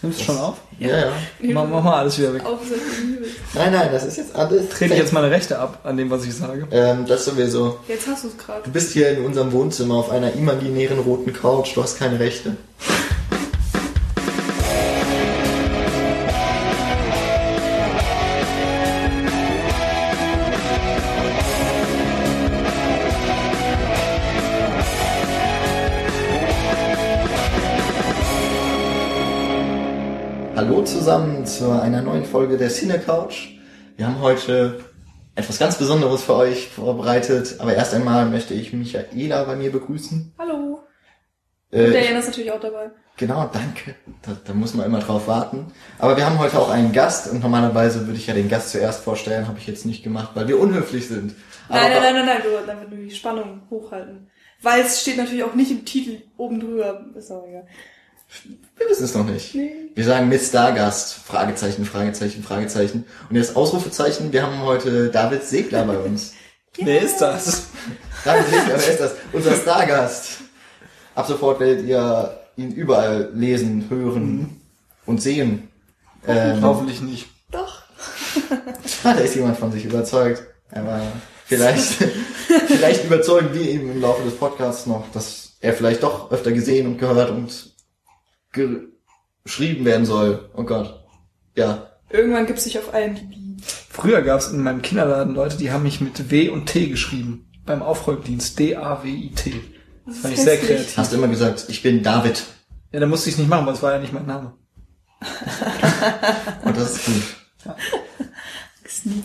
[0.00, 0.58] Nimmst du schon auf?
[0.78, 1.12] Ja, ja.
[1.40, 2.44] Mach, mach mal alles wieder weg.
[2.44, 3.28] Auf ist das übel.
[3.54, 4.68] Nein, nein, das ist jetzt alles.
[4.68, 6.68] Trete ich jetzt meine Rechte ab an dem, was ich sage.
[6.70, 7.80] Ähm, das sowieso.
[7.88, 8.62] Jetzt hast du es gerade.
[8.62, 11.74] Du bist hier in unserem Wohnzimmer auf einer imaginären roten Couch.
[11.74, 12.56] Du hast keine Rechte.
[31.48, 33.48] Zu einer neuen Folge der Cine Couch.
[33.96, 34.84] Wir haben heute
[35.34, 40.34] etwas ganz Besonderes für euch vorbereitet, aber erst einmal möchte ich Michaela bei mir begrüßen.
[40.38, 40.80] Hallo.
[41.70, 42.90] Äh, Und der Jan ist natürlich auch dabei.
[43.16, 43.94] Genau, danke.
[44.22, 45.66] Da, da muss man immer drauf warten.
[45.98, 49.02] Aber wir haben heute auch einen Gast und normalerweise würde ich ja den Gast zuerst
[49.02, 51.34] vorstellen, habe ich jetzt nicht gemacht, weil wir unhöflich sind.
[51.68, 54.30] Nein, Aber- nein, nein, nein, nein, du, dann wird nur die Spannung hochhalten.
[54.62, 57.06] Weil es steht natürlich auch nicht im Titel oben drüber.
[57.16, 57.66] Ist auch egal.
[58.76, 59.54] Wir wissen es noch nicht.
[59.54, 59.72] Nee.
[59.94, 63.04] Wir sagen mit Stargast, Fragezeichen, Fragezeichen, Fragezeichen.
[63.28, 66.34] Und jetzt Ausrufezeichen, wir haben heute David Segler bei uns.
[66.76, 67.68] Wer ist das?
[68.24, 69.14] David Segler, wer ist das?
[69.32, 70.42] Unser Stargast.
[71.14, 74.60] Ab sofort werdet ihr ihn überall lesen, hören
[75.06, 75.68] und sehen.
[76.26, 77.26] Ähm, Hoffentlich nicht.
[77.50, 77.82] Doch.
[79.02, 80.44] da ist jemand von sich überzeugt.
[80.70, 81.00] Aber
[81.46, 81.94] vielleicht,
[82.68, 86.86] vielleicht überzeugen wir ihn im Laufe des Podcasts noch, dass er vielleicht doch öfter gesehen
[86.86, 87.72] und gehört und
[89.44, 90.50] geschrieben werden soll.
[90.54, 91.04] Oh Gott.
[91.54, 91.90] Ja.
[92.10, 93.34] Irgendwann gibt es sich auf IMDb.
[93.90, 97.50] Früher gab es in meinem Kinderladen Leute, die haben mich mit W und T geschrieben.
[97.66, 98.58] Beim Aufräumdienst.
[98.58, 99.60] D-A-W-I-T.
[100.06, 100.68] Das fand ich sehr hässlich.
[100.68, 100.96] kreativ.
[100.96, 102.44] Hast du immer gesagt, ich bin David.
[102.92, 104.54] Ja, dann musste ich es nicht machen, weil es war ja nicht mein Name.
[106.64, 107.74] Und das ist gut.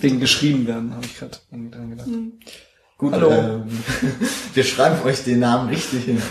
[0.01, 2.09] Wegen geschrieben werden, habe ich gerade irgendwie dran gedacht.
[2.97, 3.31] Gut, Hallo.
[3.31, 3.63] Ähm,
[4.53, 6.21] wir schreiben euch den Namen richtig hin.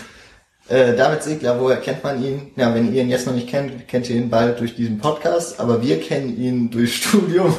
[0.69, 2.53] Äh, David Segler, woher kennt man ihn?
[2.57, 5.59] Ja, wenn ihr ihn jetzt noch nicht kennt, kennt ihr ihn bald durch diesen Podcast,
[5.61, 7.55] aber wir kennen ihn durch Studium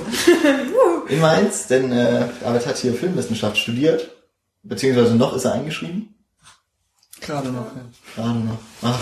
[1.09, 4.09] in Mainz, denn äh, David hat hier Filmwissenschaft studiert,
[4.63, 6.15] beziehungsweise noch ist er eingeschrieben.
[7.21, 7.81] Gerade noch, ja.
[8.15, 8.58] Gerade noch.
[8.81, 8.99] Ach,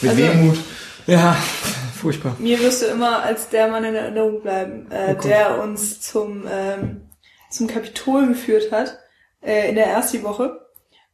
[0.00, 0.58] mit Also- Wehmut.
[1.06, 1.32] Ja,
[2.00, 2.36] furchtbar.
[2.38, 6.44] Mir wirst du immer als der Mann in Erinnerung bleiben, äh, Oh der uns zum,
[6.50, 7.02] ähm,
[7.50, 8.98] zum Kapitol geführt hat,
[9.42, 10.60] äh, in der ersten Woche.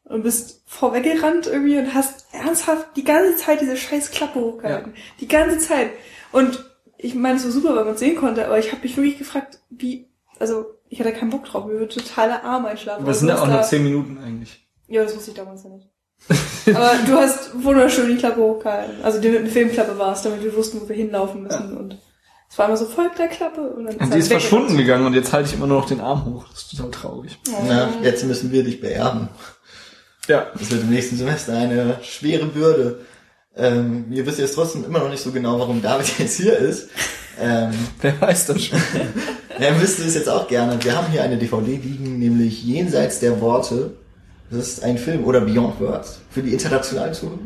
[0.04, 4.94] Und bist vorweggerannt irgendwie und hast ernsthaft die ganze Zeit diese scheiß Klappe hochgehalten.
[5.20, 5.91] Die ganze Zeit.
[6.32, 6.64] Und
[6.97, 9.19] ich meine, es war super, weil man es sehen konnte, aber ich habe mich wirklich
[9.19, 13.04] gefragt, wie, also ich hatte keinen Bock drauf, mir würde total der Arm einschlafen.
[13.04, 14.66] Das Aber sind du ja auch nur zehn Minuten eigentlich.
[14.86, 15.91] Ja, das wusste ich damals ja nicht.
[16.75, 19.04] Aber du hast wunderschön die Klappe hochgehalten.
[19.04, 21.76] Also die eine Filmklappe war es, damit wir wussten, wo wir hinlaufen müssen.
[21.76, 21.98] Und
[22.50, 23.60] es war immer so, folgt der Klappe.
[23.60, 24.42] Und dann Und halt die ist weggerannt.
[24.42, 26.47] verschwunden gegangen und jetzt halte ich immer nur noch den Arm hoch.
[26.50, 27.38] Das ist total traurig.
[27.50, 27.62] Oh.
[27.69, 29.28] Na, jetzt müssen wir dich beerben.
[30.28, 30.47] Ja.
[30.56, 33.00] Das wird im nächsten Semester eine schwere Bürde.
[33.56, 36.89] Ähm, ihr wisst jetzt trotzdem immer noch nicht so genau, warum David jetzt hier ist.
[37.41, 38.78] Ähm, Wer weiß das schon.
[39.59, 40.83] Ja, wisst ihr es jetzt auch gerne.
[40.83, 43.93] Wir haben hier eine DVD liegen, nämlich Jenseits der Worte.
[44.50, 47.39] Das ist ein Film, oder Beyond Words, für die internationalen Zuhörer.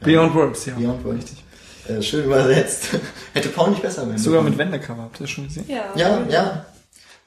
[0.00, 0.74] Beyond Words, ja.
[0.74, 1.18] Beyond Words.
[1.18, 1.44] Richtig.
[1.88, 2.88] Äh, schön übersetzt.
[3.34, 4.56] Hätte Paul nicht besser werden Sogar mit.
[4.56, 5.64] Wendecover, habt ihr das schon gesehen?
[5.68, 5.84] Ja.
[5.94, 6.66] Ja, ja.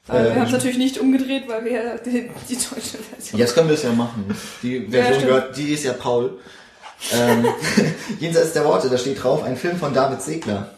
[0.06, 3.38] Aber wir Äh, haben es natürlich nicht umgedreht, weil wir ja die, die deutsche Version.
[3.40, 4.26] Jetzt können wir es ja machen.
[4.62, 5.26] Die Version stimmt.
[5.26, 6.38] gehört, die ist ja Paul.
[7.12, 7.46] Ähm,
[8.20, 10.70] Jenseits der Worte, da steht drauf, ein Film von David Segler.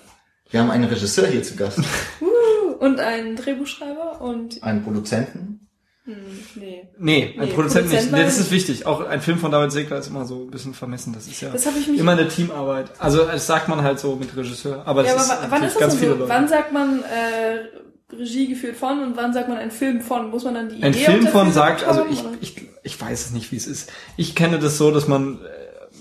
[0.51, 1.79] Wir haben einen Regisseur hier zu Gast.
[2.21, 5.69] Uh, und einen Drehbuchschreiber und, Einen Produzenten.
[6.05, 6.15] hm,
[6.55, 6.89] nee.
[6.99, 7.95] Nee, ein Nee, Produzent nicht.
[7.97, 8.87] Produzent Nee, das ist wichtig.
[8.87, 11.13] Auch ein Film von David Segler ist immer so ein bisschen vermessen.
[11.13, 11.99] Das ist ja Das habe ich mich...
[11.99, 12.91] immer eine Teamarbeit.
[12.99, 14.83] Also das sagt man halt so mit Regisseur.
[14.87, 16.19] Aber das ja, aber ist wa- wann natürlich ist das ganz denn viele so?
[16.19, 16.29] Leute.
[16.31, 20.31] Wann sagt man äh, Regie geführt von und wann sagt man ein Film von?
[20.31, 22.69] Muss man dann die Ein Idee Film auf der von Film sagt, also ich, ich,
[22.85, 23.93] ich weiß es nicht, wie es ist.
[24.17, 25.49] Ich kenne das so, dass man, äh,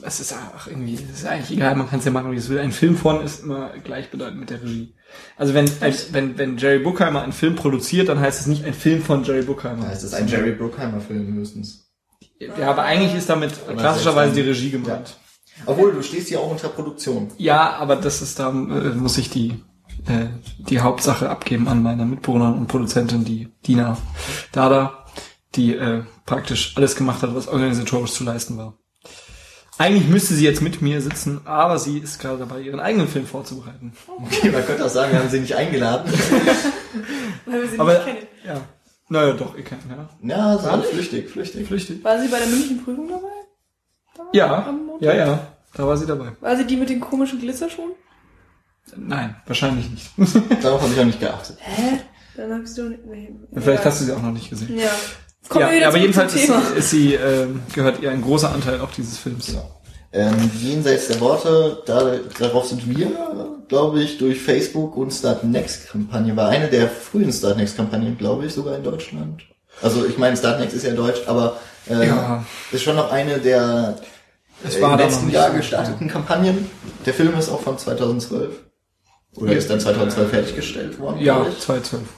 [0.04, 2.50] es ist auch irgendwie, es ist eigentlich egal, man kann es ja machen, wie es
[2.50, 2.60] will.
[2.60, 4.94] Ein Film von ist immer gleichbedeutend mit der Regie.
[5.36, 8.74] Also wenn, ein, wenn, wenn Jerry Bruckheimer einen Film produziert, dann heißt es nicht ein
[8.74, 9.86] Film von Jerry Bruckheimer.
[9.86, 11.92] Da ist es ein Jerry Bruckheimer Film höchstens.
[12.40, 15.18] Ja, aber eigentlich ist damit klassischerweise die Regie gemeint.
[15.66, 17.30] Obwohl, du stehst hier auch unter Produktion.
[17.38, 19.64] Ja, aber das ist da, äh, muss ich die,
[20.08, 20.28] äh,
[20.60, 23.98] die Hauptsache abgeben an meine Mitbewohner und Produzentin, die Dina
[24.52, 25.06] Dada,
[25.56, 28.74] die äh, praktisch alles gemacht hat, was organisatorisch zu leisten war.
[29.78, 33.26] Eigentlich müsste sie jetzt mit mir sitzen, aber sie ist gerade dabei, ihren eigenen Film
[33.26, 33.92] vorzubereiten.
[34.08, 36.12] Okay, man könnte auch sagen, wir haben sie nicht eingeladen.
[37.46, 38.28] Weil wir sie Aber, nicht kennen.
[38.46, 38.62] ja.
[39.10, 40.10] Naja, doch, ihr kennt, ja.
[40.24, 40.88] Ja, so Ehrlich?
[40.88, 41.68] flüchtig, flüchtig.
[41.68, 42.04] Flüchtig.
[42.04, 43.28] War sie bei der mündlichen Prüfung dabei?
[44.16, 45.48] Damals Ja, ja, ja.
[45.74, 46.32] Da war sie dabei.
[46.40, 47.92] War sie die mit den komischen Glitzerschuhen?
[48.96, 50.10] Nein, wahrscheinlich nicht.
[50.64, 51.58] Darauf habe ich auch nicht geachtet.
[51.60, 52.00] Hä?
[52.38, 53.06] Dann sie doch nicht...
[53.06, 53.86] Nee, Vielleicht egal.
[53.86, 54.78] hast du sie auch noch nicht gesehen.
[54.78, 54.90] Ja.
[55.48, 59.18] Kommen ja, aber jedenfalls ist, ist sie, ähm, gehört ihr ein großer Anteil auch dieses
[59.18, 59.48] Films.
[59.48, 59.80] Genau.
[60.12, 63.12] Ähm, jenseits der Worte, da, darauf sind wir,
[63.68, 68.18] glaube ich, durch Facebook und Start Next Kampagne, war eine der frühen Start Next Kampagnen,
[68.18, 69.44] glaube ich, sogar in Deutschland.
[69.82, 71.58] Also ich meine, Start Next ist ja deutsch, aber
[71.90, 72.46] äh, Ja.
[72.72, 73.98] ist schon noch eine der
[74.64, 76.70] Es äh, war im da letzten Jahr gestarteten Kampagnen.
[77.06, 78.52] Der Film ist auch von 2012.
[79.36, 81.20] Oder ist dann 2012 fertiggestellt worden?
[81.20, 81.60] Ja, glaub ich.
[81.60, 82.10] 2012.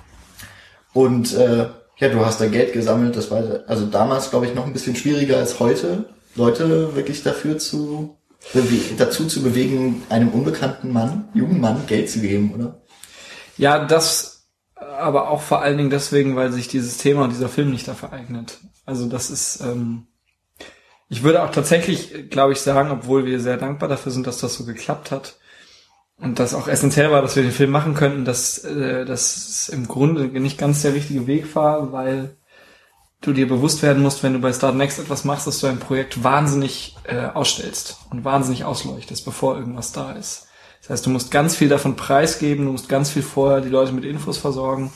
[0.94, 1.68] Und äh,
[1.98, 3.16] ja, du hast da Geld gesammelt.
[3.16, 6.06] Das war also damals, glaube ich, noch ein bisschen schwieriger als heute,
[6.36, 8.18] Leute wirklich dafür zu
[8.98, 12.82] dazu zu bewegen, einem unbekannten Mann, jungen Mann, Geld zu geben, oder?
[13.58, 14.38] Ja, das
[14.76, 18.14] aber auch vor allen Dingen deswegen, weil sich dieses Thema und dieser Film nicht dafür
[18.14, 18.60] eignet.
[18.86, 20.08] Also das ist, ähm,
[21.10, 24.56] ich würde auch tatsächlich, glaube ich, sagen, obwohl wir sehr dankbar dafür sind, dass das
[24.56, 25.37] so geklappt hat
[26.20, 29.88] und das auch essentiell war, dass wir den Film machen könnten, dass äh, das im
[29.88, 32.36] Grunde nicht ganz der richtige Weg war, weil
[33.22, 35.80] du dir bewusst werden musst, wenn du bei Start Next etwas machst, dass du ein
[35.80, 40.48] Projekt wahnsinnig äh, ausstellst und wahnsinnig ausleuchtest, bevor irgendwas da ist.
[40.82, 43.92] Das heißt, du musst ganz viel davon preisgeben, du musst ganz viel vorher die Leute
[43.92, 44.92] mit Infos versorgen.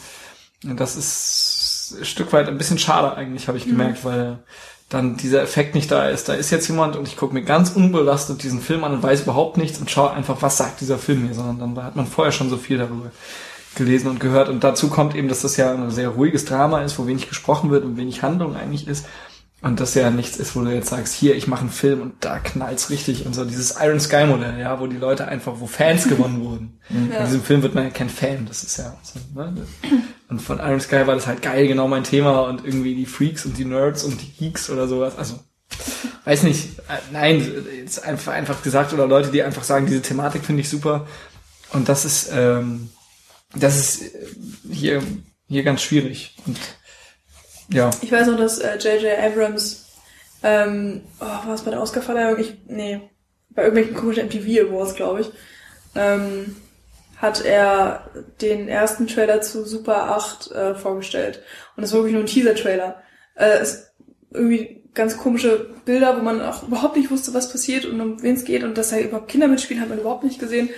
[0.64, 4.44] Und das ist ein Stück weit ein bisschen schade eigentlich, habe ich gemerkt, weil
[4.92, 6.28] dann dieser Effekt nicht da ist.
[6.28, 9.22] Da ist jetzt jemand und ich gucke mir ganz unbelastet diesen Film an und weiß
[9.22, 12.34] überhaupt nichts und schaue einfach, was sagt dieser Film mir, sondern dann hat man vorher
[12.34, 13.10] schon so viel darüber
[13.76, 14.50] gelesen und gehört.
[14.50, 17.72] Und dazu kommt eben, dass das ja ein sehr ruhiges Drama ist, wo wenig gesprochen
[17.72, 19.06] wird und wenig Handlung eigentlich ist.
[19.62, 22.16] Und das ja nichts ist, wo du jetzt sagst, hier, ich mache einen Film und
[22.20, 25.68] da knallt's richtig und so dieses Iron Sky Modell, ja, wo die Leute einfach, wo
[25.68, 26.80] Fans gewonnen wurden.
[26.90, 27.20] Ja.
[27.20, 29.54] In diesem Film wird man ja kein Fan, das ist ja so, ne?
[30.32, 33.46] Und von Iron Sky war das halt geil, genau mein Thema und irgendwie die Freaks
[33.46, 35.18] und die Nerds und die Geeks oder sowas.
[35.18, 35.38] Also,
[36.24, 37.42] weiß nicht, äh, nein,
[37.86, 41.06] ist einfach, einfach gesagt oder Leute, die einfach sagen, diese Thematik finde ich super.
[41.74, 42.92] Und das ist, ähm,
[43.56, 44.28] das ist äh,
[44.72, 45.04] hier,
[45.50, 46.38] hier ganz schwierig.
[46.48, 46.58] Und
[47.68, 47.90] ja.
[48.02, 49.20] Ich weiß noch, dass äh, J.J.
[49.20, 49.86] Abrams,
[50.44, 52.38] ähm, oh, war es bei der Oscarverleihung?
[52.68, 53.02] Nee,
[53.50, 55.32] bei irgendwelchen komischen MTV Awards, glaube ich,
[55.94, 56.56] ähm,
[57.22, 58.10] hat er
[58.42, 61.44] den ersten Trailer zu Super 8 äh, vorgestellt.
[61.76, 63.02] Und das war wirklich nur ein Teaser-Trailer.
[63.36, 63.94] Äh, es
[64.32, 68.36] irgendwie ganz komische Bilder, wo man auch überhaupt nicht wusste, was passiert und um wen
[68.36, 70.70] es geht und dass da überhaupt Kinder mitspielen, hat man überhaupt nicht gesehen.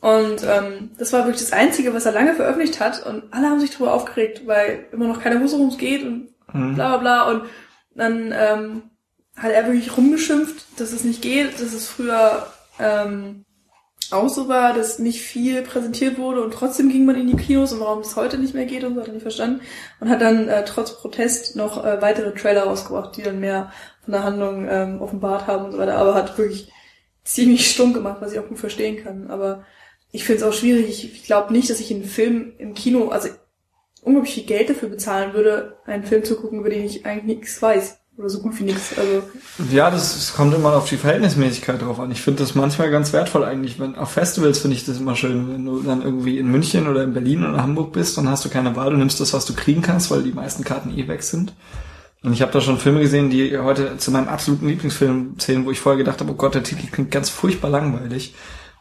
[0.00, 3.04] Und ähm, das war wirklich das Einzige, was er lange veröffentlicht hat.
[3.04, 6.28] Und alle haben sich darüber aufgeregt, weil immer noch keiner wusste, worum es geht und
[6.52, 6.74] Mhm.
[6.74, 7.30] bla bla bla.
[7.30, 7.42] Und
[7.94, 8.82] dann ähm,
[9.36, 12.46] hat er wirklich rumgeschimpft, dass es nicht geht, dass es früher
[12.78, 13.44] ähm,
[14.10, 17.72] auch so war, dass nicht viel präsentiert wurde und trotzdem ging man in die Kinos
[17.72, 19.60] und warum es heute nicht mehr geht und so hat er nicht verstanden.
[20.00, 23.72] Und hat dann äh, trotz Protest noch äh, weitere Trailer rausgebracht, die dann mehr
[24.02, 25.96] von der Handlung ähm, offenbart haben und so weiter.
[25.96, 26.72] Aber hat wirklich
[27.24, 29.28] ziemlich stumm gemacht, was ich auch gut verstehen kann.
[29.30, 29.64] Aber
[30.10, 31.04] ich finde es auch schwierig.
[31.04, 33.28] Ich, glaube nicht, dass ich einen Film im Kino, also
[34.02, 37.60] unglaublich viel Geld dafür bezahlen würde, einen Film zu gucken, über den ich eigentlich nichts
[37.60, 37.97] weiß.
[38.18, 38.98] Oder so gut wie nichts.
[38.98, 39.22] Also,
[39.70, 42.10] Ja, das, es kommt immer auf die Verhältnismäßigkeit drauf an.
[42.10, 43.78] Ich finde das manchmal ganz wertvoll eigentlich.
[43.78, 47.04] Wenn, auf Festivals finde ich das immer schön, wenn du dann irgendwie in München oder
[47.04, 49.54] in Berlin oder Hamburg bist, dann hast du keine Wahl, du nimmst das, was du
[49.54, 51.54] kriegen kannst, weil die meisten Karten eh weg sind.
[52.24, 55.70] Und ich habe da schon Filme gesehen, die heute zu meinem absoluten Lieblingsfilm zählen, wo
[55.70, 58.34] ich vorher gedacht habe, oh Gott, der Titel klingt ganz furchtbar langweilig.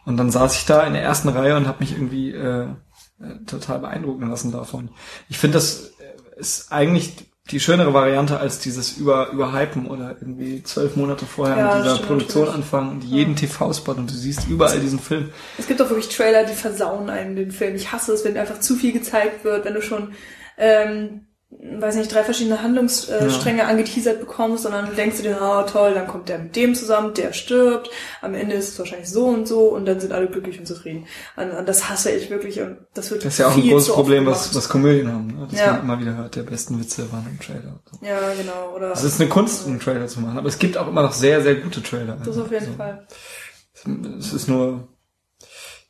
[0.05, 3.45] Und dann saß ich da in der ersten Reihe und habe mich irgendwie äh, äh,
[3.45, 4.89] total beeindrucken lassen davon.
[5.29, 10.63] Ich finde, das äh, ist eigentlich die schönere Variante als dieses über überhypen oder irgendwie
[10.63, 12.63] zwölf Monate vorher Ja, mit dieser Produktion natürlich.
[12.65, 15.29] anfangen und jeden TV-Spot und du siehst überall diesen Film.
[15.57, 17.75] es gibt auch wirklich Trailer, die versauen einem den Film.
[17.75, 20.13] Ich hasse es, wenn einfach zu viel gezeigt wird, wenn du schon,
[20.57, 21.26] ähm,
[21.59, 26.29] weiß nicht, drei verschiedene Handlungsstränge angeteasert bekommst dann denkst du dir, ah toll, dann kommt
[26.29, 27.89] der mit dem zusammen, der stirbt,
[28.21, 31.07] am Ende ist es wahrscheinlich so und so und dann sind alle glücklich und zufrieden.
[31.35, 33.91] Und, und das hasse ich wirklich und das wird Das ist ja auch ein großes
[33.93, 35.47] Problem, was, was Komödien haben, ne?
[35.49, 35.73] dass Ja.
[35.73, 37.79] man immer wieder hört, der besten Witze waren im Trailer.
[38.01, 38.75] Ja, genau.
[38.75, 41.13] Oder Es ist eine Kunst, einen Trailer zu machen, aber es gibt auch immer noch
[41.13, 42.17] sehr, sehr gute Trailer.
[42.23, 43.07] das auf jeden Also, Fall.
[44.19, 44.87] Es ist nur,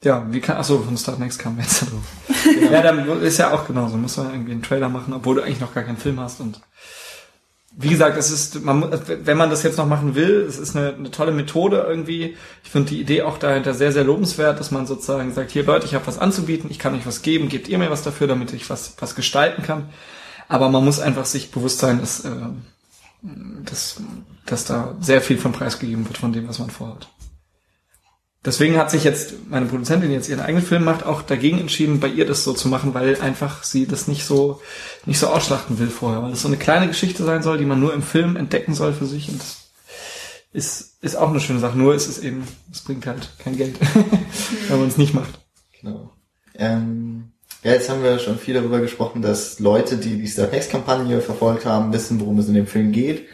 [0.03, 2.71] ja, wie kann, achso, von Start Next kam jetzt drauf.
[2.71, 5.59] ja, dann ist ja auch genauso, muss man irgendwie einen Trailer machen, obwohl du eigentlich
[5.59, 6.61] noch gar keinen Film hast und
[7.79, 10.95] wie gesagt, es ist, man, wenn man das jetzt noch machen will, es ist eine,
[10.95, 12.35] eine tolle Methode irgendwie.
[12.63, 15.85] Ich finde die Idee auch dahinter sehr, sehr lobenswert, dass man sozusagen sagt, hier Leute,
[15.85, 18.51] ich habe was anzubieten, ich kann euch was geben, gebt ihr mir was dafür, damit
[18.51, 19.89] ich was, was gestalten kann.
[20.47, 22.31] Aber man muss einfach sich bewusst sein, dass, äh,
[23.63, 24.01] dass,
[24.47, 27.09] dass da sehr viel vom Preis gegeben wird von dem, was man vorhat.
[28.47, 31.99] Deswegen hat sich jetzt meine Produzentin, die jetzt ihren eigenen Film macht, auch dagegen entschieden,
[31.99, 34.61] bei ihr das so zu machen, weil einfach sie das nicht so,
[35.05, 37.81] nicht so ausschlachten will vorher, weil das so eine kleine Geschichte sein soll, die man
[37.81, 39.57] nur im Film entdecken soll für sich und das
[40.53, 41.77] ist, ist auch eine schöne Sache.
[41.77, 43.75] Nur ist es eben, es bringt halt kein Geld,
[44.69, 45.41] wenn man es nicht macht.
[45.81, 46.11] Genau.
[46.55, 47.33] Ähm,
[47.65, 51.19] ja, jetzt haben wir schon viel darüber gesprochen, dass Leute, die die Start Next Kampagne
[51.19, 53.27] verfolgt haben, wissen, worum es in dem Film geht.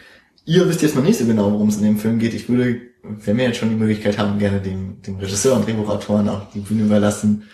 [0.44, 2.34] Ihr wisst jetzt noch nicht so genau, worum es in dem Film geht.
[2.34, 6.28] Ich würde wenn wir jetzt schon die Möglichkeit haben, gerne dem, dem Regisseur und Drehbuchautoren
[6.28, 7.48] auch die Bühne überlassen,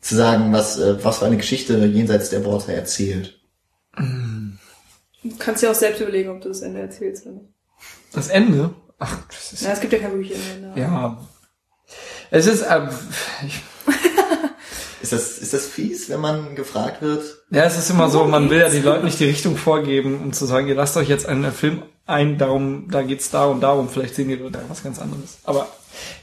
[0.00, 3.40] zu sagen, was, äh, was für eine Geschichte jenseits der Worte erzählt.
[3.96, 7.50] Du kannst dir auch selbst überlegen, ob du das Ende erzählst oder nicht.
[8.12, 8.74] Das Ende?
[8.98, 10.80] Ach, das ist Ja, es gibt ja kein wirkliches Ende.
[10.80, 11.20] Ja.
[12.30, 12.88] Es ist, ähm,
[13.46, 13.60] ich,
[15.02, 17.24] Ist das, ist das fies, wenn man gefragt wird?
[17.50, 20.32] ja, es ist immer so, man will ja den Leuten nicht die Richtung vorgeben, um
[20.32, 23.88] zu sagen, ihr lasst euch jetzt einen Film ein, darum, da geht's da und darum,
[23.88, 25.38] vielleicht sehen die Leute was ganz anderes.
[25.44, 25.68] Aber,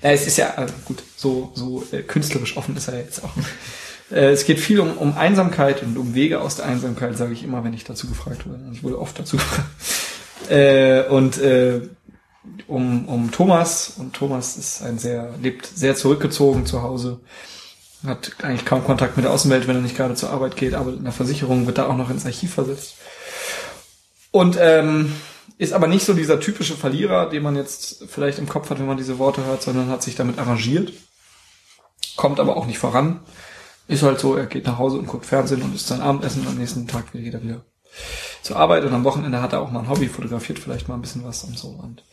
[0.01, 3.31] ja, es ist ja, äh, gut, so, so äh, künstlerisch offen ist er jetzt auch.
[4.11, 7.43] Äh, es geht viel um, um Einsamkeit und um Wege aus der Einsamkeit, sage ich
[7.43, 8.63] immer, wenn ich dazu gefragt werde.
[8.73, 9.69] Ich wurde oft dazu gefragt.
[10.49, 11.81] Äh, und äh,
[12.67, 17.19] um, um Thomas, und Thomas ist ein sehr, lebt sehr zurückgezogen zu Hause,
[18.05, 20.99] hat eigentlich kaum Kontakt mit der Außenwelt, wenn er nicht gerade zur Arbeit geht, arbeitet
[20.99, 22.95] in der Versicherung, wird da auch noch ins Archiv versetzt.
[24.31, 25.13] Und ähm,
[25.57, 28.87] ist aber nicht so dieser typische Verlierer, den man jetzt vielleicht im Kopf hat, wenn
[28.87, 30.93] man diese Worte hört, sondern hat sich damit arrangiert.
[32.15, 33.21] Kommt aber auch nicht voran.
[33.87, 36.49] Ist halt so, er geht nach Hause und guckt Fernsehen und isst sein Abendessen und
[36.49, 37.65] am nächsten Tag geht er wieder
[38.41, 41.01] zur Arbeit und am Wochenende hat er auch mal ein Hobby, fotografiert vielleicht mal ein
[41.01, 41.69] bisschen was und so.
[41.69, 42.03] Und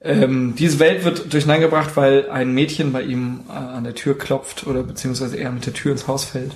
[0.00, 4.66] ähm, diese Welt wird durcheinandergebracht, weil ein Mädchen bei ihm äh, an der Tür klopft
[4.66, 6.52] oder beziehungsweise er mit der Tür ins Haus fällt.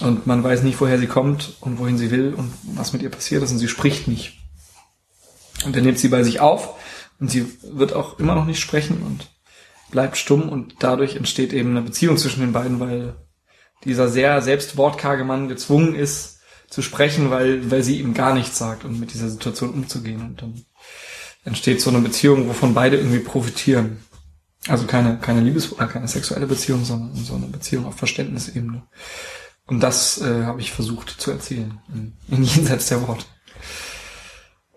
[0.00, 3.10] Und man weiß nicht, woher sie kommt und wohin sie will und was mit ihr
[3.10, 4.39] passiert ist und sie spricht nicht.
[5.64, 6.74] Und er nimmt sie bei sich auf
[7.18, 9.28] und sie wird auch immer noch nicht sprechen und
[9.90, 13.14] bleibt stumm und dadurch entsteht eben eine Beziehung zwischen den beiden, weil
[13.84, 16.38] dieser sehr selbst wortkarge Mann gezwungen ist
[16.68, 20.42] zu sprechen, weil, weil sie ihm gar nichts sagt und mit dieser Situation umzugehen und
[20.42, 20.64] dann
[21.44, 24.04] entsteht so eine Beziehung, wovon beide irgendwie profitieren.
[24.68, 28.82] Also keine, keine Liebes- oder keine sexuelle Beziehung, sondern so eine Beziehung auf Verständnisebene.
[29.66, 33.24] Und das äh, habe ich versucht zu erzählen, in, in jenseits der Worte.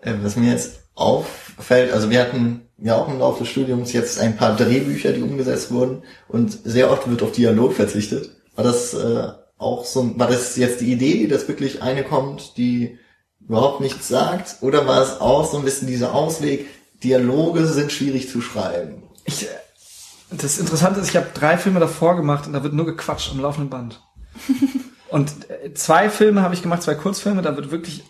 [0.04, 4.18] Äh, Was mir jetzt auffällt, also wir hatten ja auch im Laufe des Studiums jetzt
[4.20, 8.30] ein paar Drehbücher, die umgesetzt wurden und sehr oft wird auf Dialog verzichtet.
[8.54, 12.56] War das äh, auch so, ein- war das jetzt die Idee, dass wirklich eine kommt,
[12.56, 12.98] die
[13.40, 16.66] überhaupt nichts sagt, oder war es auch so ein bisschen dieser Ausweg,
[17.02, 19.02] Dialoge sind schwierig zu schreiben?
[19.24, 19.48] Ich, äh,
[20.30, 23.40] das Interessante ist, ich habe drei Filme davor gemacht und da wird nur gequatscht am
[23.40, 24.00] laufenden Band.
[25.10, 28.04] und äh, zwei Filme habe ich gemacht, zwei Kurzfilme, da wird wirklich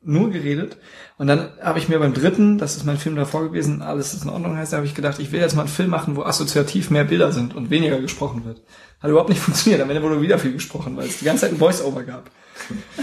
[0.00, 0.76] nur geredet.
[1.18, 4.22] Und dann habe ich mir beim dritten, das ist mein Film davor gewesen, alles ist
[4.22, 6.22] in Ordnung heißt, da habe ich gedacht, ich will jetzt mal einen Film machen, wo
[6.22, 8.62] assoziativ mehr Bilder sind und weniger gesprochen wird.
[9.00, 9.82] Hat überhaupt nicht funktioniert.
[9.82, 12.30] Am Ende wurde wieder viel gesprochen, weil es die ganze Zeit ein Voice-Over gab.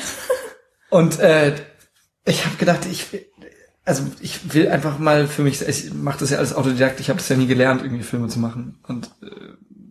[0.89, 1.55] Und äh,
[2.25, 3.25] ich habe gedacht, ich will-
[3.83, 7.19] also ich will einfach mal für mich, ich mache das ja alles autodidakt, ich habe
[7.19, 9.27] das ja nie gelernt, irgendwie Filme zu machen und äh,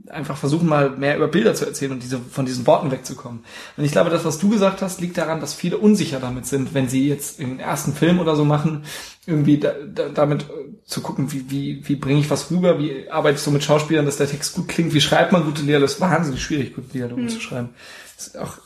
[0.08, 3.44] einfach versuchen mal mehr über Bilder zu erzählen und diese von diesen Worten wegzukommen.
[3.76, 6.74] Und ich glaube, das, was du gesagt hast, liegt daran, dass viele unsicher damit sind,
[6.74, 8.84] wenn sie jetzt den ersten Film oder so machen,
[9.26, 13.08] irgendwie da, da, damit äh, zu gucken, wie, wie, wie bringe ich was rüber, wie
[13.10, 15.86] arbeite ich so mit Schauspielern, dass der Text gut klingt, wie schreibt man gute Dialoge,
[15.86, 17.70] das ist wahnsinnig schwierig, gute Dialoge zu schreiben.
[18.38, 18.58] Auch,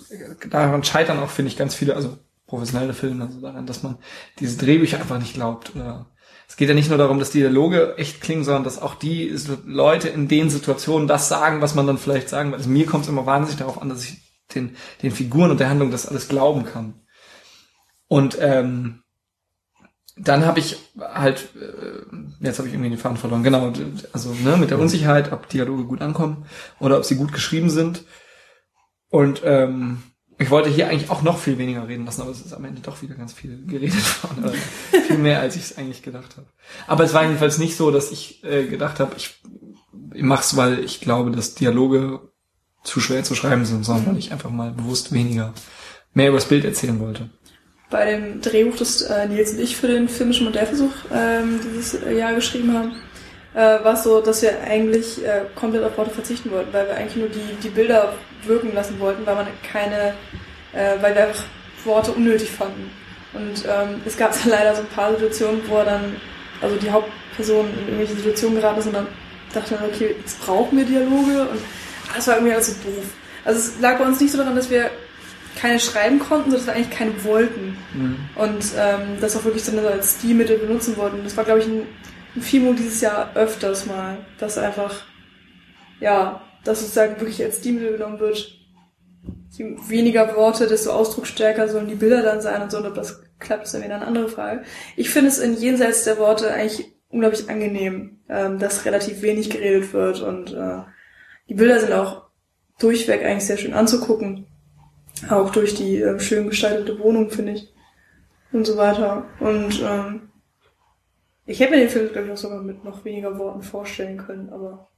[0.51, 3.99] daran scheitern auch, finde ich, ganz viele, also professionelle Filme, also daran, dass man
[4.41, 5.77] diese Drehbücher einfach nicht glaubt.
[5.77, 6.07] Oder
[6.49, 9.37] es geht ja nicht nur darum, dass die Dialoge echt klingen, sondern dass auch die
[9.67, 12.57] Leute in den Situationen das sagen, was man dann vielleicht sagen will.
[12.57, 14.17] Also mir kommt es immer wahnsinnig darauf an, dass ich
[14.55, 16.95] den, den Figuren und der Handlung das alles glauben kann.
[18.09, 19.03] Und ähm,
[20.17, 23.73] dann habe ich halt, äh, jetzt habe ich irgendwie den Faden verloren, genau,
[24.13, 26.47] also ne, mit der Unsicherheit, ob Dialoge gut ankommen
[26.81, 28.05] oder ob sie gut geschrieben sind.
[29.11, 30.03] Und ähm,
[30.39, 32.81] ich wollte hier eigentlich auch noch viel weniger reden lassen, aber es ist am Ende
[32.81, 34.45] doch wieder ganz viel geredet worden.
[34.45, 36.47] Oder viel mehr, als ich es eigentlich gedacht habe.
[36.87, 39.41] Aber es war jedenfalls nicht so, dass ich äh, gedacht habe, ich,
[40.15, 42.21] ich mach's, weil ich glaube, dass Dialoge
[42.85, 45.53] zu schwer zu schreiben sind, sondern weil ich einfach mal bewusst weniger
[46.15, 47.29] mehr über das Bild erzählen wollte.
[47.91, 52.35] Bei dem Drehbuch, das äh, Nils und ich für den filmischen Modellversuch ähm, dieses Jahr
[52.35, 52.93] geschrieben haben,
[53.55, 56.97] äh, war es so, dass wir eigentlich äh, komplett auf Worte verzichten wollten, weil wir
[56.97, 58.13] eigentlich nur die, die Bilder
[58.45, 60.15] wirken lassen wollten, weil man keine,
[60.73, 61.45] äh, weil wir einfach
[61.85, 62.91] Worte unnötig fanden.
[63.33, 66.17] Und ähm, es gab dann leider so ein paar Situationen, wo er dann,
[66.61, 69.07] also die Hauptperson in irgendwelche Situationen geraten ist und dann
[69.53, 71.61] dachte man, okay, jetzt brauchen wir Dialoge und
[72.15, 73.05] das war irgendwie alles so doof.
[73.45, 74.91] Also es lag bei uns nicht so daran, dass wir
[75.59, 77.77] keine schreiben konnten, sondern dass wir eigentlich keine wollten.
[78.37, 81.25] Und ähm, das auch wirklich so als Stilmittel benutzen wollten.
[81.25, 81.87] Das war, glaube ich, ein
[82.41, 85.05] Fimo dieses Jahr öfters mal, dass einfach,
[86.01, 88.55] ja, dass sozusagen wirklich als Stilmittel genommen wird.
[89.51, 92.79] Je weniger Worte, desto ausdrucksstärker sollen die Bilder dann sein und so.
[92.79, 94.63] Und ob das klappt, ist dann wieder eine andere Frage.
[94.97, 99.93] Ich finde es in jenseits der Worte eigentlich unglaublich angenehm, ähm, dass relativ wenig geredet
[99.93, 100.83] wird und äh,
[101.49, 102.29] die Bilder sind auch
[102.79, 104.47] durchweg eigentlich sehr schön anzugucken.
[105.31, 107.73] Auch durch die äh, schön gestaltete Wohnung, finde ich.
[108.53, 109.27] Und so weiter.
[109.41, 110.28] Und ähm,
[111.49, 114.51] Ich hätte mir den Film, glaube ich, auch sogar mit noch weniger Worten vorstellen können,
[114.53, 114.91] aber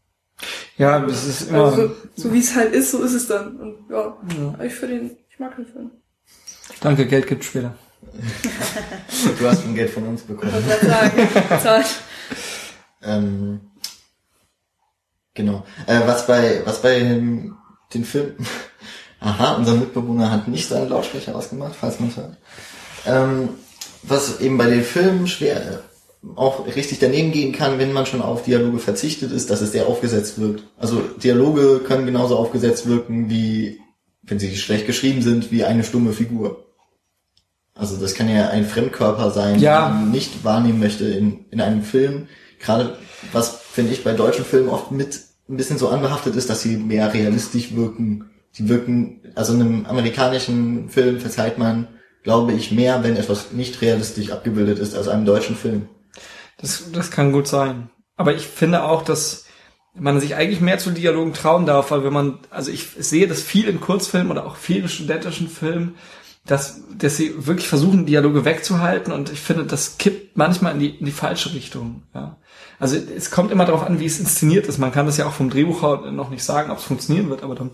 [0.77, 1.67] Ja, es ist immer.
[1.67, 3.57] also, so, so wie es halt ist, so ist es dann.
[3.57, 4.49] Und ja, ja.
[4.55, 5.93] aber ich für den, ich mag den Film.
[6.81, 7.75] Danke, Geld gibt später.
[9.39, 10.53] Du hast schon Geld von uns bekommen.
[10.69, 11.29] Ich sagen?
[11.63, 11.87] Zahlt.
[13.03, 13.61] Ähm,
[15.35, 15.65] genau.
[15.87, 17.57] Äh, was bei was bei dem,
[17.95, 18.35] den Film.
[19.21, 22.37] Aha, unser Mitbewohner hat nicht seine Lautsprecher ausgemacht, falls man es hört.
[23.07, 23.51] Ähm,
[24.03, 25.85] was eben bei den Filmen schwer
[26.37, 29.87] auch richtig daneben gehen kann, wenn man schon auf Dialoge verzichtet ist, dass es sehr
[29.87, 30.65] aufgesetzt wirkt.
[30.77, 33.79] Also Dialoge können genauso aufgesetzt wirken wie,
[34.23, 36.67] wenn sie schlecht geschrieben sind, wie eine stumme Figur.
[37.75, 39.89] Also das kann ja ein Fremdkörper sein, Ja.
[39.89, 42.29] den man nicht wahrnehmen möchte in, in einem Film.
[42.59, 42.99] Gerade
[43.33, 46.77] was finde ich bei deutschen Filmen oft mit ein bisschen so anbehaftet ist, dass sie
[46.77, 48.31] mehr realistisch wirken.
[48.59, 51.89] Die wirken, also einem amerikanischen Film verzeiht man,
[52.23, 55.89] glaube ich, mehr, wenn etwas nicht realistisch abgebildet ist, als einem deutschen Film.
[56.61, 57.91] Das, das kann gut sein.
[58.17, 59.47] Aber ich finde auch, dass
[59.95, 63.43] man sich eigentlich mehr zu Dialogen trauen darf, weil wenn man, also ich sehe das
[63.43, 65.97] viel in Kurzfilmen oder auch viel in studentischen Filmen,
[66.47, 70.91] dass, dass sie wirklich versuchen, Dialoge wegzuhalten und ich finde, das kippt manchmal in die,
[70.91, 72.03] in die falsche Richtung.
[72.15, 72.37] Ja.
[72.79, 74.79] Also es kommt immer darauf an, wie es inszeniert ist.
[74.79, 77.55] Man kann das ja auch vom Drehbuch noch nicht sagen, ob es funktionieren wird, aber
[77.55, 77.73] dann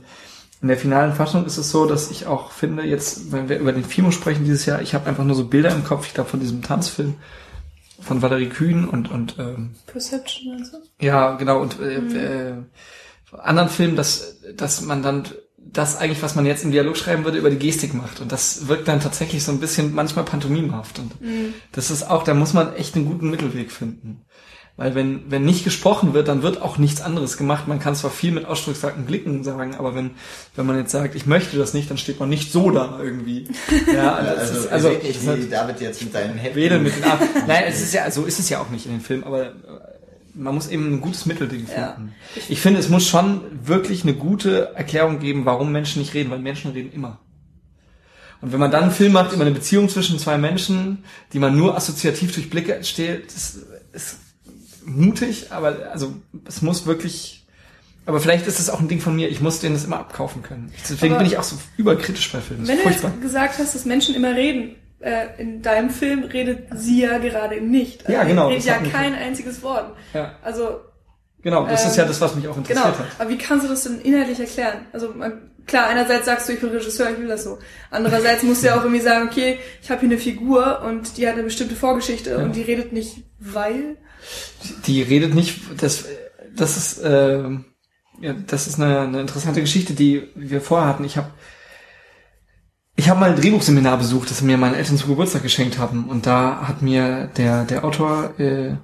[0.63, 3.73] in der finalen Fassung ist es so, dass ich auch finde, jetzt, wenn wir über
[3.73, 6.31] den Fimo sprechen dieses Jahr, ich habe einfach nur so Bilder im Kopf, ich glaube
[6.31, 7.15] von diesem Tanzfilm
[8.07, 11.05] von Valerie Kühn und, und ähm, Perception du?
[11.05, 12.55] ja, genau, und äh, äh,
[13.33, 15.25] anderen Filmen, dass, dass man dann
[15.59, 18.21] das eigentlich, was man jetzt im Dialog schreiben würde, über die Gestik macht.
[18.21, 20.99] Und das wirkt dann tatsächlich so ein bisschen manchmal pantomimhaft.
[20.99, 21.13] Und
[21.73, 24.25] das ist auch, da muss man echt einen guten Mittelweg finden.
[24.79, 27.67] Weil wenn, wenn nicht gesprochen wird, dann wird auch nichts anderes gemacht.
[27.67, 30.11] Man kann zwar viel mit ausdrucksstarken Blicken sagen, aber wenn,
[30.55, 33.49] wenn man jetzt sagt, ich möchte das nicht, dann steht man nicht so da irgendwie.
[33.95, 36.57] Ja, das Also, ist, also, also ich das hat- David jetzt mit seinen Händen.
[36.57, 37.27] Wedel mit den Armen.
[37.47, 39.53] Nein, es ist ja, so ist es ja auch nicht in den Filmen, aber äh,
[40.35, 41.95] man muss eben ein gutes Mittelding Ja.
[41.95, 42.13] finden.
[42.51, 46.39] Ich finde, es muss schon wirklich eine gute Erklärung geben, warum Menschen nicht reden, weil
[46.41, 47.19] Menschen reden immer.
[48.43, 51.57] Und wenn man dann einen Film macht über eine Beziehung zwischen zwei Menschen, die man
[51.57, 53.59] nur assoziativ durch Blicke entsteht, das
[53.95, 54.19] ist
[54.87, 56.15] mutig, aber also
[56.47, 57.45] es muss wirklich.
[58.09, 59.29] Aber vielleicht ist es auch ein Ding von mir.
[59.29, 60.73] Ich muss denen das immer abkaufen können.
[60.89, 62.67] Deswegen Aber bin ich auch so überkritisch bei Filmen.
[62.69, 63.11] Wenn ist du furchtbar.
[63.11, 67.61] jetzt gesagt hast, dass Menschen immer reden, äh, in deinem Film redet sie ja gerade
[67.61, 68.09] nicht.
[68.09, 69.97] Ja, Also, genau, Redet das ja kein einziges Wort.
[70.15, 70.83] Ja, Also,
[71.43, 71.67] genau.
[71.67, 72.99] Das Ähm, ist ja das, was mich auch interessiert genau.
[72.99, 73.07] hat.
[73.19, 74.87] Aber wie kannst du das denn inhaltlich erklären?
[74.93, 77.59] Also, man, klar, einerseits sagst du, ich bin Regisseur, ich will das so.
[77.91, 81.27] Andererseits musst du ja auch irgendwie sagen, okay, ich habe hier eine Figur und die
[81.27, 82.37] hat eine bestimmte Vorgeschichte Ja.
[82.39, 83.97] und die redet nicht, weil.
[84.87, 86.05] Die redet nicht, das,
[86.55, 87.49] das ist, äh,
[88.21, 91.05] ja, das ist eine, eine interessante Geschichte, die wir vorher hatten.
[91.05, 91.31] Ich habe
[92.99, 96.09] ich habe mal ein Drehbuchseminar besucht, das mir meine Eltern zu Geburtstag geschenkt haben.
[96.09, 98.77] Und da hat mir der, der Autor, äh,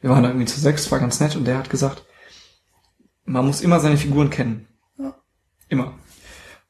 [0.00, 2.04] wir waren da irgendwie zu sechs, war ganz nett, und der hat gesagt,
[3.24, 4.66] man muss immer seine Figuren kennen.
[4.98, 5.14] Ja.
[5.68, 5.94] Immer.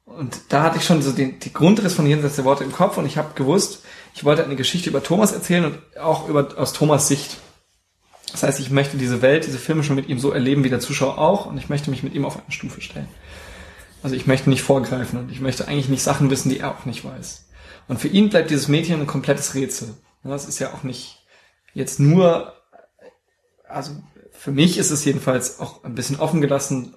[0.04, 2.98] Und da hatte ich schon so den, die Grundriss von Jenseits der Worte im Kopf
[2.98, 3.82] und ich habe gewusst,
[4.14, 7.38] ich wollte eine Geschichte über Thomas erzählen und auch über, aus Thomas Sicht.
[8.32, 10.80] Das heißt, ich möchte diese Welt, diese Filme schon mit ihm so erleben wie der
[10.80, 13.08] Zuschauer auch und ich möchte mich mit ihm auf eine Stufe stellen.
[14.02, 16.86] Also ich möchte nicht vorgreifen und ich möchte eigentlich nicht Sachen wissen, die er auch
[16.86, 17.46] nicht weiß.
[17.88, 19.94] Und für ihn bleibt dieses Mädchen ein komplettes Rätsel.
[20.24, 21.24] Das ist ja auch nicht
[21.74, 22.54] jetzt nur,
[23.68, 23.92] also
[24.32, 26.94] für mich ist es jedenfalls auch ein bisschen offen gelassen,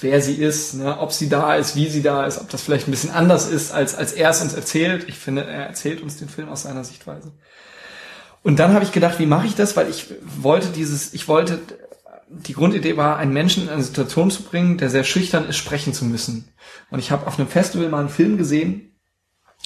[0.00, 2.88] wer sie ist, ne, ob sie da ist, wie sie da ist, ob das vielleicht
[2.88, 5.08] ein bisschen anders ist, als, als er es uns erzählt.
[5.08, 7.32] Ich finde, er erzählt uns den Film aus seiner Sichtweise.
[8.46, 9.76] Und dann habe ich gedacht, wie mache ich das?
[9.76, 11.58] Weil ich wollte dieses, ich wollte,
[12.28, 15.92] die Grundidee war, einen Menschen in eine Situation zu bringen, der sehr schüchtern ist, sprechen
[15.92, 16.52] zu müssen.
[16.92, 19.00] Und ich habe auf einem Festival mal einen Film gesehen,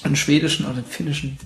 [0.03, 1.39] einen schwedischen oder einen finnischen.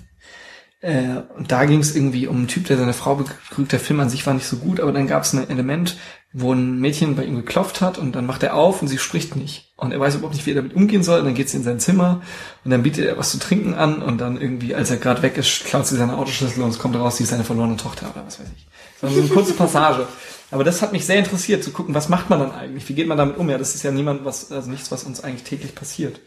[0.79, 3.73] Äh, und da ging es irgendwie um einen Typ, der seine Frau betrügt.
[3.73, 5.97] Der Film an sich war nicht so gut, aber dann gab es ein Element,
[6.37, 9.37] wo ein Mädchen bei ihm geklopft hat und dann macht er auf und sie spricht
[9.37, 9.71] nicht.
[9.77, 11.19] Und er weiß überhaupt nicht, wie er damit umgehen soll.
[11.19, 12.21] Und dann geht sie in sein Zimmer
[12.65, 15.37] und dann bietet er was zu trinken an und dann irgendwie, als er gerade weg
[15.37, 18.25] ist, klaut sie seine Autoschlüssel und es kommt raus, sie ist seine verlorene Tochter oder
[18.25, 18.67] was weiß ich.
[18.99, 20.05] So eine kurze Passage.
[20.51, 22.89] Aber das hat mich sehr interessiert, zu gucken, was macht man dann eigentlich?
[22.89, 23.49] Wie geht man damit um?
[23.49, 26.19] Ja, das ist ja niemand, was, also nichts, was uns eigentlich täglich passiert.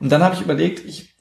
[0.00, 1.11] Und dann habe ich überlegt, ich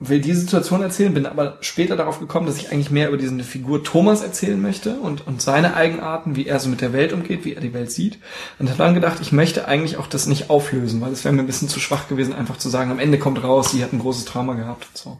[0.00, 3.38] will die Situation erzählen, bin aber später darauf gekommen, dass ich eigentlich mehr über diese
[3.44, 7.44] Figur Thomas erzählen möchte und, und seine Eigenarten, wie er so mit der Welt umgeht,
[7.44, 8.18] wie er die Welt sieht.
[8.58, 11.42] Und habe dann gedacht, ich möchte eigentlich auch das nicht auflösen, weil es wäre mir
[11.42, 13.98] ein bisschen zu schwach gewesen, einfach zu sagen, am Ende kommt raus, sie hat ein
[13.98, 15.18] großes Trauma gehabt und so.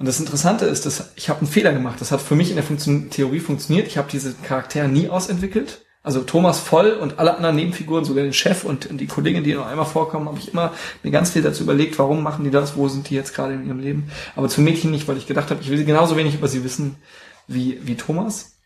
[0.00, 2.00] Und das Interessante ist, dass ich habe einen Fehler gemacht.
[2.00, 3.86] Das hat für mich in der Funktion Theorie funktioniert.
[3.86, 5.86] Ich habe diese Charaktere nie ausentwickelt.
[6.04, 9.66] Also Thomas voll und alle anderen Nebenfiguren, sogar den Chef und die Kollegin, die noch
[9.66, 12.88] einmal vorkommen, habe ich immer mir ganz viel dazu überlegt, warum machen die das, wo
[12.88, 14.10] sind die jetzt gerade in ihrem Leben.
[14.36, 16.96] Aber zu Mädchen nicht, weil ich gedacht habe, ich will genauso wenig über sie wissen
[17.48, 18.58] wie, wie Thomas.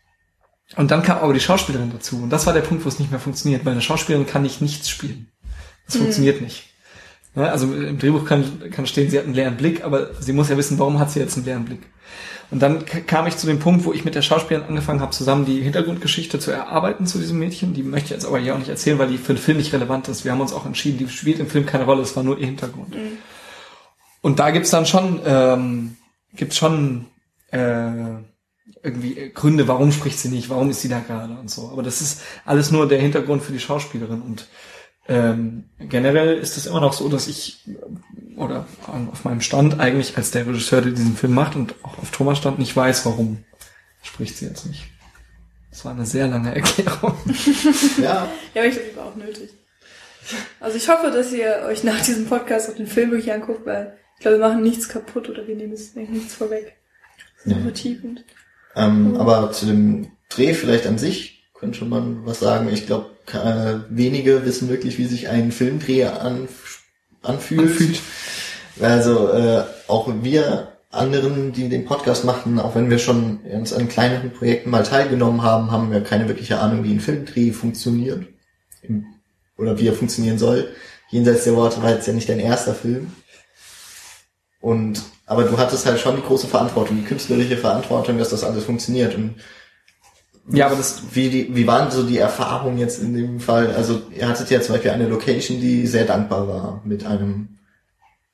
[0.75, 2.17] Und dann kam aber die Schauspielerin dazu.
[2.17, 4.61] Und das war der Punkt, wo es nicht mehr funktioniert, weil eine Schauspielerin kann nicht
[4.61, 5.31] nichts spielen.
[5.85, 5.99] Das Mhm.
[5.99, 6.68] funktioniert nicht.
[7.35, 10.49] Ja, also im Drehbuch kann, kann stehen, sie hat einen leeren Blick, aber sie muss
[10.49, 11.81] ja wissen, warum hat sie jetzt einen leeren Blick.
[12.51, 15.45] Und dann kam ich zu dem Punkt, wo ich mit der Schauspielerin angefangen habe, zusammen
[15.45, 17.75] die Hintergrundgeschichte zu erarbeiten zu diesem Mädchen.
[17.75, 19.71] Die möchte ich jetzt aber hier auch nicht erzählen, weil die für den Film nicht
[19.71, 20.25] relevant ist.
[20.25, 22.47] Wir haben uns auch entschieden, die spielt im Film keine Rolle, es war nur ihr
[22.47, 22.95] Hintergrund.
[24.21, 25.97] Und da gibt's dann schon, ähm,
[26.33, 27.05] gibt's schon
[27.51, 28.17] äh,
[28.81, 31.69] irgendwie Gründe, warum spricht sie nicht, warum ist sie da gerade und so.
[31.69, 34.21] Aber das ist alles nur der Hintergrund für die Schauspielerin.
[34.21, 34.47] Und
[35.09, 37.59] ähm, generell ist es immer noch so, dass ich
[38.37, 38.65] oder
[39.11, 42.37] auf meinem Stand eigentlich als der Regisseur, der diesen Film macht und auch auf Thomas
[42.37, 43.43] Stand nicht weiß, warum
[44.01, 44.83] spricht sie jetzt nicht.
[45.71, 47.15] Das war eine sehr lange Erklärung.
[47.97, 49.49] Ja, Ja, aber ich glaube, die war auch nötig.
[50.59, 53.97] Also ich hoffe, dass ihr euch nach diesem Podcast auch den Film wirklich anguckt, weil
[54.15, 56.75] ich glaube, wir machen nichts kaputt oder wir nehmen es nichts vorweg.
[57.37, 57.63] Das ist Ja.
[57.63, 58.23] vertiefend.
[58.75, 62.69] ähm, aber zu dem Dreh vielleicht an sich könnte man was sagen.
[62.71, 66.47] Ich glaube, äh, wenige wissen wirklich, wie sich ein Filmdreh an,
[67.21, 67.61] anfühlt.
[67.61, 68.01] Anfühlt.
[68.79, 73.89] Also äh, auch wir anderen, die den Podcast machen, auch wenn wir schon uns an
[73.89, 78.25] kleineren Projekten mal teilgenommen haben, haben wir keine wirkliche Ahnung, wie ein Filmdreh funktioniert.
[79.57, 80.69] Oder wie er funktionieren soll.
[81.09, 83.11] Jenseits der Worte war jetzt ja nicht dein erster Film.
[84.61, 88.63] Und aber du hattest halt schon die große Verantwortung, die künstlerische Verantwortung, dass das alles
[88.63, 89.15] funktioniert.
[89.15, 89.35] Und
[90.51, 93.73] Ja, aber das wie, die, wie waren so die Erfahrungen jetzt in dem Fall?
[93.75, 97.59] Also ihr hattet ja zum Beispiel eine Location, die sehr dankbar war, mit einem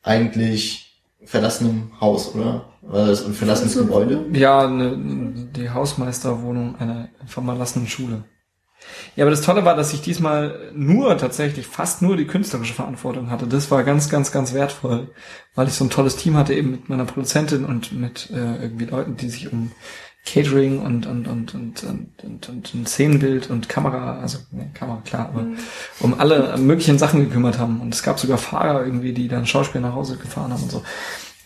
[0.01, 2.65] eigentlich verlassenen Haus, oder?
[2.81, 4.25] War das ein verlassenes Gebäude?
[4.33, 8.23] Ja, ne, die Hausmeisterwohnung einer verlassenen Schule.
[9.15, 13.29] Ja, aber das Tolle war, dass ich diesmal nur tatsächlich fast nur die künstlerische Verantwortung
[13.29, 13.47] hatte.
[13.47, 15.09] Das war ganz, ganz, ganz wertvoll,
[15.55, 18.85] weil ich so ein tolles Team hatte eben mit meiner Produzentin und mit äh, irgendwie
[18.85, 19.71] Leuten, die sich um
[20.25, 25.01] Catering und und und und und, und, und, und Szenenbild und Kamera, also ne, Kamera
[25.05, 25.45] klar, aber
[25.99, 27.79] um alle möglichen Sachen gekümmert haben.
[27.79, 30.83] Und es gab sogar Fahrer irgendwie, die dann Schauspieler nach Hause gefahren haben und so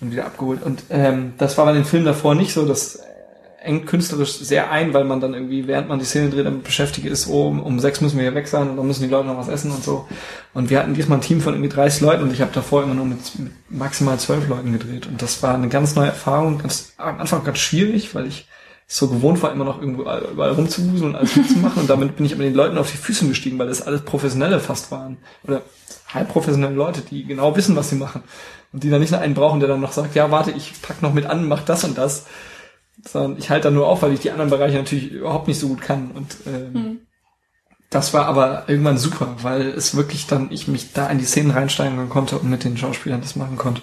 [0.01, 0.63] und wieder abgeholt.
[0.63, 2.65] Und ähm, das war bei den Filmen davor nicht so.
[2.65, 3.01] Das
[3.61, 7.07] engt künstlerisch sehr ein, weil man dann irgendwie, während man die Szene dreht, damit beschäftigt
[7.07, 9.37] ist, oh, um, sechs müssen wir hier weg sein und dann müssen die Leute noch
[9.37, 10.07] was essen und so.
[10.53, 12.93] Und wir hatten diesmal ein Team von irgendwie 30 Leuten und ich habe davor immer
[12.93, 15.07] nur mit, mit maximal zwölf Leuten gedreht.
[15.07, 16.59] Und das war eine ganz neue Erfahrung.
[16.59, 18.47] Ganz, am Anfang ganz schwierig, weil ich
[18.87, 21.81] so gewohnt war, immer noch irgendwo überall rumzuwuseln und alles mitzumachen.
[21.81, 24.59] Und damit bin ich aber den Leuten auf die Füße gestiegen, weil das alles Professionelle
[24.59, 25.17] fast waren.
[25.43, 25.61] Oder
[26.07, 28.23] halb professionelle Leute, die genau wissen, was sie machen.
[28.71, 31.01] Und die dann nicht nur einen brauchen, der dann noch sagt, ja, warte, ich pack
[31.01, 32.25] noch mit an, mach das und das.
[33.07, 35.67] Sondern ich halte dann nur auf, weil ich die anderen Bereiche natürlich überhaupt nicht so
[35.67, 36.11] gut kann.
[36.11, 37.01] Und ähm,
[37.89, 41.51] das war aber irgendwann super, weil es wirklich dann, ich mich da in die Szenen
[41.51, 43.81] reinsteigen konnte und mit den Schauspielern das machen konnte.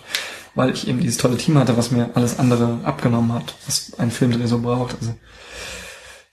[0.54, 4.10] Weil ich eben dieses tolle Team hatte, was mir alles andere abgenommen hat, was ein
[4.10, 4.96] Filmdreh so braucht.
[5.00, 5.14] Also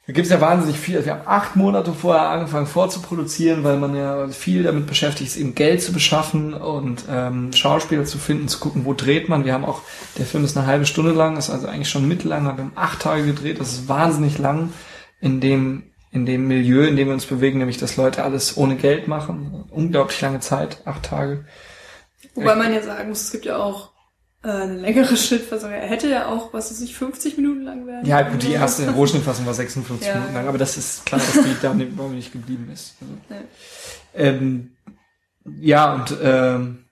[0.06, 1.06] da gibt's ja wahnsinnig viel.
[1.06, 5.56] Wir haben acht Monate vorher angefangen vorzuproduzieren, weil man ja viel damit beschäftigt ist, eben
[5.56, 9.46] Geld zu beschaffen und ähm, Schauspieler zu finden, zu gucken, wo dreht man.
[9.46, 9.82] Wir haben auch,
[10.18, 12.74] der Film ist eine halbe Stunde lang, ist also eigentlich schon mittellang, aber wir haben
[12.76, 14.74] acht Tage gedreht, das ist wahnsinnig lang
[15.22, 18.76] in dem, in dem Milieu, in dem wir uns bewegen, nämlich dass Leute alles ohne
[18.76, 19.64] Geld machen.
[19.70, 21.46] Unglaublich lange Zeit, acht Tage.
[22.36, 23.93] Wobei man ja sagen muss, es gibt ja auch
[24.44, 25.72] eine längere Schnittfassung.
[25.72, 28.06] Er hätte ja auch, was weiß ich, 50 Minuten lang werden.
[28.06, 28.90] Ja, gut, die erste.
[28.92, 32.70] Rohschnittfassung war 56 Ja, Minuten lang, aber das ist klar, dass die da nicht, geblieben
[32.72, 32.96] ist.
[33.02, 33.42] Also, Ja.
[34.16, 34.76] ähm,
[35.46, 36.86] ja, und ähm,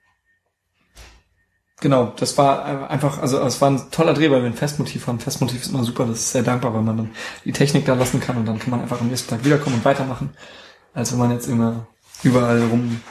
[1.80, 5.20] genau, das war einfach, also es war ein toller Dreh, weil wir ein Festmotiv haben.
[5.20, 7.10] Festmotiv ist immer super, das ist sehr dankbar, weil man dann
[7.46, 9.86] die Technik da lassen kann und dann kann man einfach am nächsten Tag wiederkommen und
[9.86, 10.32] weitermachen,
[10.94, 11.88] als wenn man jetzt immer
[12.24, 13.02] überall rum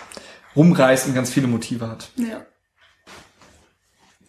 [0.56, 2.10] rumreist und ganz viele Motive hat.
[2.16, 2.44] Ja.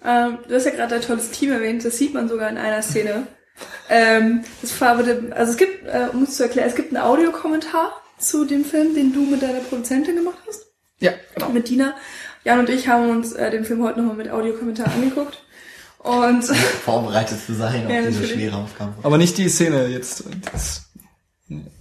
[0.04, 2.82] Ähm, du hast ja gerade ein tolles Team erwähnt, das sieht man sogar in einer
[2.82, 3.28] Szene.
[3.90, 7.04] Ähm, das war, wurde- also es gibt, äh, um es zu erklären, es gibt einen
[7.04, 10.66] Audiokommentar zu dem Film, den du mit deiner Produzentin gemacht hast,
[11.00, 11.50] Ja, genau.
[11.50, 11.94] mit Dina.
[12.44, 15.44] Jan und ich haben uns äh, den Film heute nochmal mit Audiokommentar angeguckt.
[16.00, 16.44] Und
[16.86, 18.32] Vorbereitet zu sein auf Ja, diese natürlich.
[18.34, 18.94] schwere Aufgabe.
[19.04, 20.24] Aber nicht die Szene jetzt.
[20.52, 20.90] Das,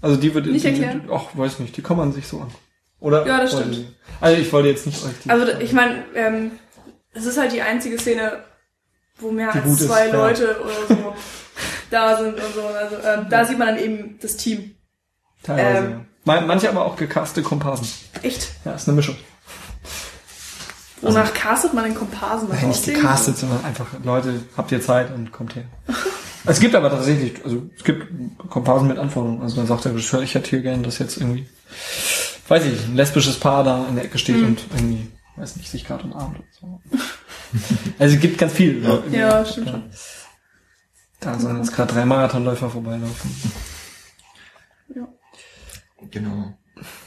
[0.03, 1.09] also die wird Nicht die, erklären?
[1.11, 2.51] Ach, weiß nicht, die kann man sich so an.
[2.99, 3.27] Oder?
[3.27, 3.75] Ja, das stimmt.
[3.75, 3.87] sie-
[4.21, 5.31] Also ich wollte jetzt nicht euch die.
[5.31, 6.51] also ich meine, ähm,
[7.15, 8.45] es ist halt die einzige Szene,
[9.19, 10.15] wo mehr Die als gut ist, zwei ja.
[10.15, 11.15] Leute oder so
[11.91, 12.63] da sind und so.
[12.63, 14.75] Also ähm, da sieht man dann eben das Team.
[15.43, 15.79] teilweise.
[15.87, 16.01] ähm, ja.
[16.25, 17.89] Man- Manche aber auch gecaste Komparsen.
[18.23, 18.51] Echt?
[18.65, 19.17] Ja, ist eine Mischung.
[21.03, 22.49] Wonach castet man den Komparsen?
[22.51, 25.65] Nein, nicht gecastet, sondern einfach, Leute, habt ihr Zeit und kommt her.
[26.45, 28.07] es gibt aber tatsächlich, also es gibt
[28.51, 29.41] Komparsen mit Anforderungen.
[29.41, 31.49] Also dann sagt der Regisseur, ich hätte hier gern, dass jetzt irgendwie,
[32.49, 34.45] weiß ich, ein lesbisches Paar da in der Ecke steht Mhm.
[34.45, 36.81] und irgendwie, weiß nicht, sich gerade umarmt oder so.
[37.99, 38.83] also es gibt ganz viel.
[38.85, 39.03] so.
[39.11, 39.85] Ja, stimmt schon.
[41.21, 43.31] Da sollen jetzt gerade drei Marathonläufer vorbeilaufen.
[44.95, 45.07] Ja.
[46.11, 46.55] Genau.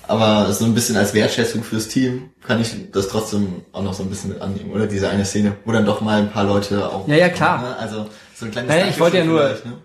[0.08, 4.04] Aber so ein bisschen als Wertschätzung fürs Team kann ich das trotzdem auch noch so
[4.04, 4.86] ein bisschen mit annehmen, oder?
[4.86, 7.08] Diese eine Szene, wo dann doch mal ein paar Leute auch.
[7.08, 7.62] Ja, ja, klar.
[7.62, 7.76] Ne?
[7.78, 9.82] Also so ein kleines Naja, ich wollte ja nur- Dankeschön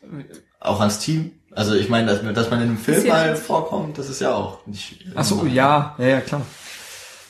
[0.00, 0.36] vielleicht, Ne?
[0.60, 1.32] Auch ans Team.
[1.50, 4.34] Also ich meine, dass, dass man in einem Film ja mal vorkommt, das ist ja
[4.34, 5.04] auch nicht.
[5.14, 6.42] Ach so, ja, ja, ja, klar.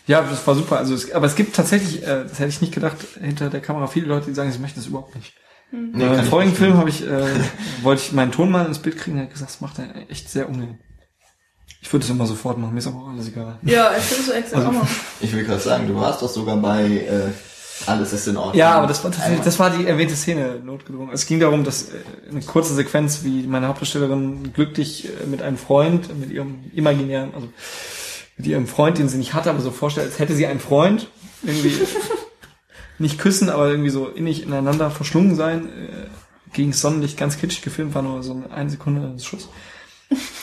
[0.06, 0.78] Ja, das war super.
[0.78, 3.86] Also, es, aber es gibt tatsächlich, äh, das hätte ich nicht gedacht, hinter der Kamera
[3.86, 5.34] viele Leute, die sagen, sie möchten das überhaupt nicht.
[5.72, 6.54] Nee, äh, Im vorigen.
[6.54, 7.24] Film habe ich, äh,
[7.82, 10.30] wollte ich meinen Ton mal ins Bild kriegen, er hat gesagt, das macht er echt
[10.30, 10.78] sehr unangenehm.
[11.82, 13.58] Ich würde es immer sofort machen, mir ist aber auch alles egal.
[13.62, 14.86] Ja, ich finde so extra Also- auch mal.
[15.20, 17.30] Ich will gerade sagen, du warst doch sogar bei äh,
[17.86, 18.54] Alles ist in Ordnung.
[18.56, 21.12] Ja, aber das war tatsächlich, das war die erwähnte Szene notgedrungen.
[21.12, 21.94] Es ging darum, dass äh,
[22.30, 27.48] eine kurze Sequenz, wie meine Hauptdarstellerin glücklich äh, mit einem Freund, mit ihrem imaginären, also
[28.36, 31.08] mit ihrem Freund, den sie nicht hatte, aber so vorstellt, als hätte sie einen Freund,
[31.42, 31.72] irgendwie
[32.98, 36.06] nicht küssen, aber irgendwie so innig ineinander verschlungen sein, äh,
[36.52, 39.48] gegen Sonnenlicht ganz kitschig gefilmt, war nur so eine, eine Sekunde Schuss.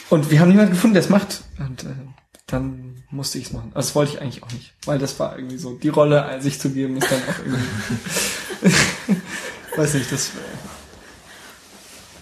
[0.10, 1.44] Und wir haben niemanden gefunden, der es macht.
[1.58, 1.94] Und äh,
[2.46, 3.72] dann musste ich es machen.
[3.74, 4.74] Also das wollte ich eigentlich auch nicht.
[4.86, 7.62] Weil das war irgendwie so, die Rolle sich zu geben, ist dann auch irgendwie.
[9.78, 10.32] weiß nicht, das.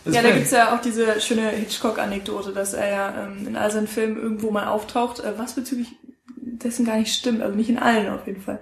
[0.06, 3.72] Das Ja, da gibt's ja auch diese schöne Hitchcock-Anekdote, dass er ja ähm, in all
[3.72, 5.96] seinen Filmen irgendwo mal auftaucht, äh, was bezüglich
[6.36, 8.62] dessen gar nicht stimmt, also nicht in allen auf jeden Fall.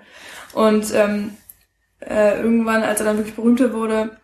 [0.54, 1.32] Und ähm,
[2.00, 4.18] äh, irgendwann, als er dann wirklich berühmter wurde,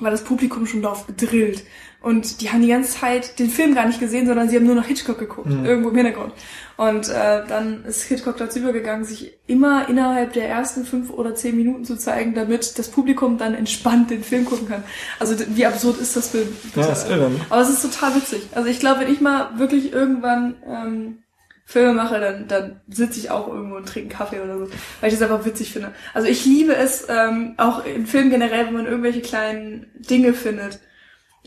[0.00, 1.64] war das Publikum schon darauf gedrillt.
[2.00, 4.76] Und die haben die ganze Zeit den Film gar nicht gesehen, sondern sie haben nur
[4.76, 5.64] noch Hitchcock geguckt, Mhm.
[5.64, 6.32] irgendwo im Hintergrund.
[6.76, 11.56] Und äh, dann ist Hitchcock dazu übergegangen, sich immer innerhalb der ersten fünf oder zehn
[11.56, 14.84] Minuten zu zeigen, damit das Publikum dann entspannt den Film gucken kann.
[15.18, 16.46] Also wie absurd ist das Bild?
[16.76, 17.30] Ja, das ist irre.
[17.30, 17.40] ne?
[17.50, 18.42] Aber es ist total witzig.
[18.54, 21.18] Also ich glaube, wenn ich mal wirklich irgendwann ähm,
[21.64, 24.68] Filme mache, dann, dann sitze ich auch irgendwo und trinke Kaffee oder so,
[25.00, 25.92] weil ich das einfach witzig finde.
[26.14, 30.78] Also ich liebe es, ähm, auch in Filmen generell, wenn man irgendwelche kleinen Dinge findet.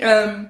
[0.01, 0.49] Ähm,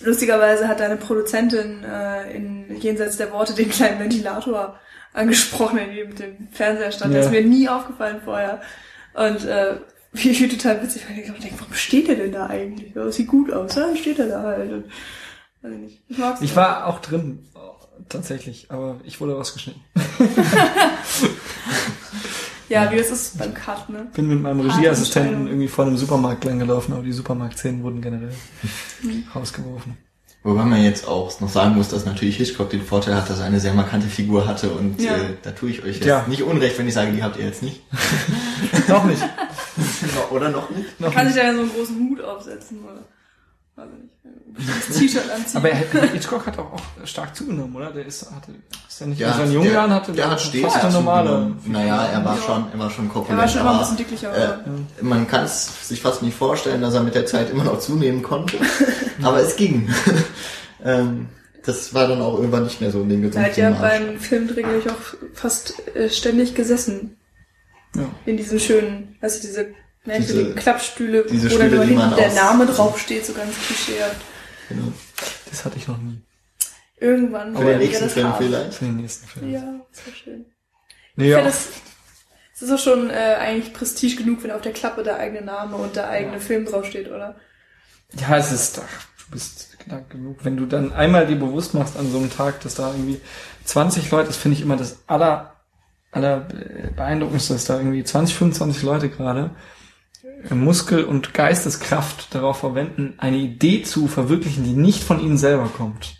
[0.00, 4.78] lustigerweise hat eine Produzentin äh, in Jenseits der Worte den kleinen Ventilator
[5.12, 7.14] angesprochen, der neben dem Fernseher stand.
[7.14, 7.30] Das Ja.
[7.30, 8.60] ist mir nie aufgefallen vorher.
[9.14, 9.76] Und äh,
[10.12, 12.94] wie, wie total witzig, weil ich denke, warum steht der denn da eigentlich?
[12.94, 14.72] Ja, sieht gut aus, ja, steht er da halt.
[14.72, 14.84] Und,
[15.62, 16.02] weiß ich nicht.
[16.08, 16.40] Ich mag's.
[16.40, 17.58] Ich war auch drin, äh,
[18.08, 19.82] tatsächlich, aber ich wurde rausgeschnitten.
[22.68, 24.06] ja, wie das ist beim Cut, ne?
[24.14, 28.00] Bin mit meinem Harte Regieassistenten irgendwie vor einem Supermarkt lang gelaufen, aber die Supermarktszenen wurden
[28.02, 28.32] generell
[29.34, 29.96] rausgeworfen.
[30.44, 33.46] Wobei man jetzt auch noch sagen muss, dass natürlich Hitchcock den Vorteil hat, dass er
[33.46, 35.16] eine sehr markante Figur hatte und Ja.
[35.16, 36.24] äh, da tue ich euch jetzt Ja.
[36.28, 37.82] nicht unrecht, wenn ich sage, die habt ihr jetzt nicht.
[38.88, 39.22] Noch nicht.
[40.30, 41.00] Oder noch nicht?
[41.00, 41.34] Noch Kann nicht.
[41.34, 43.00] sich da ja so einen großen Hut aufsetzen, oder?
[43.78, 44.88] Weiß ich nicht.
[44.88, 45.56] Das T-Shirt anziehen.
[45.58, 45.68] Aber
[46.08, 47.92] Hitchcock hat auch, auch stark zugenommen, oder?
[47.92, 48.52] Der ist, hatte,
[48.88, 51.28] ist ja nicht Ja, in jungen der- Jahren hatte der hat stets fast eine normale.
[51.28, 51.60] zugenommen.
[51.66, 52.42] Naja, er war Ja.
[52.42, 53.38] schon, er war schon korpulent.
[53.38, 54.36] er war schon immer ein bisschen dicklicher.
[54.36, 54.64] äh, aber-
[55.02, 58.22] man kann es sich fast nicht vorstellen, dass er mit der Zeit immer noch zunehmen
[58.22, 58.56] konnte.
[59.22, 59.88] aber es ging.
[60.84, 61.28] ähm,
[61.64, 64.18] das war dann auch irgendwann nicht mehr so in den Er gesunden hat ja beim
[64.18, 67.16] Filmdreh, glaube ich, auch fast äh, ständig gesessen.
[67.94, 68.02] Ja.
[68.26, 69.66] In diesen schönen, weißt du, diese
[70.08, 74.16] merkwürdigen Diese- Klappstühle, diese wo dann Stühle, nur die der Name draufsteht, so ganz klischeehaft.
[74.68, 74.92] Genau.
[75.50, 76.20] Das hatte ich noch nie.
[77.00, 78.44] Irgendwann werden wir nächsten das Film haben.
[78.44, 78.74] vielleicht.
[78.74, 79.52] Für den nächsten Film.
[79.52, 79.60] Ja,
[79.92, 80.46] das war schön.
[81.14, 81.42] Nee, ja.
[81.42, 81.68] das,
[82.54, 85.76] es ist auch schon äh, eigentlich Prestige genug, wenn auf der Klappe der eigene Name
[85.76, 86.40] und der eigene Ja.
[86.40, 87.36] Film draufsteht, oder?
[88.14, 90.38] Ja, es ist, ach, du bist knapp genug.
[90.44, 93.20] Wenn du dann einmal dir bewusst machst an so einem Tag, dass da irgendwie
[93.64, 95.54] 20 Leute, das finde ich immer das aller,
[96.10, 96.46] aller
[96.96, 99.50] beeindruckendste, dass da irgendwie 20, 25 Leute gerade äh,
[100.50, 106.16] Muskel- und Geisteskraft darauf verwenden, eine Idee zu verwirklichen, die nicht von ihnen selber kommt.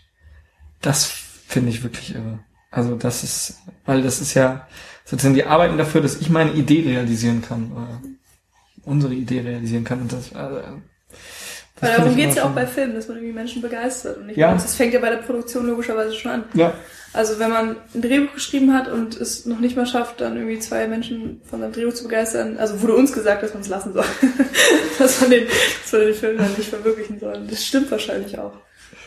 [0.80, 2.40] Das finde ich wirklich irre.
[2.70, 4.66] Also das ist, weil das ist ja,
[5.04, 8.02] sozusagen die arbeiten dafür, dass ich meine Idee realisieren kann, oder
[8.84, 10.02] unsere Idee realisieren kann.
[10.02, 10.62] Und das, äh,
[11.80, 14.18] das Weil darum ich geht's ja auch bei Filmen, dass man irgendwie Menschen begeistert.
[14.18, 14.48] Und ich Ja.
[14.48, 16.44] glaube, das fängt ja bei der Produktion logischerweise schon an.
[16.54, 16.72] Ja,
[17.12, 20.58] Also wenn man ein Drehbuch geschrieben hat und es noch nicht mal schafft, dann irgendwie
[20.58, 23.92] zwei Menschen von seinem Drehbuch zu begeistern, also wurde uns gesagt, dass man es lassen
[23.94, 24.04] soll.
[24.98, 25.46] dass, man den,
[25.82, 27.40] dass man den Film dann nicht verwirklichen soll.
[27.48, 28.52] Das stimmt wahrscheinlich auch.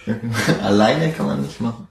[0.63, 1.87] Alleine kann man nicht machen.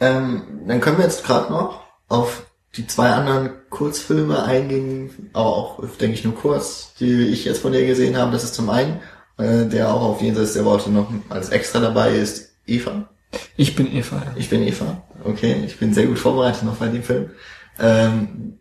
[0.00, 5.80] Ähm, dann können wir jetzt gerade noch auf die zwei anderen Kurzfilme eingehen, aber auch,
[5.98, 8.32] denke ich, nur kurz, die ich jetzt von dir gesehen habe.
[8.32, 9.00] Das ist zum einen,
[9.38, 13.08] äh, der auch auf Jenseits der Worte noch als extra dabei ist, Eva.
[13.56, 14.16] ich bin Eva.
[14.16, 14.32] Ja.
[14.36, 15.02] Ich bin Eva.
[15.24, 17.30] Okay, ich bin sehr gut vorbereitet noch bei dem Film.
[17.78, 18.58] Ähm,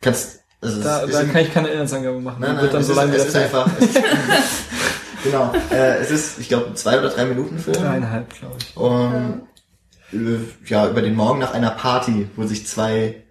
[0.00, 2.40] kannst, also Da, da kann ich keine Inhaltsangabe machen.
[2.40, 3.68] Nein, nein, es, so ist, es ist einfach.
[3.78, 4.02] Es ist,
[5.24, 5.52] genau.
[5.70, 7.76] Äh, es ist, ich glaube, zwei oder drei Minuten Film.
[7.76, 8.76] Dreieinhalb, glaube ich.
[8.76, 9.42] Um,
[10.12, 13.23] äh, ja, über den Morgen nach einer Party, wo sich zwei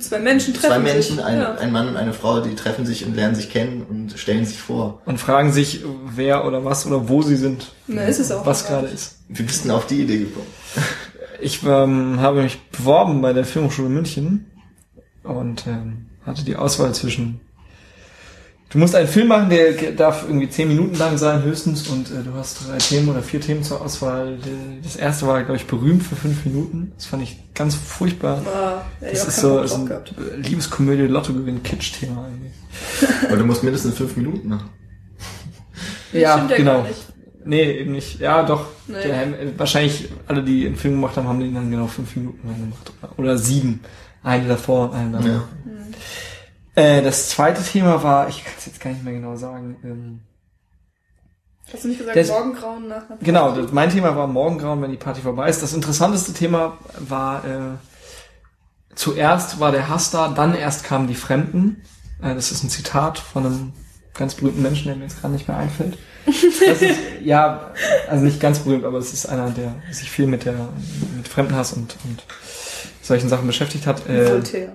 [0.00, 1.24] Zwei Menschen treffen Zwei Menschen, sich.
[1.24, 1.54] ein, ja.
[1.56, 4.58] ein Mann und eine Frau, die treffen sich und lernen sich kennen und stellen sich
[4.58, 5.02] vor.
[5.04, 7.72] Und fragen sich, wer oder was oder wo sie sind.
[7.86, 8.46] Na, ist es auch.
[8.46, 9.18] Was gerade ist.
[9.28, 10.46] Wie bist du denn auf die Idee gekommen?
[11.40, 14.50] Ich ähm, habe mich beworben bei der Filmhochschule München
[15.22, 17.40] und ähm, hatte die Auswahl zwischen
[18.70, 22.22] Du musst einen Film machen, der darf irgendwie zehn Minuten lang sein, höchstens, und äh,
[22.22, 24.38] du hast drei Themen oder vier Themen zur Auswahl.
[24.84, 26.92] Das erste war, glaube ich, berühmt für fünf Minuten.
[26.94, 28.40] Das fand ich ganz furchtbar.
[28.46, 30.14] Ah, Das ist so, so ein gehabt.
[30.36, 33.26] Liebeskomödie, Lottogewinn, Kitsch-Thema irgendwie.
[33.26, 34.70] Aber du musst mindestens fünf Minuten machen.
[36.12, 36.86] Ja, genau.
[37.44, 38.20] Nee, eben nicht.
[38.20, 38.66] Ja, doch.
[38.86, 39.02] Nee.
[39.02, 42.46] Der, äh, wahrscheinlich alle, die einen Film gemacht haben, haben den dann genau fünf Minuten
[42.46, 42.92] lang gemacht.
[43.16, 43.80] Oder sieben.
[44.22, 45.26] Eine davor und eine danach.
[45.26, 45.48] Ja.
[46.80, 49.76] Äh, das zweite Thema war, ich kann es jetzt gar nicht mehr genau sagen.
[49.84, 50.20] Ähm,
[51.72, 53.24] Hast du nicht gesagt, Das- Morgengrauen nach einer Party?
[53.24, 55.62] genau, das, mein Thema war Morgengrauen, wenn die Party vorbei ist.
[55.62, 57.58] Das interessanteste Thema war, äh,
[58.96, 61.82] zuerst war der Hass da, dann erst kamen die Fremden.
[62.22, 63.72] Äh, das ist ein Zitat von einem
[64.14, 65.96] ganz berühmten Menschen, der mir jetzt gerade nicht mehr einfällt.
[66.26, 67.70] Das ist, ja,
[68.08, 70.54] also nicht ganz berühmt, aber es ist einer, der sich viel mit der
[71.16, 72.24] mit Fremdenhass und, und
[73.00, 74.06] solchen Sachen beschäftigt hat.
[74.08, 74.72] Äh, Voltaire.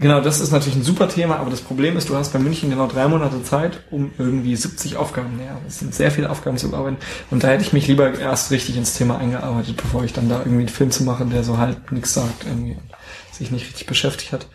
[0.00, 2.70] Genau, das ist natürlich ein super Thema, aber das Problem ist, du hast bei München
[2.70, 6.70] genau drei Monate Zeit, um irgendwie 70 Aufgaben, naja, es sind sehr viele Aufgaben zu
[6.70, 6.96] bearbeiten.
[7.30, 10.38] Und da hätte ich mich lieber erst richtig ins Thema eingearbeitet, bevor ich dann da
[10.38, 12.78] irgendwie einen Film zu machen, der so halt nichts sagt, irgendwie
[13.30, 14.46] sich nicht richtig beschäftigt hat.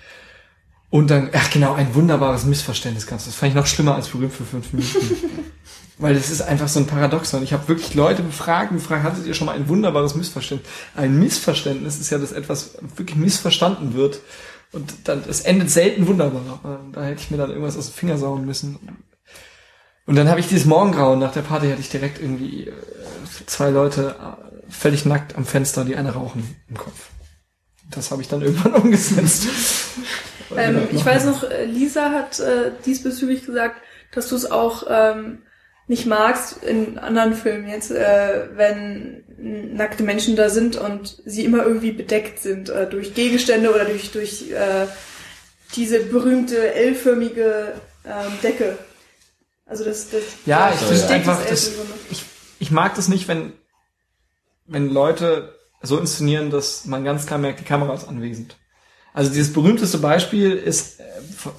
[0.89, 3.25] Und dann, ach genau, ein wunderbares Missverständnis ganz.
[3.25, 4.97] Das fand ich noch schlimmer als berühmt für fünf Minuten.
[5.99, 7.43] Weil das ist einfach so ein Paradoxon.
[7.43, 10.69] Ich habe wirklich Leute befragt und gefragt, hattet ihr schon mal ein wunderbares Missverständnis?
[10.95, 14.19] Ein Missverständnis ist ja, dass etwas wirklich missverstanden wird.
[14.71, 16.81] Und dann, es endet selten wunderbar.
[16.91, 18.79] Da hätte ich mir dann irgendwas aus den Finger saugen müssen.
[20.05, 21.19] Und dann habe ich dieses Morgengrauen.
[21.19, 22.73] Nach der Party hatte ich direkt irgendwie äh,
[23.45, 27.09] zwei Leute äh, völlig nackt am Fenster, die eine rauchen im Kopf.
[27.89, 29.47] Das habe ich dann irgendwann umgesetzt.
[30.55, 33.81] Ähm, ich weiß noch, äh, Lisa hat äh, diesbezüglich gesagt,
[34.13, 35.39] dass du es auch ähm,
[35.87, 41.65] nicht magst in anderen Filmen jetzt, äh, wenn nackte Menschen da sind und sie immer
[41.65, 44.87] irgendwie bedeckt sind äh, durch Gegenstände oder durch durch äh,
[45.75, 47.73] diese berühmte L-förmige
[48.05, 48.77] ähm, Decke.
[49.65, 51.07] Also das, das Ja, ich ja.
[51.07, 51.71] einfach, das,
[52.09, 52.23] ich,
[52.59, 53.53] ich mag das nicht, wenn,
[54.65, 58.57] wenn Leute so inszenieren, dass man ganz klar merkt, die Kamera ist anwesend.
[59.13, 61.03] Also dieses berühmteste Beispiel ist, äh,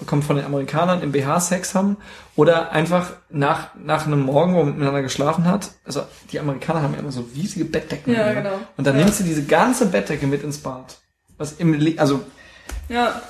[0.06, 1.96] kommt von den Amerikanern im BH Sex haben
[2.36, 5.70] oder einfach nach, nach einem Morgen, wo man miteinander geschlafen hat.
[5.84, 8.12] Also die Amerikaner haben ja immer so riesige Bettdecken.
[8.14, 8.34] Ja, ne?
[8.34, 8.58] genau.
[8.76, 9.02] Und dann Ja.
[9.04, 10.98] nimmt sie diese ganze Bettdecke mit ins Bad.
[11.38, 12.20] Was im, Le also
[12.88, 13.20] Ja,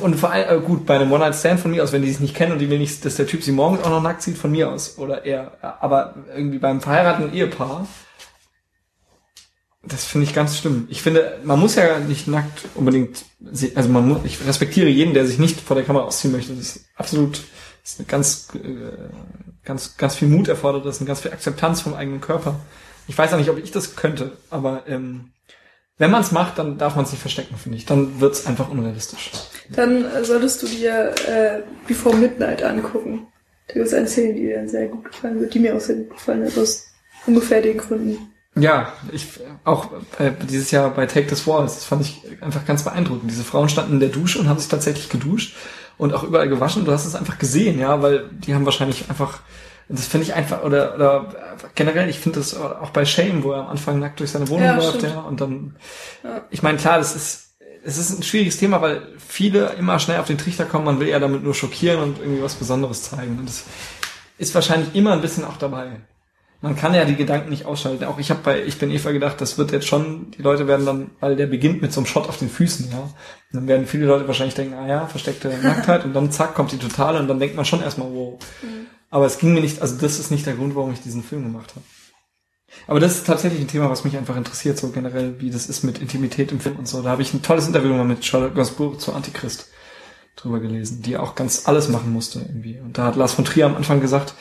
[0.00, 2.34] Und vor allem, äh, gut, bei einem One-Night-Stand von mir aus, wenn die sich nicht
[2.36, 4.50] kennen und die will nicht, dass der Typ sie morgens auch noch nackt sieht, von
[4.52, 4.98] mir aus.
[4.98, 5.52] Oder er.
[5.80, 7.86] Aber irgendwie beim verheirateten Ehepaar,
[9.86, 10.86] das finde ich ganz schlimm.
[10.90, 13.24] Ich finde, man muss ja nicht nackt unbedingt,
[13.74, 16.54] also man muss, ich respektiere jeden, der sich nicht vor der Kamera ausziehen möchte.
[16.54, 17.42] Das ist absolut,
[17.82, 21.32] das ist eine ganz, äh, ganz, ganz viel Mut erfordert, das ist eine ganz viel
[21.32, 22.60] Akzeptanz vom eigenen Körper.
[23.06, 25.32] Ich weiß auch nicht, ob ich das könnte, aber ähm,
[25.98, 27.86] wenn man es macht, dann darf man es nicht verstecken, finde ich.
[27.86, 29.30] Dann wird es einfach unrealistisch.
[29.70, 33.26] dann äh, solltest du dir äh, Before Midnight angucken.
[33.68, 35.80] Da gibt es eine Szene, die dir dann sehr gut gefallen wird, die mir auch
[35.80, 36.88] sehr gut gefallen hat, aus
[37.26, 38.33] ungefähr den Gründen.
[38.56, 39.26] Ja, ich
[39.64, 43.28] auch äh, dieses Jahr bei Take This Walls, das fand ich einfach ganz beeindruckend.
[43.30, 45.56] Diese Frauen standen in der Dusche und haben sich tatsächlich geduscht
[45.98, 46.84] und auch überall gewaschen.
[46.84, 49.40] Du hast es einfach gesehen, ja, weil die haben wahrscheinlich einfach,
[49.88, 51.34] das finde ich einfach, oder, oder
[51.74, 54.66] generell, ich finde das auch bei Shame, wo er am Anfang nackt durch seine Wohnung
[54.66, 55.12] Ja, läuft, stimmt.
[55.14, 55.74] ja, und dann,
[56.22, 56.42] Ja.
[56.50, 60.26] ich meine, klar, das ist, es ist ein schwieriges Thema, weil viele immer schnell auf
[60.28, 63.38] den Trichter kommen, man will ja damit nur schockieren und irgendwie was Besonderes zeigen.
[63.40, 63.64] Und das
[64.38, 66.00] ist wahrscheinlich immer ein bisschen auch dabei.
[66.64, 68.04] Man kann ja die Gedanken nicht ausschalten.
[68.04, 70.86] Auch ich habe bei Ich bin Eva gedacht, das wird jetzt schon, die Leute werden
[70.86, 73.00] dann, weil der beginnt mit so einem Shot auf den Füßen, ja.
[73.00, 73.12] Und
[73.52, 76.78] dann werden viele Leute wahrscheinlich denken, ah ja, versteckte Nacktheit und dann zack, kommt die
[76.78, 78.38] totale und dann denkt man schon erstmal, wow.
[79.10, 81.42] Aber es ging mir nicht, also das ist nicht der Grund, warum ich diesen Film
[81.42, 81.84] gemacht habe.
[82.86, 85.82] Aber das ist tatsächlich ein Thema, was mich einfach interessiert, so generell, wie das ist
[85.82, 87.02] mit Intimität im Film und so.
[87.02, 89.68] Da habe ich ein tolles Interview mal mit Charlotte Gainsbourg zu Antichrist
[90.36, 92.80] drüber gelesen, die auch ganz alles machen musste irgendwie.
[92.80, 94.34] Und da hat Lars von Trier am Anfang gesagt,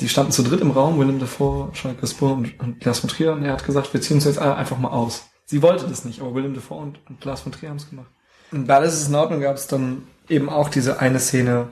[0.00, 3.32] die standen zu dritt im Raum, Willem Dafoe, Charlotte Gainsbourg und, und Lars von Trier,
[3.32, 5.26] und er hat gesagt, wir ziehen uns jetzt einfach mal aus.
[5.46, 8.08] Sie wollte das nicht, aber Willem Dafoe und, und Lars von Trier haben es gemacht.
[8.52, 11.68] Und bei Alles ist in Ordnung gab es dann eben auch diese eine Szene,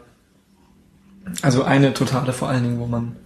[1.42, 3.16] also eine totale vor allen Dingen, wo man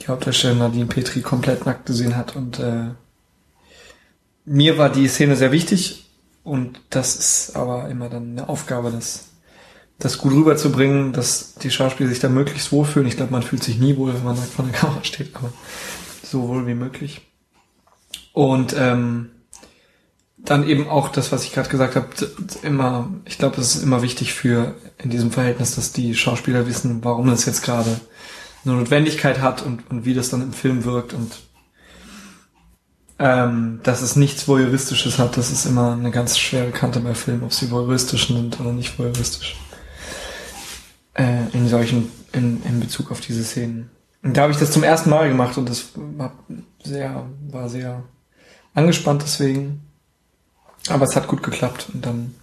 [0.00, 2.90] die Hauptdarstellerin Nadine Petri komplett nackt gesehen hat und äh,
[4.44, 6.10] mir war die Szene sehr wichtig
[6.42, 9.30] und das ist aber immer dann eine Aufgabe, das,
[9.98, 13.08] das gut rüberzubringen, dass die Schauspieler sich da möglichst wohlfühlen.
[13.08, 15.52] Ich glaube, man fühlt sich nie wohl, wenn man nackt vor der Kamera steht, aber
[16.22, 17.22] so wohl wie möglich.
[18.32, 19.30] Und ähm,
[20.36, 22.08] dann eben auch das, was ich gerade gesagt habe,
[22.62, 27.02] immer, ich glaube, es ist immer wichtig für in diesem Verhältnis, dass die Schauspieler wissen,
[27.02, 27.98] warum es jetzt gerade
[28.64, 31.32] eine Notwendigkeit hat und, und wie das dann im Film wirkt und
[33.18, 37.44] ähm, dass es nichts Voyeuristisches hat, das ist immer eine ganz schwere Kante bei Filmen,
[37.44, 39.56] ob sie voyeuristisch sind oder nicht voyeuristisch.
[41.14, 43.90] Äh, in solchen, in, in Bezug auf diese Szenen.
[44.22, 46.32] Und da habe ich das zum ersten Mal gemacht und das war
[46.82, 48.02] sehr, war sehr
[48.74, 49.82] angespannt deswegen.
[50.88, 52.34] Aber es hat gut geklappt und dann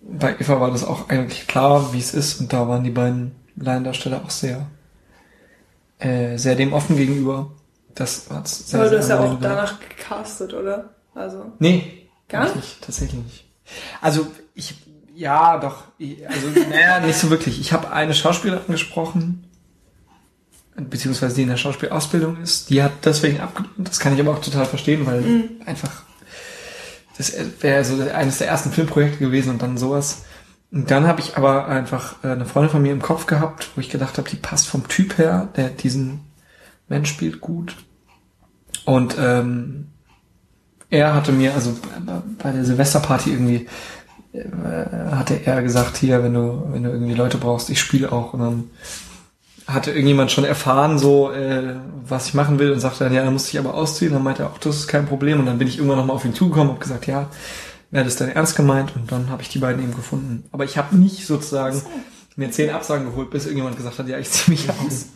[0.00, 3.34] bei Eva war das auch eigentlich klar, wie es ist und da waren die beiden
[3.56, 4.66] Laiendarsteller auch sehr,
[5.98, 7.50] äh, sehr dem offen gegenüber.
[7.94, 10.90] Das hat's sehr, Aber du hast ja auch danach gecastet, oder?
[11.14, 11.52] Also.
[11.58, 12.08] Nee.
[12.28, 12.82] Gar nicht?
[12.82, 13.44] Tatsächlich nicht.
[14.00, 14.74] Also ich,
[15.16, 15.84] ja, doch.
[16.28, 17.60] Also, naja, nicht so wirklich.
[17.60, 19.44] Ich habe eine Schauspielerin gesprochen,
[20.76, 22.70] beziehungsweise die in der Schauspielausbildung ist.
[22.70, 23.72] Die hat deswegen abgelehnt.
[23.88, 26.02] Das kann ich aber auch total verstehen, weil einfach
[27.18, 30.24] das wäre so eines der ersten Filmprojekte gewesen und dann sowas.
[30.70, 33.80] Und dann habe ich aber einfach äh, eine Freundin von mir im Kopf gehabt, wo
[33.80, 36.20] ich gedacht habe, die passt vom Typ her, der diesen
[36.88, 37.74] Mensch spielt gut.
[38.84, 39.86] Und ähm,
[40.90, 41.74] er hatte mir, also
[42.38, 43.66] bei- der Silvesterparty irgendwie,
[45.10, 48.32] hatte er gesagt, hier, wenn du, wenn du irgendwie Leute brauchst, ich spiele auch.
[48.32, 48.70] Und dann
[49.66, 51.74] hatte irgendjemand schon erfahren, so, äh,
[52.06, 54.12] was ich machen will und sagte dann, ja, dann musste ich aber ausziehen.
[54.12, 55.40] Dann meinte er auch, das ist kein Problem.
[55.40, 57.28] Und dann bin ich irgendwann nochmal auf ihn zugekommen und gesagt, ja,
[57.90, 58.94] wäre das denn ernst gemeint?
[58.94, 60.44] Und dann habe ich die beiden eben gefunden.
[60.52, 61.82] Aber ich habe nicht sozusagen
[62.36, 65.06] mir zehn Absagen geholt, bis irgendjemand gesagt hat, ja, ich ziehe mich aus.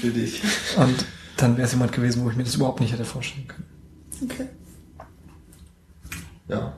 [0.00, 0.42] Für dich.
[0.76, 3.66] Und dann wäre es jemand gewesen, wo ich mir das überhaupt nicht hätte vorstellen können.
[4.22, 4.48] Okay.
[6.48, 6.74] Ja.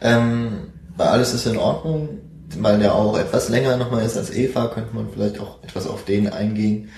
[0.00, 2.18] Ähm, bei alles ist in Ordnung,
[2.58, 6.04] weil der auch etwas länger nochmal ist als Eva, könnte man vielleicht auch etwas auf
[6.04, 6.90] den eingehen.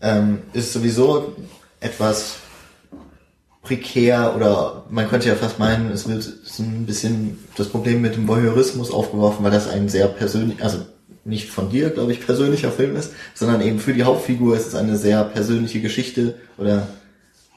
[0.00, 1.34] Ähm, ist sowieso
[1.80, 2.36] etwas
[3.62, 8.14] prekär oder man könnte ja fast meinen, es wird so ein bisschen das Problem mit
[8.14, 10.78] dem Voyeurismus aufgeworfen, weil das ein sehr persönlich, also
[11.24, 14.74] nicht von dir, glaube ich, persönlicher Film ist, sondern eben für die Hauptfigur ist es
[14.76, 16.86] eine sehr persönliche Geschichte oder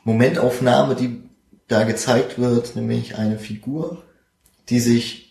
[0.03, 1.21] Momentaufnahme, die
[1.67, 4.03] da gezeigt wird, nämlich eine Figur,
[4.67, 5.30] die sich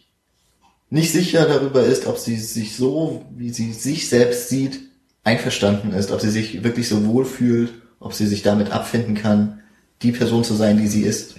[0.91, 4.81] nicht sicher darüber ist, ob sie sich so, wie sie sich selbst sieht,
[5.23, 7.71] einverstanden ist, ob sie sich wirklich so wohl fühlt,
[8.01, 9.61] ob sie sich damit abfinden kann,
[10.03, 11.37] die Person zu sein, die sie ist.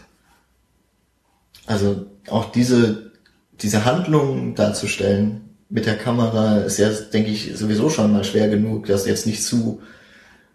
[1.65, 3.11] Also auch diese,
[3.61, 8.85] diese Handlung darzustellen mit der Kamera ist ja, denke ich, sowieso schon mal schwer genug,
[8.87, 9.81] das jetzt nicht zu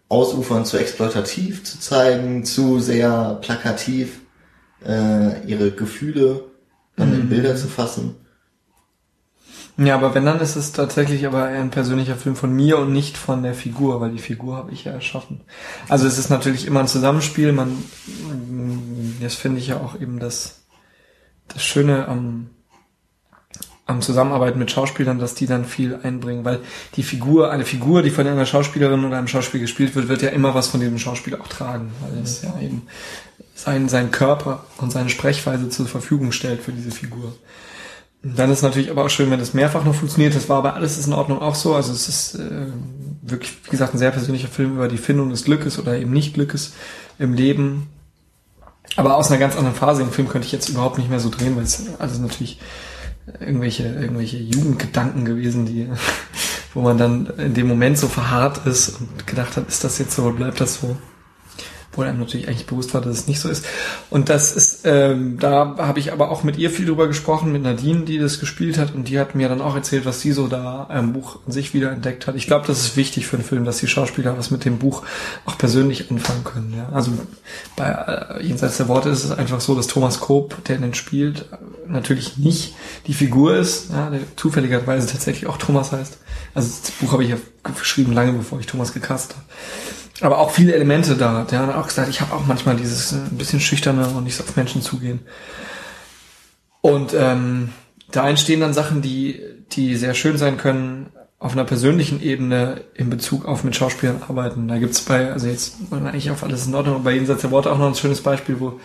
[0.09, 4.21] ausufern, zu exploitativ zu zeigen, zu sehr plakativ
[4.85, 6.45] äh, ihre Gefühle
[6.95, 8.15] dann in Bilder zu fassen.
[9.77, 13.15] Ja, aber wenn, dann ist es tatsächlich aber ein persönlicher Film von mir und nicht
[13.15, 15.41] von der Figur, weil die Figur habe ich ja erschaffen.
[15.87, 17.77] Also es ist natürlich immer ein Zusammenspiel, man,
[19.21, 20.63] das finde ich ja auch eben das,
[21.47, 22.49] das Schöne am,
[23.85, 26.59] am Zusammenarbeiten mit Schauspielern, dass die dann viel einbringen, weil
[26.95, 30.29] die Figur, eine Figur, die von einer Schauspielerin oder einem Schauspieler gespielt wird, wird ja
[30.29, 32.87] immer was von diesem Schauspieler auch tragen, weil es ja eben
[33.53, 37.35] sein, sein Körper und seine Sprechweise zur Verfügung stellt für diese Figur.
[38.23, 40.35] Dann ist natürlich aber auch schön, wenn das mehrfach noch funktioniert.
[40.35, 41.75] Das war bei alles ist in Ordnung auch so.
[41.75, 42.67] Also es ist äh,
[43.21, 46.33] wirklich, wie gesagt, ein sehr persönlicher Film über die Findung des Glückes oder eben nicht
[46.33, 46.73] Glückes
[47.19, 47.87] im Leben.
[48.95, 50.03] Aber aus einer ganz anderen Phase.
[50.03, 52.59] Den Film könnte ich jetzt überhaupt nicht mehr so drehen, weil es also natürlich
[53.39, 55.87] irgendwelche, irgendwelche Jugendgedanken gewesen, die,
[56.73, 60.15] wo man dann in dem Moment so verharrt ist und gedacht hat, ist das jetzt
[60.15, 60.97] so, bleibt das so?
[61.97, 63.65] Wo einem natürlich eigentlich bewusst war, dass es nicht so ist.
[64.11, 67.63] Und das ist, ähm, da habe ich aber auch mit ihr viel drüber gesprochen, mit
[67.63, 70.47] Nadine, die das gespielt hat, und die hat mir dann auch erzählt, was sie so
[70.47, 72.35] da im Buch an sich wieder entdeckt hat.
[72.35, 75.03] Ich glaube, das ist wichtig für einen Film, dass die Schauspieler was mit dem Buch
[75.45, 76.73] auch persönlich anfangen können.
[76.77, 76.89] Ja?
[76.93, 77.11] Also
[77.75, 81.45] bei äh, Jenseits der Worte ist es einfach so, dass Thomas Koop, der den spielt,
[81.87, 82.75] natürlich nicht
[83.07, 86.17] die Figur ist, ja, der zufälligerweise tatsächlich auch Thomas heißt.
[86.53, 89.45] Also das Buch habe ich ja geschrieben lange bevor ich Thomas gecastet habe
[90.21, 91.45] aber auch viele Elemente da.
[91.49, 94.35] Der hat auch gesagt, ich habe auch manchmal dieses äh, ein bisschen schüchterne und nicht
[94.35, 95.19] so auf Menschen zugehen.
[96.81, 97.69] Und ähm,
[98.11, 99.41] da entstehen dann Sachen, die,
[99.71, 101.07] die sehr schön sein können
[101.39, 104.67] auf einer persönlichen Ebene in Bezug auf mit Schauspielern arbeiten.
[104.67, 107.71] Da gibt's bei, also jetzt eigentlich auf alles in Ordnung, aber bei Jenseits der Worte
[107.71, 108.79] auch noch ein schönes Beispiel, wo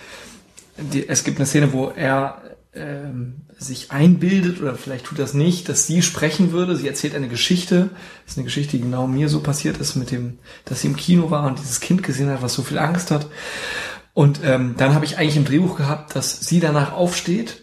[0.76, 2.42] die, es gibt eine Szene, wo er
[2.74, 6.76] ähm, sich einbildet oder vielleicht tut das nicht, dass sie sprechen würde.
[6.76, 7.90] Sie erzählt eine Geschichte.
[8.24, 10.96] Das ist eine Geschichte, die genau mir so passiert ist, mit dem, dass sie im
[10.96, 13.26] Kino war und dieses Kind gesehen hat, was so viel Angst hat.
[14.14, 17.61] Und ähm, dann habe ich eigentlich im Drehbuch gehabt, dass sie danach aufsteht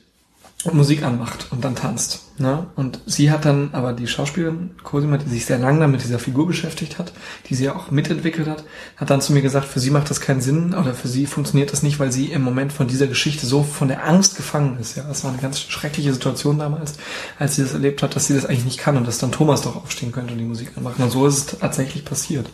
[0.66, 2.26] und Musik anmacht und dann tanzt.
[2.38, 2.68] Ne?
[2.76, 6.48] Und sie hat dann, aber die Schauspielerin Cosima, die sich sehr lange mit dieser Figur
[6.48, 7.14] beschäftigt hat,
[7.48, 8.66] die sie ja auch mitentwickelt hat,
[8.98, 11.72] hat dann zu mir gesagt, für sie macht das keinen Sinn oder für sie funktioniert
[11.72, 14.98] das nicht, weil sie im Moment von dieser Geschichte so von der Angst gefangen ist.
[14.98, 16.96] Ja, das war eine ganz schreckliche Situation damals,
[17.38, 19.62] als sie das erlebt hat, dass sie das eigentlich nicht kann und dass dann Thomas
[19.62, 21.02] doch aufstehen könnte und die Musik anmachen.
[21.02, 22.50] Und so ist es tatsächlich passiert.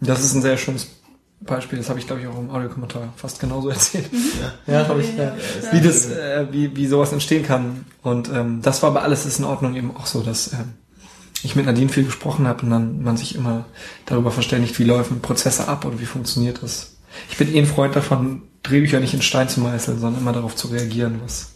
[0.00, 0.97] Das ist ein sehr schönes
[1.40, 4.10] Beispiel, das habe ich glaube ich auch im Audiokommentar fast genauso erzählt.
[4.66, 5.34] Ja, ja habe ich, ja.
[5.72, 7.86] wie das, äh, wie, wie sowas entstehen kann.
[8.02, 10.74] Und ähm, das war aber alles ist in Ordnung eben auch so, dass ähm,
[11.42, 13.66] ich mit Nadine viel gesprochen habe und dann man sich immer
[14.06, 16.96] darüber verständigt, wie laufen Prozesse ab oder wie funktioniert das.
[17.30, 20.56] Ich bin eh ein Freund davon, Drehbücher nicht in Stein zu meißeln, sondern immer darauf
[20.56, 21.52] zu reagieren, was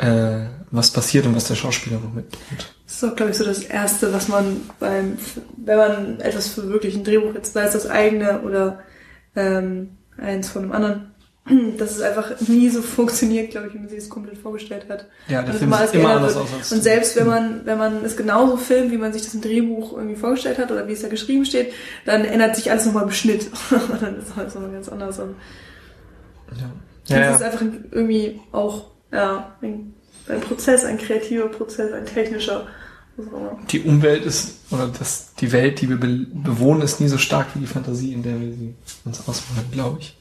[0.00, 2.74] äh, was passiert und was der Schauspieler noch mitbringt.
[2.90, 5.16] Das ist auch, glaube ich, so das Erste, was man beim,
[5.56, 8.80] wenn man etwas für wirklich ein Drehbuch jetzt sei es das eigene oder
[9.36, 11.10] ähm, eins von einem anderen,
[11.78, 15.06] dass es einfach nie so funktioniert, glaube ich, wie man sich das komplett vorgestellt hat.
[15.28, 17.78] Ja, der Und Film immer sieht immer anders aus als Und selbst wenn man, wenn
[17.78, 20.92] man es genauso filmt, wie man sich das im Drehbuch irgendwie vorgestellt hat oder wie
[20.92, 21.72] es da geschrieben steht,
[22.06, 23.46] dann ändert sich alles nochmal im Schnitt.
[23.70, 25.20] Und dann ist alles nochmal ganz anders.
[25.20, 25.36] Und
[26.58, 26.70] Ja.
[27.06, 27.46] das Ja, ist ja.
[27.46, 27.62] einfach
[27.92, 29.94] irgendwie auch, ja, ein,
[30.28, 32.66] ein Prozess, ein kreativer Prozess, ein technischer.
[33.16, 33.58] Immer.
[33.70, 37.48] Die Umwelt ist, oder das, die Welt, die wir be bewohnen, ist nie so stark
[37.54, 40.16] wie die Fantasie, in der wir sie uns ausmalen, glaube ich.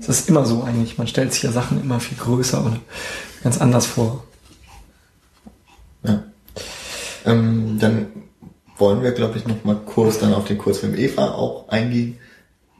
[0.00, 0.98] Es ist immer so eigentlich.
[0.98, 2.80] Man stellt sich ja Sachen immer viel größer oder
[3.42, 4.24] ganz anders vor.
[6.04, 6.24] Ja.
[7.24, 8.06] Ähm, dann
[8.76, 12.18] wollen wir, glaube ich, noch mal kurz dann auf den Kurzfilm Eva auch eingehen.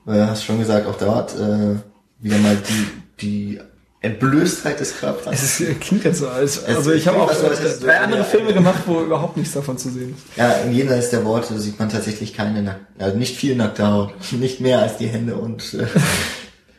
[0.06, 1.76] Äh, hast schon gesagt, auch dort äh,
[2.18, 2.86] wieder mal die,
[3.20, 3.60] die
[4.02, 5.32] Entblößtheit des Körpers.
[5.42, 8.24] Es ist, klingt jetzt so, als, Es- also ich habe auch ist- drei andere ja,
[8.24, 8.54] Filme ja.
[8.56, 10.36] gemacht, wo überhaupt nichts davon zu sehen ist.
[10.36, 14.12] Ja, im Jenseits der Worte sieht man tatsächlich keine Nack also nicht viel nackte Haut,
[14.32, 15.86] nicht mehr als die Hände und äh,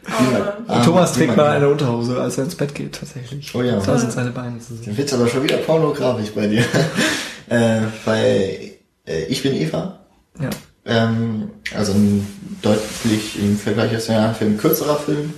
[0.05, 3.55] Aber Arme, Thomas trägt man- mal eine Unterhose, als er ins Bett geht, tatsächlich.
[3.55, 3.80] Oh ja.
[3.80, 4.84] Da sind seine Beine zu sehen.
[4.88, 6.65] Dann wird's aber schon wieder pornografisch bei dir.
[7.49, 8.74] äh, bei
[9.07, 9.99] äh, Ich bin Eva.
[10.41, 10.49] Ja.
[10.86, 12.28] Ähm, also ein
[12.61, 15.34] deutlich im Vergleich jetzt ja ein kürzerer Film.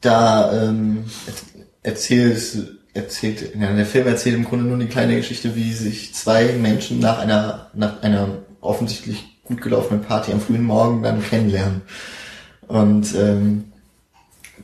[0.00, 1.04] Da ähm,
[1.82, 6.52] erzählt, erzählt, ja, der Film erzählt im Grunde nur die kleine Geschichte, wie sich zwei
[6.52, 11.82] Menschen nach einer, nach einer offensichtlich gut gelaufenen Party am frühen Morgen dann kennenlernen.
[12.66, 13.72] Und ähm,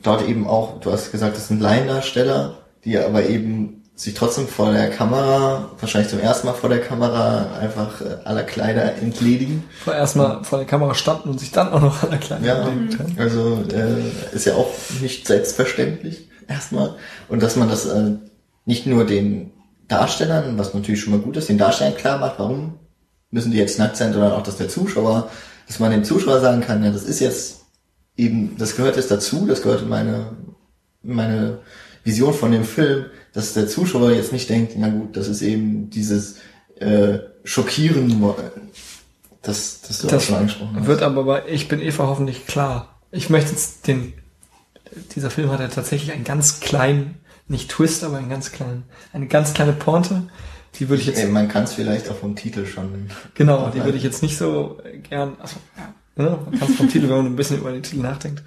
[0.01, 4.73] dort eben auch, du hast gesagt, das sind Laiendarsteller, die aber eben sich trotzdem vor
[4.73, 9.63] der Kamera, wahrscheinlich zum ersten Mal vor der Kamera, einfach äh, aller Kleider entledigen.
[9.83, 12.67] Vorerst mal vor der Kamera standen und sich dann auch noch an der kleinen Ja,
[12.67, 13.15] gelegt haben.
[13.17, 14.69] also äh, ist ja auch
[15.01, 16.95] nicht selbstverständlich erstmal.
[17.29, 18.11] Und dass man das äh,
[18.65, 19.53] nicht nur den
[19.87, 22.79] Darstellern, was natürlich schon mal gut ist, den Darstellern klar macht, warum
[23.31, 25.29] müssen die jetzt nackt sein, sondern auch, dass der Zuschauer,
[25.67, 27.61] dass man dem Zuschauer sagen kann, ja, das ist jetzt
[28.17, 30.31] eben, das gehört jetzt dazu, das gehört in meine,
[31.03, 31.59] in meine
[32.03, 33.05] Vision von dem Film,
[33.35, 36.37] dass der Zuschauer jetzt nicht denkt, na gut, das ist eben dieses
[36.79, 38.23] äh, Schockieren,
[39.41, 40.87] das, das du auch Das schon angesprochen hast.
[40.87, 42.99] wird aber bei Ich bin Eva hoffentlich klar.
[43.11, 44.13] Ich möchte jetzt den,
[45.15, 48.83] dieser Film hat ja tatsächlich einen ganz kleinen, nicht Twist, aber einen ganz kleinen,
[49.13, 50.23] eine ganz kleine Pointe.
[50.79, 53.09] Die würde ich jetzt, Ey, man kann es vielleicht auch vom Titel schon.
[53.35, 55.57] genau, die würde ich jetzt nicht so gern, also,
[56.15, 58.43] ne, man kann es vom Titel, wenn man ein bisschen über den Titel nachdenkt.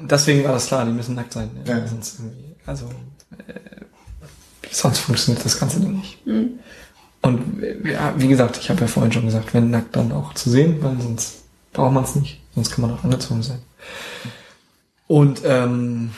[0.00, 1.50] Deswegen war das klar, die müssen nackt sein.
[1.64, 1.78] Ja.
[1.78, 1.86] Ja.
[1.86, 2.88] Sonst irgendwie, also,
[4.70, 6.18] sonst funktioniert das Ganze dann nicht.
[7.22, 10.34] Und äh, ja, wie gesagt, ich habe ja vorhin schon gesagt, wenn nackt dann auch
[10.34, 12.40] zu sehen, weil sonst braucht man es nicht.
[12.54, 13.60] Sonst kann man auch angezogen sein.
[15.06, 16.10] Und ähm,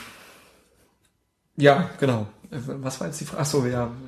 [1.56, 2.26] ja, genau.
[2.50, 3.42] Äh, Was war jetzt die Frage?
[3.42, 3.90] Ach so, ja.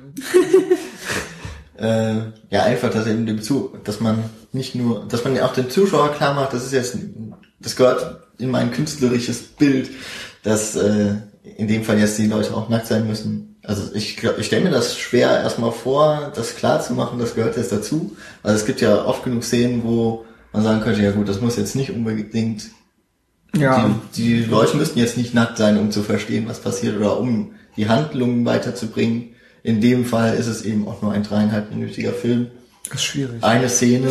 [1.75, 5.53] Äh, ja, einfach, dass eben dem Zu, dass man nicht nur, dass man ja auch
[5.53, 6.97] dem Zuschauer klar macht, das ist jetzt,
[7.59, 9.89] das gehört in mein künstlerisches Bild,
[10.43, 11.15] dass äh,
[11.57, 13.55] in dem Fall jetzt die Leute auch nackt sein müssen.
[13.63, 17.35] Also ich, glaub- ich stelle mir das schwer erstmal vor, das klar zu machen, das
[17.35, 18.15] gehört jetzt dazu.
[18.41, 21.55] Also es gibt ja oft genug Szenen, wo man sagen könnte, ja gut, das muss
[21.57, 22.63] jetzt nicht unbedingt
[23.55, 27.19] Ja, die, die Leute müssten jetzt nicht nackt sein, um zu verstehen, was passiert oder
[27.19, 29.29] um die Handlungen weiterzubringen.
[29.63, 32.47] In dem Fall ist es eben auch nur ein dreieinhalbminütiger Film.
[32.93, 33.43] ist schwierig.
[33.43, 34.09] Eine Szene.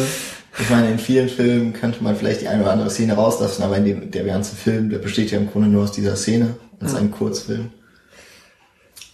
[0.61, 3.77] Ich meine, in vielen Filmen könnte man vielleicht die eine oder andere Szene rauslassen, aber
[3.79, 6.95] in dem, der ganze Film, der besteht ja im Grunde nur aus dieser Szene, als
[6.95, 7.71] ein Kurzfilm.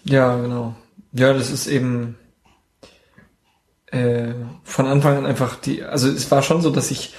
[0.05, 0.75] Ja, genau.
[1.13, 2.17] Ja, das ist eben
[3.87, 7.15] äh, von Anfang an einfach die, also es war schon so, dass ich,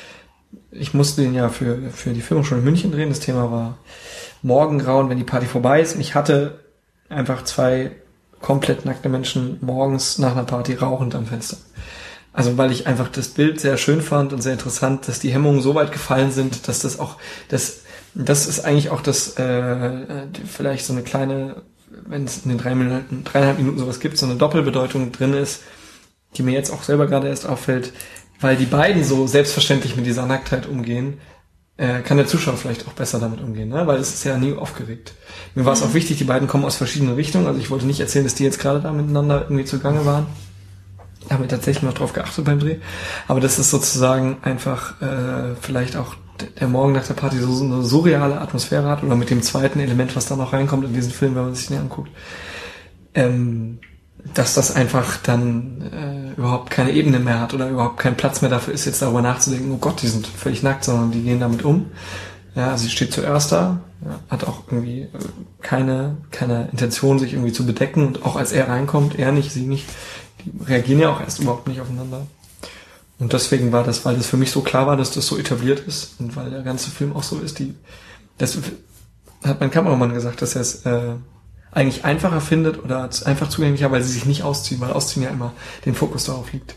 [0.71, 3.09] ich musste den ja für, für die schon in München drehen.
[3.09, 3.77] Das Thema war
[4.41, 5.95] Morgengrauen, wenn die Party vorbei ist.
[5.95, 6.59] Und ich hatte
[7.09, 7.91] einfach zwei
[8.41, 11.57] komplett nackte Menschen morgens nach einer Party rauchend am Fenster.
[12.31, 15.61] Also weil ich einfach das Bild sehr schön fand und sehr interessant, dass die Hemmungen
[15.61, 17.17] so weit gefallen sind, dass das auch,
[17.49, 17.81] das,
[18.15, 21.63] das ist eigentlich auch das, äh, vielleicht so eine kleine
[22.07, 25.61] wenn es in den drei Minuten, dreieinhalb Minuten sowas gibt, so eine Doppelbedeutung drin ist,
[26.35, 27.93] die mir jetzt auch selber gerade erst auffällt,
[28.39, 31.19] weil die beiden so selbstverständlich mit dieser Nacktheit umgehen,
[31.77, 33.87] äh, kann der Zuschauer vielleicht auch besser damit umgehen, ne?
[33.87, 35.13] weil es ist ja nie aufgeregt.
[35.55, 37.99] Mir war es auch wichtig, die beiden kommen aus verschiedenen Richtungen, also ich wollte nicht
[37.99, 40.27] erzählen, dass die jetzt gerade da miteinander irgendwie zugange waren.
[41.27, 42.77] Da haben wir tatsächlich noch drauf geachtet beim Dreh.
[43.27, 46.15] Aber das ist sozusagen einfach äh, vielleicht auch
[46.59, 49.79] der Morgen nach der Party so, so eine surreale Atmosphäre hat oder mit dem zweiten
[49.79, 52.09] Element, was da noch reinkommt in diesen Film, wenn man sich den anguckt.
[53.13, 53.79] Ähm,
[54.33, 58.49] dass das einfach dann äh, überhaupt keine Ebene mehr hat oder überhaupt kein Platz mehr
[58.49, 61.63] dafür ist, jetzt darüber nachzudenken, oh Gott, die sind völlig nackt, sondern die gehen damit
[61.63, 61.87] um.
[62.55, 65.07] Ja, also sie steht zuerst da, ja, hat auch irgendwie äh,
[65.61, 69.65] keine, keine Intention, sich irgendwie zu bedecken und auch als er reinkommt, er nicht, sie
[69.65, 69.87] nicht,
[70.43, 72.25] die reagieren ja auch erst überhaupt nicht aufeinander.
[73.19, 75.81] Und deswegen war das, weil das für mich so klar war, dass das so etabliert
[75.81, 77.75] ist und weil der ganze Film auch so ist, die,
[78.37, 78.57] das
[79.43, 81.15] hat mein Kameramann gesagt, dass er es äh,
[81.71, 85.53] eigentlich einfacher findet oder einfach zugänglicher, weil sie sich nicht ausziehen, weil Ausziehen ja immer
[85.85, 86.75] den Fokus darauf liegt.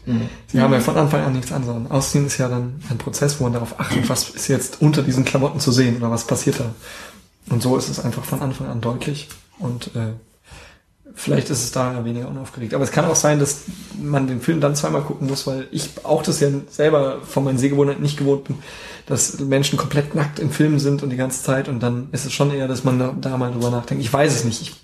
[0.48, 3.40] Sie haben ja von Anfang an nichts an, sondern Ausziehen ist ja dann ein Prozess,
[3.40, 6.60] wo man darauf achtet, was ist jetzt unter diesen Klamotten zu sehen oder was passiert
[6.60, 6.74] da.
[7.48, 9.28] Und so ist es einfach von Anfang an deutlich
[9.58, 10.12] und äh,
[11.14, 12.74] vielleicht ist es da weniger unaufgeregt.
[12.74, 13.62] Aber es kann auch sein, dass
[14.00, 17.58] man den Film dann zweimal gucken muss, weil ich auch das ja selber von meinen
[17.58, 18.58] Sehgewohnheiten nicht gewohnt bin,
[19.06, 22.32] dass Menschen komplett nackt in Filmen sind und die ganze Zeit und dann ist es
[22.32, 24.02] schon eher, dass man da, da mal drüber nachdenkt.
[24.02, 24.62] Ich weiß es nicht.
[24.62, 24.74] Ich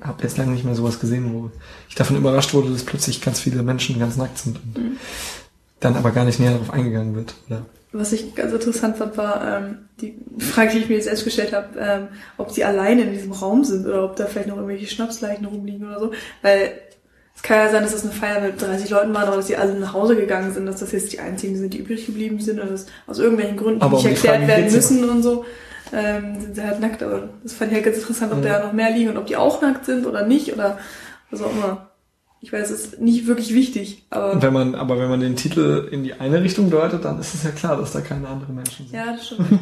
[0.00, 1.50] habe jetzt lange nicht mehr sowas gesehen, wo
[1.88, 4.98] ich davon überrascht wurde, dass plötzlich ganz viele Menschen ganz nackt sind und
[5.80, 7.34] dann aber gar nicht näher darauf eingegangen wird.
[7.48, 7.66] Oder?
[7.98, 11.68] Was ich ganz interessant fand, war ähm, die Frage, die ich mir selbst gestellt habe,
[11.78, 15.46] ähm, ob sie alleine in diesem Raum sind oder ob da vielleicht noch irgendwelche Schnapsleichen
[15.46, 16.12] rumliegen oder so.
[16.42, 16.72] Weil
[17.34, 19.56] es kann ja sein, dass das eine Feier mit 30 Leuten war, aber dass sie
[19.56, 22.58] alle nach Hause gegangen sind, dass das jetzt die einzigen sind, die übrig geblieben sind
[22.60, 25.44] oder dass aus irgendwelchen Gründen, die Aber nicht die erklärt Frage werden müssen und so,
[25.92, 27.02] ähm, sind sie halt nackt.
[27.02, 28.58] Aber das fand ich halt ganz interessant, ob Ja.
[28.58, 30.78] da noch mehr liegen und ob die auch nackt sind oder nicht oder
[31.30, 31.90] was auch immer.
[32.40, 35.88] Ich weiß, es ist nicht wirklich wichtig, aber wenn man, aber wenn man den Titel
[35.90, 38.86] in die eine Richtung deutet, dann ist es ja klar, dass da keine anderen Menschen
[38.86, 38.94] sind.
[38.94, 39.48] ja, das stimmt.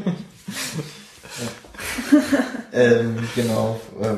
[2.73, 3.81] Ähm, genau.
[4.01, 4.17] Äh,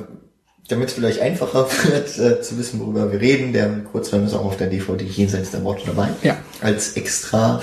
[0.69, 4.45] damit es vielleicht einfacher wird, äh, zu wissen, worüber wir reden, der Kurzfilm ist auch
[4.45, 6.09] auf der DVD jenseits der Worte dabei.
[6.23, 6.37] Ja.
[6.61, 7.63] Als extra.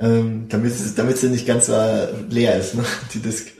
[0.00, 2.84] Ähm, damit es, damit sie nicht ganz äh, leer ist, ne?
[3.12, 3.52] Die Disc.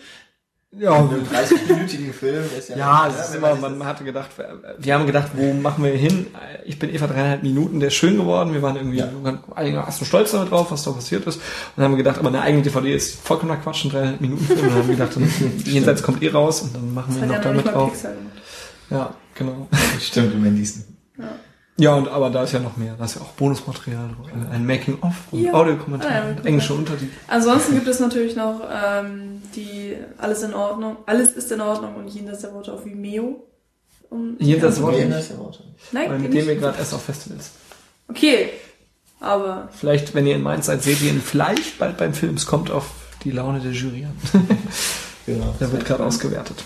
[0.78, 2.76] Ja, einem 30-minütigen Film ist ja.
[2.76, 4.30] Ja, es ist wenn immer, man hatte gedacht,
[4.78, 6.26] wir haben gedacht, wo machen wir hin?
[6.64, 8.52] Ich bin Eva dreieinhalb Minuten, der ist schön geworden.
[8.54, 9.08] Wir waren irgendwie Ja.
[9.54, 11.36] einigermaßen stolz damit drauf, was da passiert ist.
[11.36, 11.42] Und
[11.76, 14.58] dann haben wir gedacht, aber eine eigene DVD ist vollkommener Quatsch, ein dreieinhalb Minuten Film.
[14.60, 15.16] Und dann haben wir gedacht,
[15.64, 17.92] jenseits kommt eh raus und dann machen Das wir noch damit drauf.
[18.90, 19.68] Ja, genau.
[20.00, 20.84] stimmt, und Vin Diesel.
[21.76, 22.94] Ja, und aber da ist ja noch mehr.
[22.96, 24.10] Da ist ja auch Bonusmaterial,
[24.52, 25.52] ein Making-of und Ja.
[25.54, 27.10] Audiokommentar, Ah, ja, und englische Untertitel.
[27.26, 32.08] Ansonsten gibt es natürlich noch ähm, die Alles in Ordnung, Alles ist in Ordnung und
[32.08, 33.44] jenseits der Worte auf Vimeo.
[34.10, 35.64] Um, Jenseits der Worte ist ja Worte.
[35.90, 37.50] Nein, Weil mit dem wir gerade erst auf Festivals.
[38.06, 38.50] Okay,
[39.18, 42.34] aber Vielleicht, wenn ihr in Mainz seid, seht ihr ihn vielleicht bald beim Film.
[42.36, 42.86] Es kommt auf
[43.24, 44.16] die Laune der Jury an.
[45.26, 45.54] Genau.
[45.58, 46.62] Der wird gerade ausgewertet.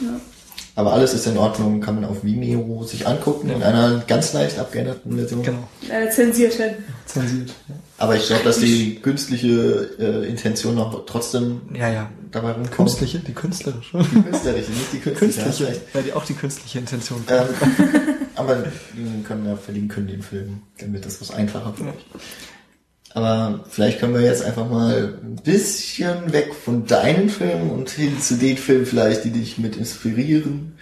[0.79, 4.61] Aber alles ist in Ordnung, kann man auf Vimeo sich angucken, in einer ganz leicht
[4.61, 5.43] abgeänderten Version.
[5.43, 5.69] Genau.
[5.91, 6.85] äh, zensiert werden.
[7.05, 7.53] Zensiert.
[7.99, 12.11] Aber ich glaube, dass die künstliche äh, Intention noch trotzdem Ja, ja.
[12.31, 12.77] dabei rumkommt.
[12.77, 13.99] Künstliche, die künstlerische.
[13.99, 15.43] Die künstlerische, nicht die künstliche.
[15.43, 15.81] Künstliche.
[15.95, 17.25] Ja, die auch die künstliche Intention.
[17.27, 17.47] Ähm,
[18.37, 18.63] aber
[18.95, 21.97] die können ja verlinken können den Film, damit das was einfacher wird.
[23.15, 28.21] Aber vielleicht können wir jetzt einfach mal ein bisschen weg von deinen Filmen und hin
[28.21, 30.75] zu den Filmen vielleicht, die dich mit inspirieren,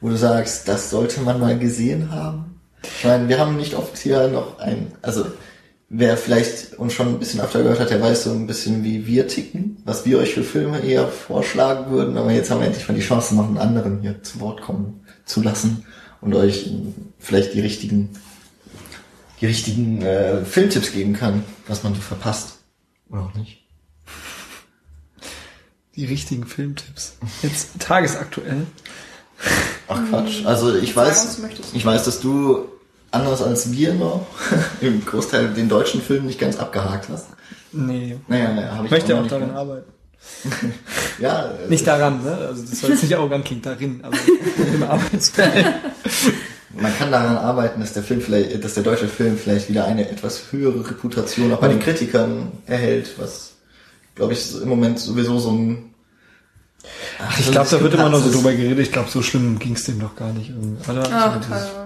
[0.00, 2.60] wo du sagst, das sollte man mal gesehen haben.
[2.98, 5.26] Ich meine, wir haben nicht oft hier noch ein, also
[5.88, 9.06] wer vielleicht uns schon ein bisschen öfter gehört hat, der weiß so ein bisschen, wie
[9.06, 12.88] wir ticken, was wir euch für Filme eher vorschlagen würden, aber jetzt haben wir endlich
[12.88, 15.84] mal die Chance, noch einen anderen hier zu Wort kommen zu lassen
[16.20, 16.70] und euch
[17.18, 18.10] vielleicht die richtigen
[19.42, 22.58] die richtigen äh, Filmtipps geben kann, was man so verpasst.
[23.10, 23.58] Oder auch nicht.
[25.96, 27.16] Die richtigen Filmtipps.
[27.42, 28.66] Jetzt tagesaktuell.
[29.88, 30.46] Ach Quatsch.
[30.46, 31.40] Also ich weiß,
[31.74, 32.66] ich weiß, dass du
[33.10, 34.26] anders als wir noch
[34.80, 37.26] im Großteil den deutschen Film nicht ganz abgehakt hast.
[37.72, 38.18] Nee.
[38.28, 39.92] Naja, naja habe Ich ich möchte auch nicht daran arbeiten.
[41.18, 42.32] Ja, äh, Nicht daran, ne?
[42.32, 44.16] Also das soll jetzt nicht arrogant klingen, darin, aber
[44.72, 45.66] im Arbeitsfeld.
[46.74, 50.08] Man kann daran arbeiten, dass der Film vielleicht, dass der deutsche Film vielleicht wieder eine
[50.08, 53.54] etwas höhere Reputation auch bei den Kritikern erhält, was
[54.14, 55.92] glaube ich im Moment sowieso so ein
[57.20, 58.80] Ach, Ich glaube, da wird immer noch so drüber geredet.
[58.80, 60.50] Ich glaube, so schlimm ging es dem doch gar nicht.
[60.88, 61.08] Oder?
[61.12, 61.81] Ach, Also.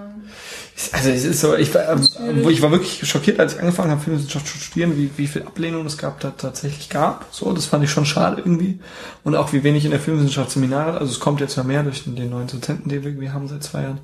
[0.92, 4.00] Also es ist so, ich war, ähm, ich war wirklich schockiert, als ich angefangen habe,
[4.00, 7.24] Filmwissenschaft zu studieren, wie, wie viel Ablehnung es gab, da tatsächlich gab.
[7.30, 8.78] So, das fand ich schon schade irgendwie.
[9.24, 12.04] Und auch wie wenig in der Filmwissenschaft Seminare, also es kommt jetzt ja mehr durch
[12.04, 14.00] den, neuen Dozenten, den wir irgendwie haben seit zwei Jahren.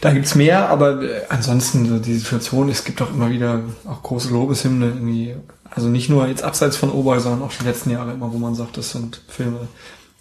[0.00, 4.02] Da gibt's mehr, aber äh, ansonsten so die Situation, es gibt auch immer wieder auch
[4.02, 5.36] große Lobeshymne irgendwie.
[5.70, 8.76] Also nicht nur jetzt abseits von sondern auch die letzten Jahre immer, wo man sagt,
[8.76, 9.68] das sind Filme,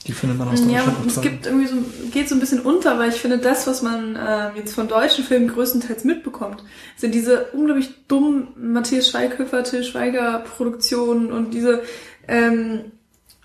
[0.08, 0.98] die findet man aus Ja, Deutschland.
[0.98, 1.76] aber es gibt irgendwie so,
[2.12, 5.24] geht so ein bisschen unter, weil ich finde, das, was man äh, jetzt von deutschen
[5.24, 6.64] Filmen größtenteils mitbekommt,
[6.98, 11.82] sind diese unglaublich dummen Matthias Schweighöfer, Till Schweiger Produktionen und diese
[12.28, 12.92] ähm,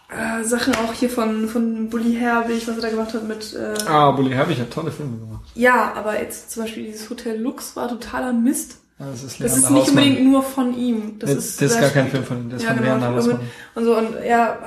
[0.09, 3.75] äh, Sachen auch hier von, von Bully Herbig, was er da gemacht hat mit äh,
[3.87, 5.43] Ah, Bully Herbig hat tolle Filme gemacht.
[5.55, 8.79] Ja, aber jetzt zum Beispiel dieses Hotel Lux war totaler Mist.
[8.99, 11.19] Ja, das ist Das ist nicht unbedingt nur von ihm.
[11.19, 12.95] Das, Das, ist, das ist gar kein Film von ihm, das ist ja, von genau,
[12.97, 13.41] Leander Hausmann.
[13.75, 14.59] Und so, und ja,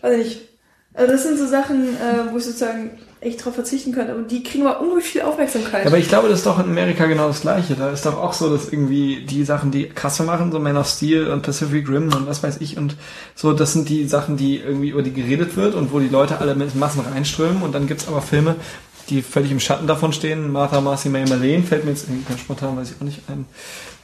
[0.00, 0.47] weiß ich nicht.
[0.98, 2.90] Also das sind so Sachen, äh, wo ich sozusagen
[3.20, 4.12] echt drauf verzichten könnte.
[4.12, 5.86] Aber die kriegen aber unglaublich viel Aufmerksamkeit.
[5.86, 7.76] Aber ich glaube, das ist doch in Amerika genau das Gleiche.
[7.76, 10.88] Da ist doch auch so, dass irgendwie die Sachen, die krasse machen, so Man of
[10.88, 12.96] Steel und Pacific Rim und was weiß ich und
[13.36, 16.40] so, das sind die Sachen, die irgendwie über die geredet wird und wo die Leute
[16.40, 18.56] alle mit Massen reinströmen und dann gibt's aber Filme,
[19.08, 20.50] die völlig im Schatten davon stehen.
[20.50, 23.46] Martha, Marcy, May, Marlene fällt mir jetzt irgendwie ganz spontan, weiß ich auch nicht ein.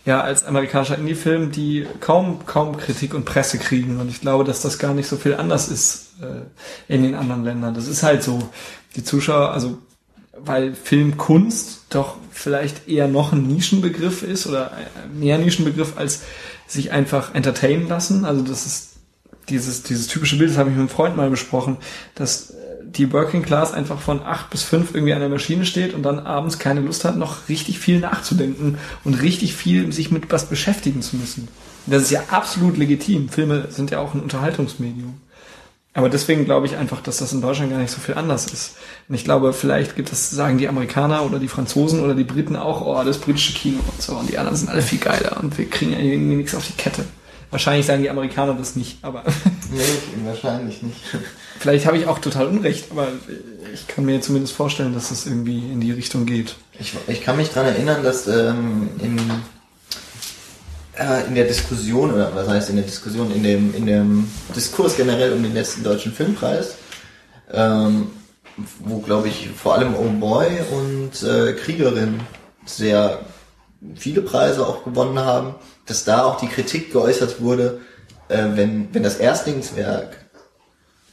[0.05, 4.00] Ja, als amerikanischer Indie-Film, die kaum, kaum Kritik und Presse kriegen.
[4.00, 7.44] Und ich glaube, dass das gar nicht so viel anders ist äh, in den anderen
[7.44, 7.74] Ländern.
[7.74, 8.50] Das ist halt so.
[8.96, 9.78] Die Zuschauer, also
[10.38, 14.72] weil Filmkunst doch vielleicht eher noch ein Nischenbegriff ist oder
[15.12, 16.22] mehr Nischenbegriff als
[16.66, 18.24] sich einfach entertainen lassen.
[18.24, 18.90] Also das ist
[19.48, 21.76] dieses, dieses typische Bild, das habe ich mit einem Freund mal besprochen,
[22.14, 22.55] dass äh,
[22.97, 26.20] die Working Class einfach von acht bis fünf irgendwie an der Maschine steht und dann
[26.20, 31.03] abends keine Lust hat, noch richtig viel nachzudenken und richtig viel sich mit was beschäftigen
[31.03, 31.49] zu müssen.
[31.86, 33.28] Das ist ja absolut legitim.
[33.28, 35.20] Filme sind ja auch ein Unterhaltungsmedium.
[35.97, 38.76] Aber deswegen glaube ich einfach, dass das in Deutschland gar nicht so viel anders ist.
[39.09, 42.57] Und ich glaube, vielleicht gibt es, sagen die Amerikaner oder die Franzosen oder die Briten
[42.57, 44.16] auch, oh, das britische Kino und so.
[44.16, 47.05] Und die anderen sind alle viel geiler und wir kriegen irgendwie nichts auf die Kette.
[47.53, 49.22] Wahrscheinlich sagen die Amerikaner das nicht, aber
[49.70, 51.01] Nee, wahrscheinlich nicht.
[51.59, 53.09] vielleicht habe ich auch total Unrecht, aber
[53.72, 56.57] ich kann mir zumindest vorstellen, dass es irgendwie in die Richtung geht.
[56.78, 59.18] Ich, ich kann mich dran erinnern, dass ähm, in,
[60.98, 64.96] äh, in der Diskussion, oder was heißt in der Diskussion, in dem, in dem Diskurs
[64.96, 66.76] generell um den letzten deutschen Filmpreis,
[67.52, 68.09] ähm,
[68.80, 72.20] wo glaube ich vor allem Oh Boy und äh, Kriegerin
[72.64, 73.20] sehr
[73.94, 75.55] viele Preise auch gewonnen haben,
[75.86, 77.80] dass da auch die Kritik geäußert wurde,
[78.28, 80.23] äh, wenn, wenn das Erstlingswerk,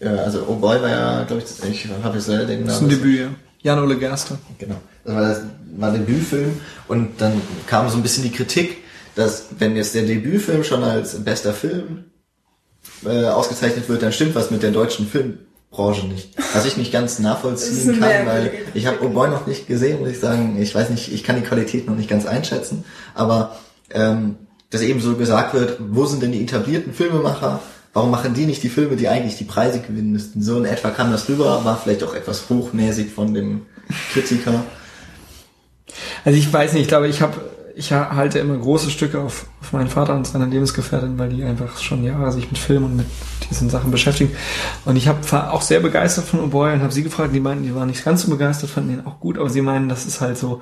[0.01, 2.81] äh, also Oh Boy war ja, glaube ich, ich habe jetzt leider den Das ist
[2.81, 2.99] ein Namen.
[2.99, 3.27] Debüt, ja.
[3.63, 4.39] Jan-Ole Gerster.
[4.57, 4.75] Genau.
[5.05, 5.41] Das war, das
[5.77, 8.77] war der Debütfilm und dann kam so ein bisschen die Kritik,
[9.15, 12.05] dass wenn jetzt der Debütfilm schon als bester Film
[13.05, 16.35] äh, ausgezeichnet wird, dann stimmt was mit der deutschen Filmbranche nicht.
[16.53, 20.09] Was ich nicht ganz nachvollziehen kann, weil ich habe Oh Boy noch nicht gesehen, muss
[20.09, 20.57] ich sagen.
[20.59, 22.83] Ich weiß nicht, ich kann die Qualität noch nicht ganz einschätzen,
[23.13, 23.55] aber
[23.91, 24.37] ähm,
[24.71, 27.61] dass eben so gesagt wird, wo sind denn die etablierten Filmemacher?
[27.93, 30.41] Warum machen die nicht die Filme, die eigentlich die Preise gewinnen müssten?
[30.41, 33.63] So in etwa kam das rüber, war vielleicht auch etwas hochnäsig von dem
[34.13, 34.63] Kritiker.
[36.23, 37.41] Also ich weiß nicht, ich glaube, ich habe,
[37.75, 41.77] ich halte immer große Stücke auf, auf meinen Vater und seine Lebensgefährtin, weil die einfach
[41.79, 43.07] schon Jahre sich mit Film und mit
[43.51, 44.31] diesen Sachen beschäftigen.
[44.85, 47.63] Und ich hab, war auch sehr begeistert von O'Boy und habe sie gefragt, die meinten,
[47.63, 50.21] die waren nicht ganz so begeistert, fanden ihn auch gut, aber sie meinen, das ist
[50.21, 50.61] halt so,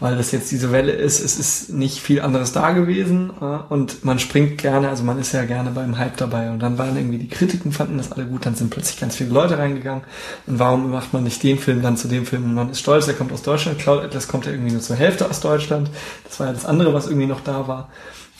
[0.00, 4.04] weil das jetzt diese Welle ist, es ist nicht viel anderes da gewesen äh, und
[4.04, 6.50] man springt gerne, also man ist ja gerne beim Hype dabei.
[6.50, 9.30] Und dann waren irgendwie die Kritiken, fanden das alle gut, dann sind plötzlich ganz viele
[9.30, 10.04] Leute reingegangen.
[10.46, 12.44] Und warum macht man nicht den Film dann zu dem Film?
[12.44, 14.96] Und man ist stolz, der kommt aus Deutschland, Cloud Atlas kommt ja irgendwie nur zur
[14.96, 15.90] Hälfte aus Deutschland,
[16.24, 17.88] das war ja das andere, was irgendwie noch da war.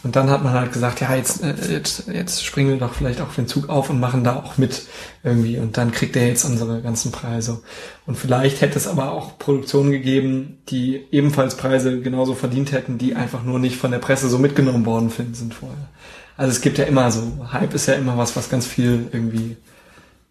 [0.04, 3.20] Und dann hat man halt gesagt, ja, jetzt, äh, jetzt, jetzt springen wir doch vielleicht
[3.20, 4.82] auf den Zug auf und machen da auch mit
[5.24, 5.58] irgendwie.
[5.58, 7.62] Und dann kriegt er jetzt unsere ganzen Preise.
[8.06, 13.16] Und vielleicht hätte es aber auch Produktionen gegeben, die ebenfalls Preise genauso verdient hätten, die
[13.16, 15.88] einfach nur nicht von der Presse so mitgenommen worden sind vorher.
[16.36, 19.56] Also es gibt ja immer so, Hype ist ja immer was, was ganz viel irgendwie,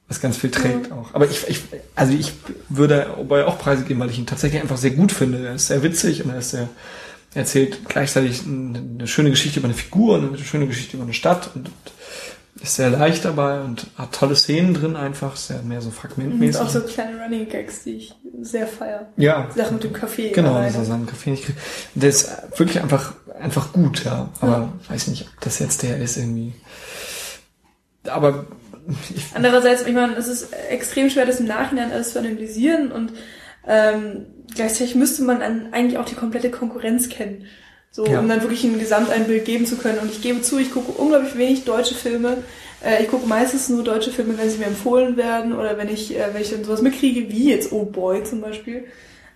[0.08, 1.14] was ganz viel trägt auch.
[1.14, 1.64] Aber ich, ich
[1.96, 2.32] also ich
[2.70, 5.46] würde Obey auch Preise geben, weil ich ihn tatsächlich einfach sehr gut finde.
[5.46, 6.70] Er ist sehr witzig und er ist sehr,
[7.38, 11.50] erzählt gleichzeitig eine, schöne Geschichte über eine Figur und eine schöne Geschichte über eine Stadt
[11.56, 11.74] und, und
[12.64, 16.60] ist sehr leicht dabei und hat tolle Szenen drin einfach, sehr mehr so Und fragmentmäßig.
[16.62, 19.08] auch so kleine Running Gags, die ich sehr feier.
[19.16, 20.32] ja, Sache mit dem Kaffee.
[20.32, 21.60] genau, dass er seinen Kaffee nicht kriegt.
[21.94, 24.30] Der ist wirklich einfach, einfach gut, ja.
[24.42, 26.54] Aber weiß nicht, ob das jetzt der ist irgendwie.
[28.08, 28.46] Aber
[29.16, 33.12] ich, Andererseits, ich meine, es ist extrem schwer, das im Nachhinein alles zu analysieren und
[33.68, 37.46] ähm, gleichzeitig müsste man dann eigentlich auch die komplette Konkurrenz kennen.
[37.92, 38.20] So, Ja.
[38.20, 40.00] um dann wirklich ein Gesamteinbild geben zu können.
[40.00, 42.38] Und ich gebe zu, ich gucke unglaublich wenig deutsche Filme.
[42.86, 46.16] Äh, ich gucke meistens nur deutsche Filme, wenn sie mir empfohlen werden oder wenn ich,
[46.16, 48.86] äh, wenn ich dann sowas mitkriege, wie jetzt Oh Boy zum Beispiel.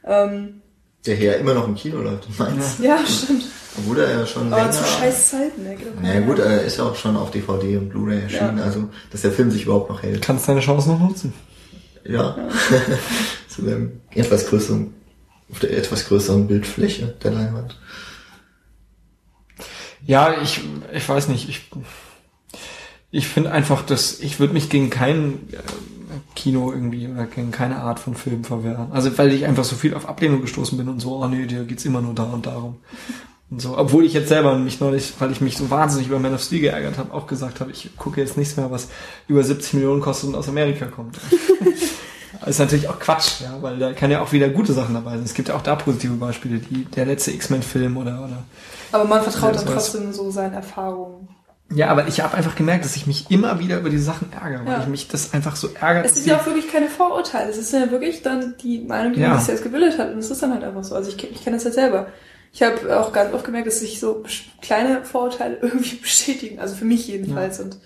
[0.05, 0.61] Ähm,
[1.05, 2.75] Der hier immer noch im Kino läuft in Mainz.
[2.81, 3.45] Ja, stimmt.
[3.77, 4.71] Obwohl er ja schon Aber länger...
[4.71, 5.75] zu scheiß Zeiten, ne?
[5.75, 8.21] Geht doch Na ja, keiner gut, er ist ja auch schon auf DVD und Blu-ray
[8.23, 8.65] erschienen, Ja.
[8.65, 10.21] also dass der Film sich überhaupt noch hält.
[10.21, 11.33] Kannst deine Chance noch nutzen.
[12.03, 12.35] Ja.
[13.47, 14.93] Zu einem etwas größeren,
[15.51, 17.77] auf der etwas größeren Bildfläche der Leinwand.
[20.05, 20.61] Ja, ich,
[20.93, 21.47] ich weiß nicht.
[21.49, 21.69] Ich,
[23.11, 25.57] ich finde einfach, dass ich würde mich gegen kein äh,
[26.35, 28.91] Kino irgendwie oder gegen keine Art von Film verwehren.
[28.91, 31.65] Also weil ich einfach so viel auf Ablehnung gestoßen bin und so, oh nee, dir
[31.65, 32.77] geht's immer nur da und darum.
[33.49, 36.33] Und so, obwohl ich jetzt selber mich neulich, weil ich mich so wahnsinnig über Man
[36.33, 38.87] of Steel geärgert habe, auch gesagt habe, ich gucke jetzt nichts mehr, was
[39.27, 41.19] über 70 Millionen kostet und aus Amerika kommt.
[42.41, 45.11] Das ist natürlich auch Quatsch, ja, weil da kann ja auch wieder gute Sachen dabei
[45.11, 45.23] sein.
[45.23, 48.43] Es gibt ja auch da positive Beispiele, die der letzte X-Men-Film oder oder
[48.91, 51.29] Aber man vertraut Ja, dann trotzdem so seinen Erfahrungen.
[51.73, 54.65] Ja, aber ich habe einfach gemerkt, dass ich mich immer wieder über diese Sachen ärgere,
[54.65, 54.81] weil Ja.
[54.81, 56.05] ich mich das einfach so ärgert.
[56.05, 57.49] Es sind ja auch wirklich keine Vorurteile.
[57.49, 59.29] Es ist ja wirklich dann die Meinung, die Ja.
[59.29, 60.11] man sich selbst gebildet hat.
[60.11, 60.95] Und es ist dann halt einfach so.
[60.95, 62.07] Also ich, ich kenne das ja selber.
[62.51, 64.23] Ich habe auch ganz oft gemerkt, dass sich so
[64.61, 66.59] kleine Vorurteile irgendwie bestätigen.
[66.59, 67.61] Also für mich jedenfalls.
[67.61, 67.77] Und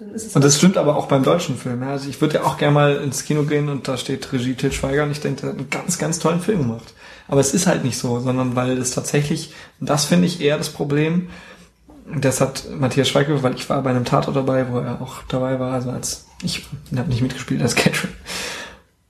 [0.00, 1.82] dann ist es und das stimmt aber auch beim deutschen Film.
[1.82, 4.72] Also ich würde ja auch gerne mal ins Kino gehen und da steht Regie Til
[4.72, 6.94] Schweiger und ich denke, der hat einen ganz, ganz tollen Film gemacht.
[7.28, 10.58] Aber es ist halt nicht so, sondern weil es tatsächlich, und das finde ich eher
[10.58, 11.28] das Problem,
[12.18, 15.60] das hat Matthias Schweiger, weil ich war bei einem Tatort dabei, wo er auch dabei
[15.60, 18.14] war, also als, ich habe nicht mitgespielt als Catherine.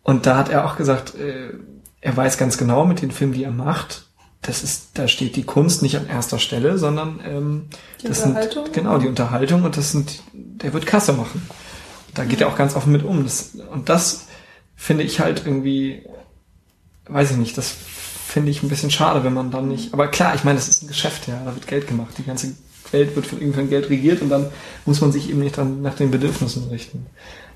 [0.03, 1.55] Und da hat er auch gesagt, äh,
[2.01, 4.07] er weiß ganz genau mit den Filmen, die er macht,
[4.43, 7.69] das ist, da steht die Kunst nicht an erster Stelle, sondern ähm,
[8.03, 8.65] Die das Unterhaltung?
[8.65, 11.43] sind genau die Unterhaltung und das sind, der wird Kasse machen.
[12.15, 13.23] Da geht er auch ganz offen mit um.
[13.25, 14.27] Das, und das
[14.77, 16.03] finde ich halt irgendwie,
[17.07, 17.69] weiß ich nicht, das
[18.27, 19.93] finde ich ein bisschen schade, wenn man dann nicht.
[19.93, 22.15] Aber klar, ich meine, das ist ein Geschäft, ja, da wird Geld gemacht.
[22.17, 22.55] Die ganze
[22.93, 24.47] Welt wird von irgendwann Geld regiert und dann
[24.87, 27.07] muss man sich eben nicht dann nach den Bedürfnissen richten.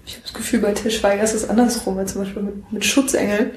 [0.07, 2.85] Ich habe das Gefühl, bei Til Schweiger ist es andersrum, weil zum Beispiel mit, mit
[2.85, 3.53] Schutzengeln.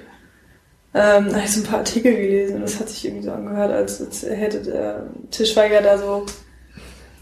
[1.00, 3.32] Ähm, da habe ich so ein paar Artikel gelesen und das hat sich irgendwie so
[3.32, 6.26] angehört, als, als hätte der Til Schweiger da so,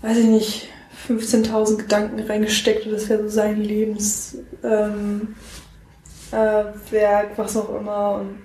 [0.01, 0.69] weiß ich nicht,
[1.09, 5.35] 15.000 Gedanken reingesteckt und das wäre so sein Lebens ähm,
[6.31, 6.63] äh,
[7.35, 8.15] was auch immer.
[8.21, 8.37] Und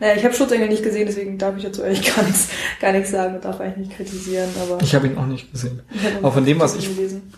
[0.00, 2.48] naja, ich habe Schutzengel nicht gesehen, deswegen darf ich dazu eigentlich gar nichts,
[2.80, 4.48] gar nichts sagen und darf eigentlich nicht kritisieren.
[4.62, 5.82] Aber Ich habe ihn auch nicht gesehen.
[6.22, 7.32] auch von dem, was ich- gelesen.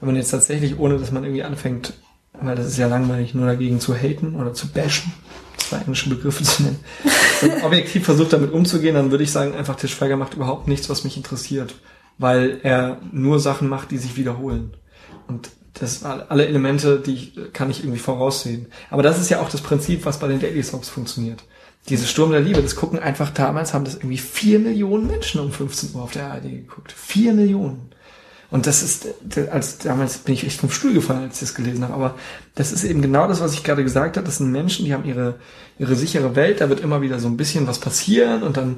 [0.00, 1.94] Wenn man jetzt tatsächlich, ohne dass man irgendwie anfängt,
[2.32, 5.12] weil das ist ja langweilig, nur dagegen zu haten oder zu bashen,
[5.68, 6.80] zwei englische Begriffe zu nennen,
[7.62, 11.04] objektiv versucht damit umzugehen, dann würde ich sagen, einfach Til Schweiger macht überhaupt nichts, was
[11.04, 11.74] mich interessiert,
[12.18, 14.74] weil er nur Sachen macht, die sich wiederholen.
[15.26, 18.66] Und das alle Elemente, die kann ich irgendwie voraussehen.
[18.90, 21.42] Aber das ist ja auch das Prinzip, was bei den Daily Soaps funktioniert.
[21.88, 25.52] Diese Sturm der Liebe, das gucken einfach damals, haben das irgendwie vier Millionen Menschen um
[25.52, 26.92] 15 Uhr auf der ARD geguckt.
[26.92, 27.90] Vier Millionen.
[28.54, 29.08] Und das ist,
[29.50, 31.94] als damals bin ich echt vom Stuhl gefallen, als ich das gelesen habe.
[31.94, 32.14] Aber
[32.54, 34.24] das ist eben genau das, was ich gerade gesagt habe.
[34.24, 35.34] Das sind Menschen, die haben ihre,
[35.76, 36.60] ihre sichere Welt.
[36.60, 38.76] Da wird immer wieder so ein bisschen was passieren und dann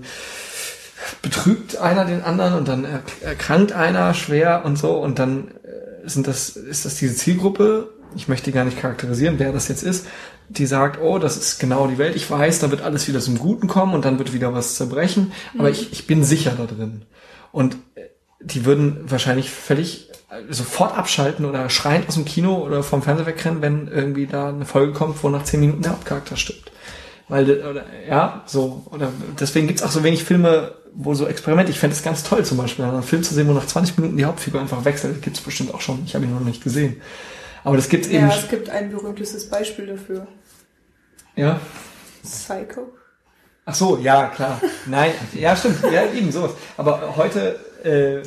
[1.20, 6.08] betrügt einer den anderen und dann erk- erkrankt einer schwer und so und dann äh,
[6.08, 10.06] sind das, ist das diese Zielgruppe, ich möchte gar nicht charakterisieren, wer das jetzt ist,
[10.48, 13.38] die sagt, oh, das ist genau die Welt, ich weiß, da wird alles wieder zum
[13.38, 17.02] Guten kommen und dann wird wieder was zerbrechen, aber ich, ich bin sicher da drin.
[17.52, 18.05] Und äh,
[18.40, 23.26] die würden wahrscheinlich völlig äh, sofort abschalten oder schreiend aus dem Kino oder vom Fernseher
[23.26, 26.70] wegrennen, wenn irgendwie da eine Folge kommt, wo nach zehn Minuten der Hauptcharakter stirbt.
[27.28, 29.10] Weil, äh, oder, ja, so, oder
[29.40, 32.58] deswegen gibt's auch so wenig Filme, wo so Experimente, ich fände es ganz toll zum
[32.58, 35.74] Beispiel, einen Film zu sehen, wo nach 20 Minuten die Hauptfigur einfach wechselt, gibt's bestimmt
[35.74, 37.00] auch schon, ich habe ihn noch nicht gesehen.
[37.64, 40.26] Aber das gibt's eben, Ja, es gibt ein berühmtes Beispiel dafür.
[41.34, 41.60] ja.
[42.22, 42.92] Psycho.
[43.68, 44.60] Ach so, ja, klar.
[44.86, 46.52] Nein, ja, stimmt, ja, eben sowas.
[46.76, 48.22] Aber heute, äh,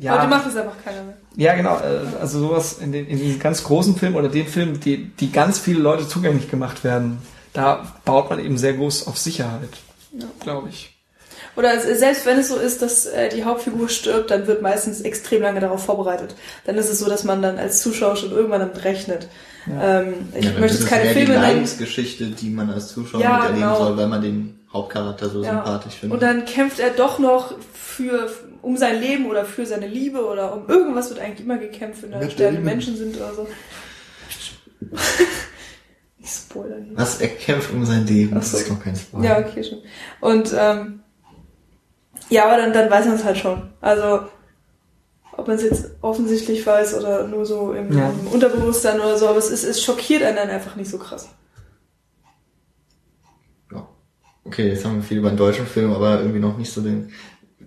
[0.00, 0.18] ja.
[0.18, 1.16] Heute macht es einfach keiner mehr.
[1.36, 1.76] Ja, genau.
[1.78, 5.30] äh, Also sowas in, den, in diesen ganz großen Filmen oder den Filmen, die, die
[5.30, 7.18] ganz viele Leute zugänglich gemacht werden,
[7.52, 9.68] da baut man eben sehr groß auf Sicherheit,
[10.18, 10.26] Ja.
[10.40, 10.90] glaube ich.
[11.56, 15.42] Oder selbst wenn es so ist, dass äh, die Hauptfigur stirbt, dann wird meistens extrem
[15.42, 16.34] lange darauf vorbereitet.
[16.64, 19.28] Dann ist es so, dass man dann als Zuschauer schon irgendwann damit rechnet.
[19.80, 21.42] Ähm, ich Ja, möchte ist jetzt es keine Filme die nennen.
[21.42, 23.78] Leidensgeschichte, die man als Zuschauer Ja, miterleben genau.
[23.78, 25.50] soll, weil man den Hauptcharakter so Ja.
[25.50, 26.14] sympathisch findet.
[26.14, 28.28] Und dann kämpft er doch noch für
[28.64, 32.12] um sein Leben oder für seine Liebe oder um irgendwas wird eigentlich immer gekämpft, wenn
[32.12, 32.62] da sterbende.
[32.62, 33.46] Menschen sind oder so.
[36.18, 36.96] ich spoiler nicht.
[36.96, 39.24] Was er kämpft um sein Leben, das ist noch kein Spoiler.
[39.24, 39.78] Ja, okay, schon.
[40.20, 41.00] Und ähm,
[42.30, 43.70] ja, aber dann, dann weiß man es halt schon.
[43.80, 44.20] Also
[45.36, 48.10] ob man es jetzt offensichtlich weiß oder nur so im, Ja.
[48.10, 51.28] im Unterbewusstsein oder so, aber es, ist, es schockiert einen dann einfach nicht so krass.
[53.72, 53.88] Ja.
[54.44, 57.10] Okay, jetzt haben wir viel über den deutschen Film, aber irgendwie noch nicht so den.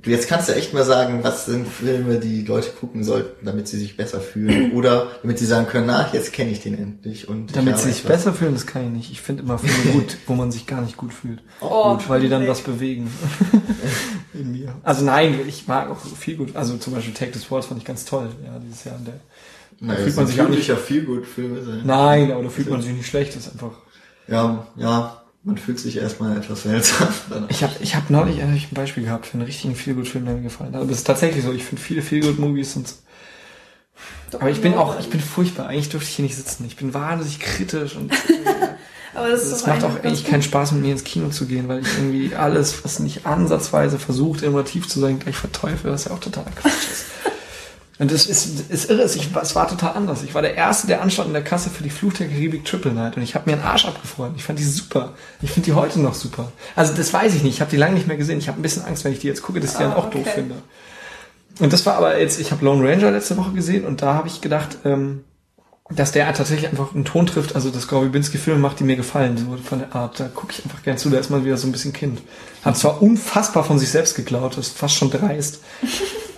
[0.02, 3.68] Du jetzt kannst du echt mal sagen, was sind Filme, die Leute gucken sollten, damit
[3.68, 7.28] sie sich besser fühlen oder damit sie sagen können, na, jetzt kenne ich den endlich
[7.28, 9.12] und Damit sie sich etwas- besser fühlen, das kann ich nicht.
[9.12, 11.40] Ich finde immer Filme gut, wo man sich gar nicht gut fühlt.
[11.62, 13.10] Oh, gut, weil die dann was bewegen.
[14.34, 14.74] In mir.
[14.84, 16.56] Also nein, ich mag auch viel gut.
[16.56, 19.00] Also zum Beispiel Take This Walls fand ich ganz toll, ja, dieses Jahr.
[19.06, 19.16] Der,
[19.80, 21.82] Naja, fühlt man sich auch nicht- ja viel gut Filme sein.
[21.86, 23.72] nein, aber da fühlt man sich nicht schlecht, das ist einfach.
[24.28, 27.08] Ja, ja, man fühlt sich erstmal etwas seltsam.
[27.30, 27.50] danach.
[27.50, 30.42] Ich habe ich hab neulich eigentlich ein Beispiel gehabt für einen richtigen Feelgood-Film, der mir
[30.42, 30.82] gefallen hat.
[30.82, 32.94] Aber es ist tatsächlich so, ich finde viele Feelgood-Movies und
[34.32, 35.68] Doch, aber ich bin auch, ich bin furchtbar.
[35.68, 36.66] Eigentlich dürfte ich hier nicht sitzen.
[36.68, 38.12] Ich bin wahnsinnig kritisch und
[39.16, 41.48] Aber das ist es doch macht auch eigentlich keinen Spaß, mit mir ins Kino zu
[41.48, 46.06] gehen, weil ich irgendwie alles, was nicht ansatzweise versucht, innovativ zu sein, gleich verteufel, was
[46.06, 47.06] ja auch totaler Quatsch ist.
[48.00, 50.22] Und das ist, ist irre, ich, es war total anders.
[50.22, 52.92] Ich war der Erste, der anstand in der Kasse für die Flucht der Karibik Triple
[52.92, 54.34] Night und ich habe mir einen Arsch abgefreut.
[54.36, 55.14] Ich fand die super.
[55.42, 56.52] Ich finde die heute noch super.
[56.76, 57.56] Also das weiß ich nicht.
[57.56, 58.38] Ich habe die lange nicht mehr gesehen.
[58.38, 59.98] Ich habe ein bisschen Angst, wenn ich die jetzt gucke, dass ich die Ah, dann
[59.98, 60.24] auch okay.
[60.24, 60.56] doof finde.
[61.60, 64.28] Und das war aber jetzt, ich habe Lone Ranger letzte Woche gesehen und da habe
[64.28, 65.24] ich gedacht, ähm,
[65.90, 69.58] dass der tatsächlich einfach einen Ton trifft, also das Gorobinski-Film macht, die mir gefallen, so
[69.64, 70.20] von der Art.
[70.20, 72.22] Da gucke ich einfach gern zu, da ist man wieder so ein bisschen Kind.
[72.64, 75.62] Hat zwar unfassbar von sich selbst geklaut, ist fast schon dreist.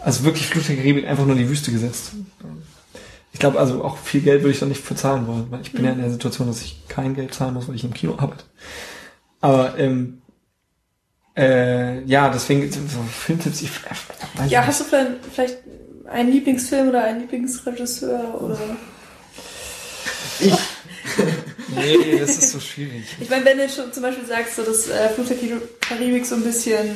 [0.04, 2.12] Also wirklich Fluch der Karibik einfach nur in die Wüste gesetzt.
[3.34, 5.72] Ich glaube, also auch viel Geld würde ich da nicht für zahlen wollen, weil ich
[5.72, 8.16] bin ja in der Situation, dass ich kein Geld zahlen muss, weil ich im Kino
[8.18, 8.44] arbeite.
[9.42, 10.22] Aber ähm,
[11.38, 12.80] äh, ja, deswegen so
[13.12, 15.58] Filmtipps, ich äh, Ja, hast du vielleicht, vielleicht
[16.10, 18.60] einen Lieblingsfilm oder einen Lieblingsregisseur oder?
[20.40, 20.54] Ich,
[21.76, 23.04] Nee, das ist so schwierig.
[23.20, 26.26] Ich meine, wenn du schon zum Beispiel sagst, so dass äh, Fluch der Kar- Karibik
[26.26, 26.96] so ein bisschen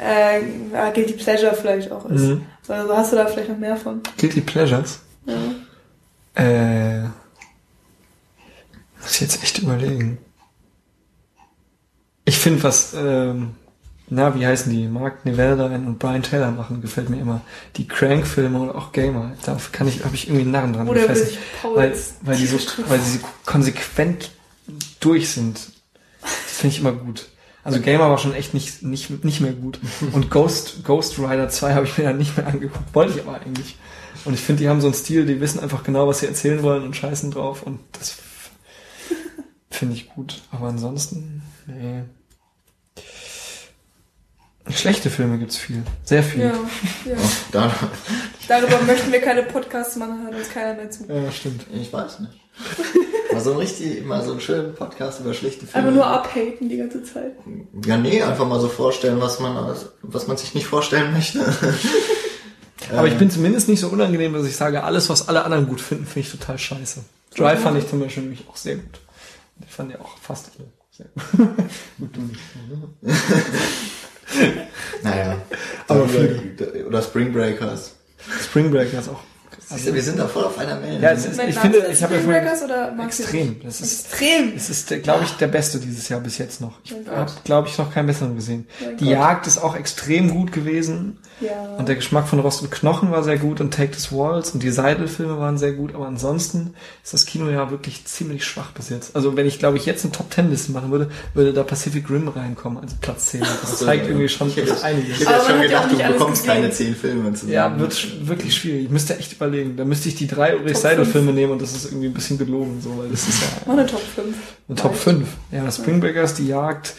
[0.00, 0.40] äh,
[0.72, 2.22] ja, Guilty Pleasure vielleicht auch ist.
[2.22, 2.46] Mhm.
[2.68, 4.02] Also hast du da vielleicht noch mehr von?
[4.18, 5.00] Guilty Pleasures?
[5.26, 6.42] Ja.
[6.42, 7.02] Äh,
[9.00, 10.18] muss ich jetzt echt überlegen.
[12.24, 13.54] Ich finde, was, ähm,
[14.08, 14.86] na, wie heißen die?
[14.86, 17.40] Mark Neverdine und Brian Taylor machen, gefällt mir immer.
[17.76, 19.32] Die Crank-Filme und auch Gamer.
[19.44, 21.38] Da kann ich, habe ich irgendwie einen Narren dran Oder gefressen.
[21.74, 24.30] Weil, weil die so, weil sie konsequent
[25.00, 25.60] durch sind.
[26.22, 27.28] Das finde ich immer gut.
[27.66, 29.80] Also Gamer war schon echt nicht, nicht, nicht mehr gut.
[30.12, 32.94] Und Ghost, Ghost Rider 2 habe ich mir dann nicht mehr angeguckt.
[32.94, 33.76] Wollte ich aber eigentlich.
[34.24, 36.62] Und ich finde, die haben so einen Stil, die wissen einfach genau, was sie erzählen
[36.62, 37.64] wollen und scheißen drauf.
[37.64, 38.18] Und das
[39.70, 40.42] finde ich gut.
[40.52, 42.04] Aber ansonsten, nee.
[44.70, 45.82] Schlechte Filme gibt's viel.
[46.04, 46.40] Sehr viel.
[46.42, 46.46] Ja,
[47.04, 47.14] ja.
[47.16, 47.72] oh, da,
[48.48, 51.04] Darüber möchten wir keine Podcasts machen, hört uns keiner mehr zu.
[51.08, 51.66] Ja, stimmt.
[51.72, 52.32] ich weiß nicht.
[53.32, 55.88] Mal so ein richtig, mal so einen schönen Podcast über schlechte Filme.
[55.88, 57.32] Einfach nur abhaten die ganze Zeit.
[57.84, 61.40] Ja, nee, einfach mal so vorstellen, was man, alles- was man sich nicht vorstellen möchte.
[62.96, 65.80] Aber ich bin zumindest nicht so unangenehm, dass ich sage, alles, was alle anderen gut
[65.80, 67.04] finden, finde ich total scheiße.
[67.36, 69.00] Drive fand ich zum Beispiel nämlich auch sehr gut.
[69.66, 71.06] Ich fand ja auch fast alle sehr
[71.98, 72.10] gut.
[75.02, 75.36] Naja.
[75.88, 77.94] Aber oder, oder Spring Breakers.
[78.42, 79.20] Spring Breaker ist auch.
[79.68, 81.00] Du, wir sind da voll auf einer Welle.
[81.00, 83.60] Ja, ist, ich finde, ich habe ja extrem.
[83.64, 84.52] Das ist, Extrem.
[84.54, 86.78] es ist, glaube ich, der beste dieses Jahr bis jetzt noch.
[86.84, 87.08] Ich Gott.
[87.08, 88.66] habe, glaube ich, noch keinen besseren gesehen.
[88.80, 89.12] Mein Die Gott.
[89.14, 91.18] Jagd ist auch extrem gut gewesen.
[91.40, 91.74] Ja.
[91.76, 94.62] Und der Geschmack von Rost und Knochen war sehr gut und Take This Walls und
[94.62, 96.72] die Seidel-Filme waren sehr gut, aber ansonsten
[97.04, 99.14] ist das Kino ja wirklich ziemlich schwach bis jetzt.
[99.14, 102.82] Also wenn ich, glaube ich, jetzt eine Top-Ten-Liste machen würde, würde da Pacific Rim reinkommen,
[102.82, 103.40] also Platz 10.
[103.60, 105.20] Das zeigt irgendwie schon ich hätte, das einiges.
[105.20, 106.54] Ich hätte schon gedacht, du bekommst gesehen.
[106.62, 107.52] keine zehn Filme zusammen.
[107.52, 108.84] Ja, wird wirklich schwierig.
[108.84, 109.55] Ich müsste echt überlegen.
[109.64, 112.80] Da müsste ich die drei Ulrich Seidel-Filme nehmen und das ist irgendwie ein bisschen gelogen,
[112.80, 114.36] so, weil das ist ja eine Top 5.
[114.68, 115.28] eine Top 5.
[115.52, 116.94] Ja, Spring Breakers, die Jagd,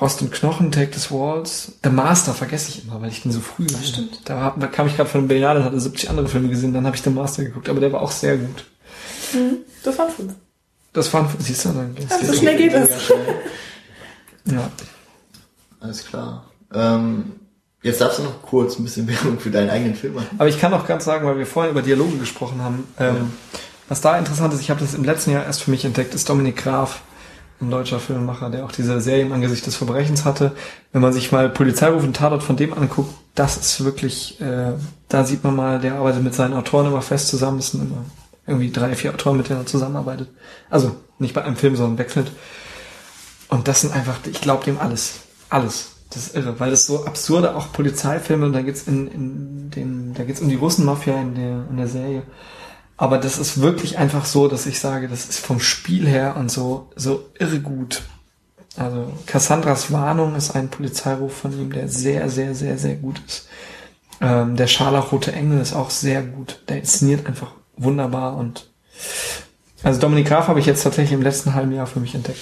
[0.00, 1.72] Rost und Knochen, Take This Walls.
[1.82, 4.20] The Master vergesse ich immer, weil ich den so früh gesehen stimmt.
[4.24, 6.96] Da, da kam ich gerade von Billard und hatte 70 andere Filme gesehen, dann habe
[6.96, 8.64] ich The Master geguckt, aber der war auch sehr gut.
[9.32, 9.58] Mhm.
[9.82, 10.32] Das waren 5.
[10.92, 12.90] Das waren, siehst du, dann Ja, so schnell geht das.
[14.46, 14.70] Ja.
[15.80, 16.44] Alles klar.
[16.74, 17.32] Ähm,
[17.84, 20.30] jetzt darfst du noch kurz ein bisschen Werbung für deinen eigenen Film machen.
[20.38, 23.32] Aber ich kann auch ganz sagen, weil wir vorhin über Dialoge gesprochen haben, ähm,
[23.88, 26.28] was da interessant ist, ich habe das im letzten Jahr erst für mich entdeckt, ist
[26.28, 27.02] Dominik Graf,
[27.60, 30.52] ein deutscher Filmemacher, der auch diese Serie im Angesicht des Verbrechens hatte.
[30.92, 34.72] Wenn man sich mal Polizeiruf und Tatort von dem anguckt, das ist wirklich, äh,
[35.08, 38.04] da sieht man mal, der arbeitet mit seinen Autoren immer fest zusammen, es sind immer
[38.46, 40.28] irgendwie drei, vier Autoren, mit denen er zusammenarbeitet.
[40.70, 42.32] Also nicht bei einem Film, sondern wechselt.
[43.48, 45.20] Und das sind einfach, ich glaube dem alles.
[45.50, 45.93] Alles.
[46.14, 50.14] Das ist irre, weil das so absurde auch Polizeifilme und da geht's in, in den,
[50.14, 52.22] da geht's um die Russenmafia in der, in der Serie.
[52.96, 56.50] Aber das ist wirklich einfach so, dass ich sage, das ist vom Spiel her und
[56.50, 58.02] so, so irre gut.
[58.76, 63.48] Also Cassandras Warnung ist ein Polizeiruf von ihm, der sehr, sehr, sehr, sehr gut ist.
[64.20, 66.62] Ähm, der Scharlachrote Engel ist auch sehr gut.
[66.68, 68.70] Der inszeniert einfach wunderbar und
[69.82, 72.40] also Dominik Graf habe ich jetzt tatsächlich im letzten halben Jahr für mich entdeckt.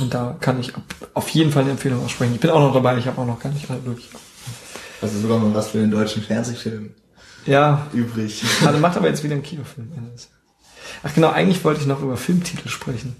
[0.00, 0.72] Und da kann ich
[1.14, 2.34] auf jeden Fall eine Empfehlung aussprechen.
[2.34, 4.08] Ich bin auch noch dabei, ich habe auch noch gar nicht alle durch.
[5.00, 6.90] Also sogar mal was für den deutschen Fernsehfilm
[7.46, 8.42] Ja, übrig.
[8.66, 9.90] also macht aber jetzt wieder einen Kinofilm.
[11.02, 13.16] Ach genau, eigentlich wollte ich noch über Filmtitel sprechen.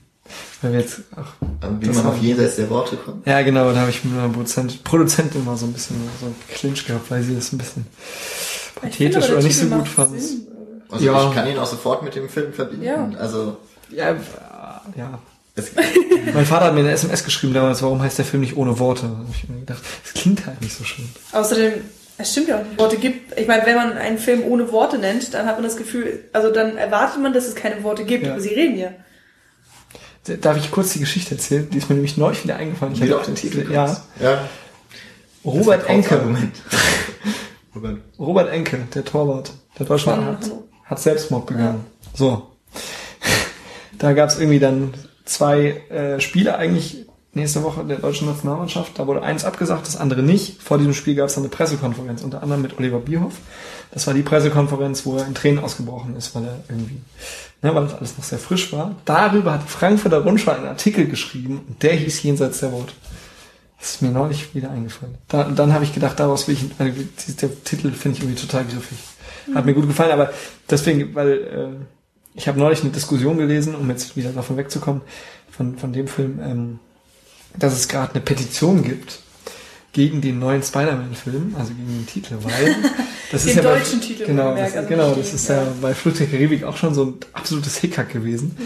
[0.61, 1.33] Weil wir jetzt, ach,
[1.81, 3.27] Wie man auf jenseits der Worte kommt.
[3.27, 6.35] ja genau, da habe ich mit meiner Produzent, Produzentin mal so ein bisschen so einen
[6.49, 7.87] Clinch gehabt, weil sie das ein bisschen
[8.81, 10.21] finde pathetisch oder nicht so gut fand.
[10.21, 10.47] Sinn.
[10.91, 11.29] Also Ja.
[11.29, 12.85] ich kann ihn auch sofort mit dem Film verbinden.
[12.85, 13.09] Ja.
[13.19, 13.57] Also
[13.91, 14.17] Ja, äh,
[14.97, 15.19] ja.
[15.59, 15.71] Es,
[16.35, 19.03] Mein Vater hat mir eine SMS geschrieben damals, warum heißt der Film nicht ohne Worte?
[19.03, 21.09] Da hab ich mir gedacht, das klingt halt nicht so schön.
[21.33, 21.73] Außerdem,
[22.19, 22.79] es stimmt ja auch nicht.
[22.79, 23.39] Worte gibt.
[23.39, 26.53] Ich meine, wenn man einen Film ohne Worte nennt, dann hat man das Gefühl, also
[26.53, 28.33] dann erwartet man, dass es keine Worte gibt, Ja.
[28.33, 28.91] aber sie reden ja.
[30.43, 31.69] Darf ich kurz die Geschichte erzählen?
[31.71, 32.93] Die ist mir nämlich neulich wieder eingefallen.
[32.95, 33.97] Ich hatte auf den Titel Ja.
[34.21, 34.47] ja.
[35.45, 36.21] Robert Enke.
[37.75, 37.99] Robert.
[38.19, 40.51] Robert Enke, der Torwart der Deutschland hat,
[40.85, 41.85] hat Selbstmord begangen.
[42.15, 42.49] So.
[43.99, 44.95] Da gab es irgendwie dann
[45.29, 48.99] zwei äh, Spiele eigentlich nächste Woche der deutschen Nationalmannschaft.
[48.99, 50.61] Da wurde eins abgesagt, das andere nicht.
[50.63, 53.35] Vor diesem Spiel gab es dann eine Pressekonferenz, unter anderem mit Oliver Bierhoff.
[53.93, 57.01] Das war die Pressekonferenz, wo er in Tränen ausgebrochen ist, weil er irgendwie,
[57.63, 58.97] ne, weil das alles noch sehr frisch war.
[59.05, 62.93] Darüber hat Frankfurter Rundschau einen Artikel geschrieben und der hieß Jenseits der Worte.
[63.79, 65.15] Das ist mir neulich wieder eingefallen.
[65.29, 66.93] Da, dann habe ich gedacht, daraus will ich, also
[67.41, 68.99] der Titel finde ich irgendwie total griffig.
[69.55, 70.31] Hat mir gut gefallen, aber
[70.69, 71.98] deswegen, weil äh,
[72.39, 75.03] ich habe neulich eine Diskussion gelesen, um jetzt wieder davon wegzukommen,
[75.51, 76.79] von, von dem Film, ähm,
[77.59, 79.19] dass es gerade eine Petition gibt
[79.93, 82.77] gegen den neuen Spider-Man-Film, also gegen den Titel, weil
[83.33, 85.73] das Den ist ja bei, deutschen Titel, genau, das, also genau, das ist ja, ja.
[85.83, 88.57] bei Flucht der Karibik auch schon so ein absolutes Hickhack gewesen.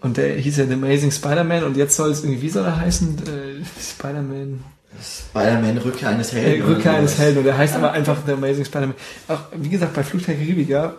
[0.00, 2.78] Und der hieß ja The Amazing Spider-Man und jetzt soll es irgendwie, wie soll er
[2.78, 3.18] heißen?
[3.18, 4.64] Äh, Spider-Man
[5.00, 6.62] Spider-Man Rückkehr eines äh, Helden.
[6.66, 7.18] oder Rückkehr eines.
[7.18, 8.94] Helden und der heißt aber einfach The Amazing Spider-Man.
[9.28, 10.94] Auch, wie gesagt, bei Flucht der Karibik, ja,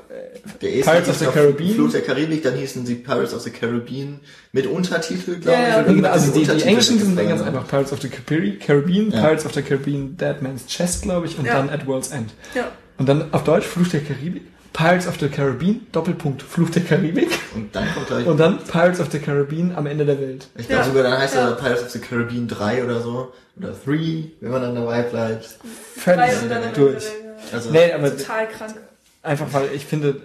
[0.62, 1.74] Der erste Pirates of the Caribbean.
[1.76, 4.20] Fluch der Karibik, dann hießen sie Pirates of the Caribbean
[4.54, 5.76] mit Untertitel, glaube Ja, ich.
[5.88, 5.94] ja.
[5.94, 7.30] genau, also die, die englischen sind weggefallen.
[7.30, 9.22] ganz einfach Pirates of the Caribbean, Caribbean Ja.
[9.22, 11.56] Pirates of the Caribbean, Dead Man's Chest, glaube ich, und Ja.
[11.56, 12.32] dann At World's End.
[12.56, 12.72] Ja.
[12.98, 17.30] Und dann auf Deutsch Fluch der Karibik, Pirates of the Caribbean, Doppelpunkt Fluch der Karibik
[17.56, 20.48] Und dann kommt gleich, und dann Pirates of the Caribbean am Ende der Welt.
[20.58, 20.88] ich glaube Ja.
[20.88, 21.50] sogar, dann heißt Ja.
[21.50, 23.32] er Pirates of the Caribbean 3 oder so.
[23.58, 25.50] Oder 3, wenn man dann dabei bleibt.
[25.98, 26.32] Völlig
[26.76, 27.04] durch.
[27.52, 28.76] Also, Nee, aber Total krank.
[29.24, 30.22] einfach weil ich finde,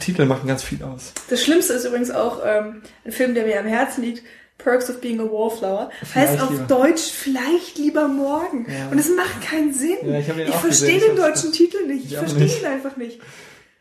[0.00, 1.12] Titel machen ganz viel aus.
[1.28, 4.22] Das Schlimmste ist übrigens auch ähm, ein Film, der mir am Herzen liegt.
[4.58, 5.88] Perks of Being a Wallflower.
[6.02, 6.64] Vielleicht heißt auf lieber.
[6.64, 8.66] Deutsch vielleicht lieber morgen.
[8.68, 8.88] Ja.
[8.90, 9.98] Und es macht keinen Sinn.
[10.02, 12.06] Ja, ich ich verstehe den deutschen Titel nicht.
[12.06, 13.20] Ich Ich verstehe ihn einfach nicht.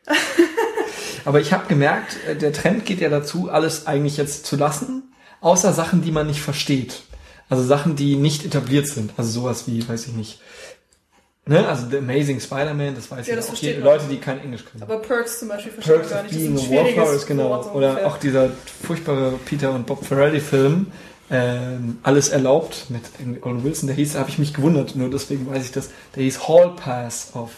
[1.25, 5.13] Aber ich habe gemerkt, äh, der Trend geht ja dazu, alles eigentlich jetzt zu lassen,
[5.41, 7.01] außer Sachen, die man nicht versteht.
[7.49, 9.11] Also Sachen, die nicht etabliert sind.
[9.17, 10.39] Also sowas wie, weiß ich nicht.
[11.45, 11.65] Ne?
[11.65, 13.61] Also The Amazing Spider-Man, das weiß Ja, ich das auch.
[13.63, 13.81] man.
[13.81, 14.83] Leute, die kein Englisch können.
[14.83, 16.35] Aber Perks zum Beispiel verstehe Perks ich gar nicht.
[16.35, 17.49] Das ist Being ein a Wallflower schwieriges ist genau.
[17.49, 18.49] Wort so Oder auch dieser
[18.85, 20.87] furchtbare Peter und Bob Ferrelli-Film,
[21.29, 23.01] ähm, Alles erlaubt mit
[23.45, 23.87] Owen Wilson.
[23.87, 25.89] Der hieß, habe ich mich gewundert, nur deswegen weiß ich das.
[26.15, 27.51] Der hieß Hall Pass auf,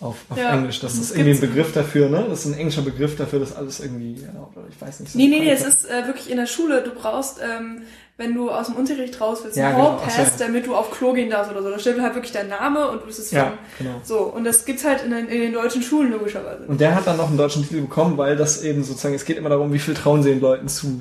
[0.00, 0.80] auf, auf Ja, Englisch.
[0.80, 1.40] Das das ist irgendwie ein.
[1.40, 2.26] Begriff dafür, ne?
[2.28, 5.12] Das ist ein englischer Begriff dafür, dass alles irgendwie, ja, oder ich weiß nicht.
[5.12, 6.82] so Nee, nee, nee, es ist äh, wirklich in der Schule.
[6.82, 7.82] Du brauchst, ähm,
[8.18, 9.90] wenn du aus dem Unterricht raus willst, Ja, einen genau.
[10.00, 10.46] Hallpass, so, ja.
[10.48, 11.70] damit du auf Klo gehen darfst oder so.
[11.70, 13.58] Da steht halt wirklich dein Name und du bist es Ja, von.
[13.78, 14.00] genau.
[14.04, 16.64] So, und das gibt's halt in den, in den deutschen Schulen logischerweise.
[16.66, 19.36] Und der hat dann noch einen deutschen Titel bekommen, weil das eben sozusagen, es geht
[19.38, 21.00] immer darum, wie viel trauen sie den Leuten zu.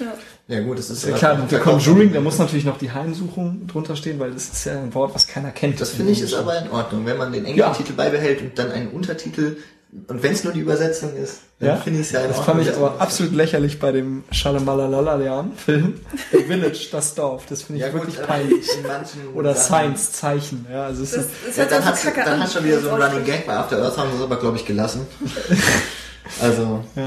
[0.00, 0.06] Ja?
[0.06, 0.12] Ja.
[0.48, 3.94] Ja gut, das ist Ja, klar, The Conjuring, da muss natürlich noch die Heimsuchung drunter
[3.96, 5.80] stehen, weil das ist ja ein Wort, was keiner kennt.
[5.80, 7.74] Das finde ich ist aber in Ordnung, wenn man den englischen Ja.
[7.76, 9.58] Titel beibehält und dann einen Untertitel,
[10.06, 12.38] und wenn es nur die Übersetzung ist, dann Ja, finde ich es ja in das
[12.38, 12.56] Ordnung.
[12.56, 16.00] fand ich aber absolut lächerlich bei dem Shalamalalalayan-Film.
[16.30, 17.44] The Village, das Dorf.
[17.48, 18.68] Das finde ich ja, gut, wirklich aber peinlich.
[18.76, 19.64] in manchen Oder Sachen-
[19.96, 20.66] Science-Zeichen.
[20.70, 22.42] Ja, also es Das, ist, das Ja, dann hat dann an.
[22.42, 24.56] hat schon wieder so ein Running Gag bei After Earth, haben sie es aber, glaube
[24.58, 25.06] ich, gelassen.
[26.42, 27.02] also, ja.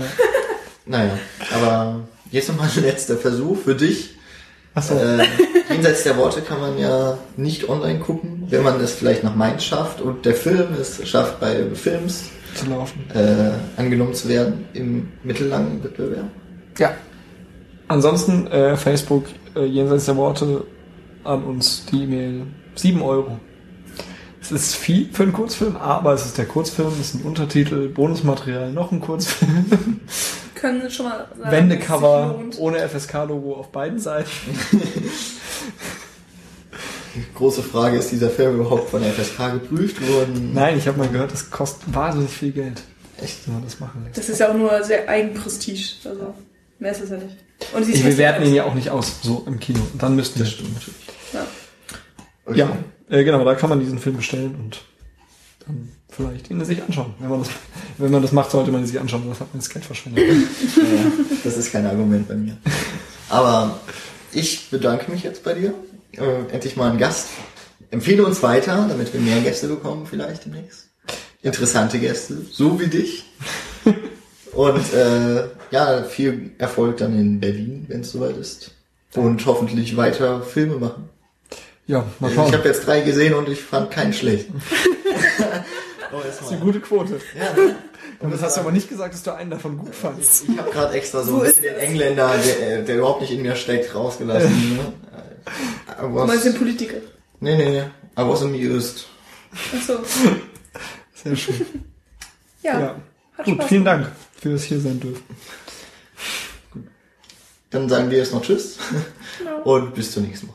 [0.88, 1.18] naja,
[1.54, 2.00] aber
[2.32, 4.16] jetzt nochmal ein letzter Versuch für dich.
[4.74, 5.26] Achso, Äh,
[5.70, 9.64] jenseits der Worte kann man ja nicht online gucken, wenn man es vielleicht nach Mainz
[9.66, 13.04] schafft und der Film es schafft, bei Films zu laufen.
[13.14, 16.28] äh, angenommen zu werden im mittellangen Wettbewerb.
[16.78, 16.94] Ja.
[17.90, 19.26] Ansonsten äh, Facebook,
[19.56, 20.64] äh, jenseits der Worte,
[21.26, 22.48] an uns die E-Mail.
[22.76, 23.38] 7 Euro.
[24.42, 27.90] Es ist viel für einen Kurzfilm, aber es ist der Kurzfilm, es ist ein Untertitel,
[27.90, 29.66] Bonusmaterial, noch ein Kurzfilm,
[30.62, 34.30] können schon mal sagen, Wendecover ohne FSK-Logo auf beiden Seiten.
[37.36, 40.52] Große Frage, ist dieser Film überhaupt von der FSK geprüft worden?
[40.54, 42.82] Nein, ich habe mal gehört, das kostet wahnsinnig viel Geld,
[43.22, 43.46] Echt?
[43.48, 44.18] wenn man das machen lässt.
[44.18, 45.82] Das ist ja auch nur sehr Eigenprestige.
[46.06, 46.34] Also,
[46.80, 47.36] mehr ist es ja nicht.
[47.74, 49.80] Und Ich, wir werten ihn ja auch nicht aus, so im Kino.
[49.98, 50.46] Dann müssten wir.
[50.46, 51.02] Das stimmt natürlich.
[51.34, 51.46] Ja.
[52.46, 52.60] Okay.
[52.60, 52.78] Ja,
[53.10, 54.82] äh, genau, da kann man diesen Film bestellen und
[55.72, 57.14] dann vielleicht ihn sich anschauen.
[57.20, 57.50] Wenn man das,
[57.98, 60.24] wenn man das macht, sollte man ihn sich anschauen, sonst hat man das Geld verschwendet.
[60.28, 60.84] Ja,
[61.44, 62.58] das ist kein Argument bei mir.
[63.30, 63.80] Aber
[64.32, 65.74] ich bedanke mich jetzt bei dir.
[66.14, 67.30] Äh, endlich mal ein Gast.
[67.90, 70.90] Empfehle uns weiter, damit wir mehr Gäste bekommen vielleicht demnächst.
[71.42, 73.26] Interessante Gäste, so wie dich.
[74.54, 78.72] Und äh, ja, viel Erfolg dann in Berlin, wenn es soweit ist.
[79.16, 81.10] Und hoffentlich weiter Filme machen.
[81.92, 82.54] Ja, mal Ich schauen.
[82.54, 84.48] habe jetzt drei gesehen und ich fand keinen schlecht.
[86.14, 87.20] oh, Das ist eine gute Quote.
[87.38, 87.76] Ja, ne?
[88.20, 90.46] Und das hast du aber nicht gesagt, dass du einen davon gut fandst.
[90.48, 91.84] Ich habe gerade extra so Wo ein bisschen den das?
[91.84, 94.78] Engländer, der, äh, der überhaupt nicht in mir steckt, rausgelassen.
[94.78, 94.94] ne?
[95.90, 96.98] I Du meinst was, den Politiker.
[97.40, 97.80] nee, nee, nee.
[97.82, 99.08] I was amused.
[99.76, 100.00] Achso.
[101.24, 101.66] Sehr schön.
[102.64, 102.80] Ja.
[102.80, 102.96] Ja.
[103.38, 103.86] Hat Gut, Spaß vielen.
[103.86, 104.08] Dank
[104.40, 105.24] fürs hier sein dürfen.
[107.72, 108.78] Dann sagen wir jetzt noch Tschüss
[109.40, 109.62] Genau.
[109.64, 110.54] und bis zum nächsten Mal.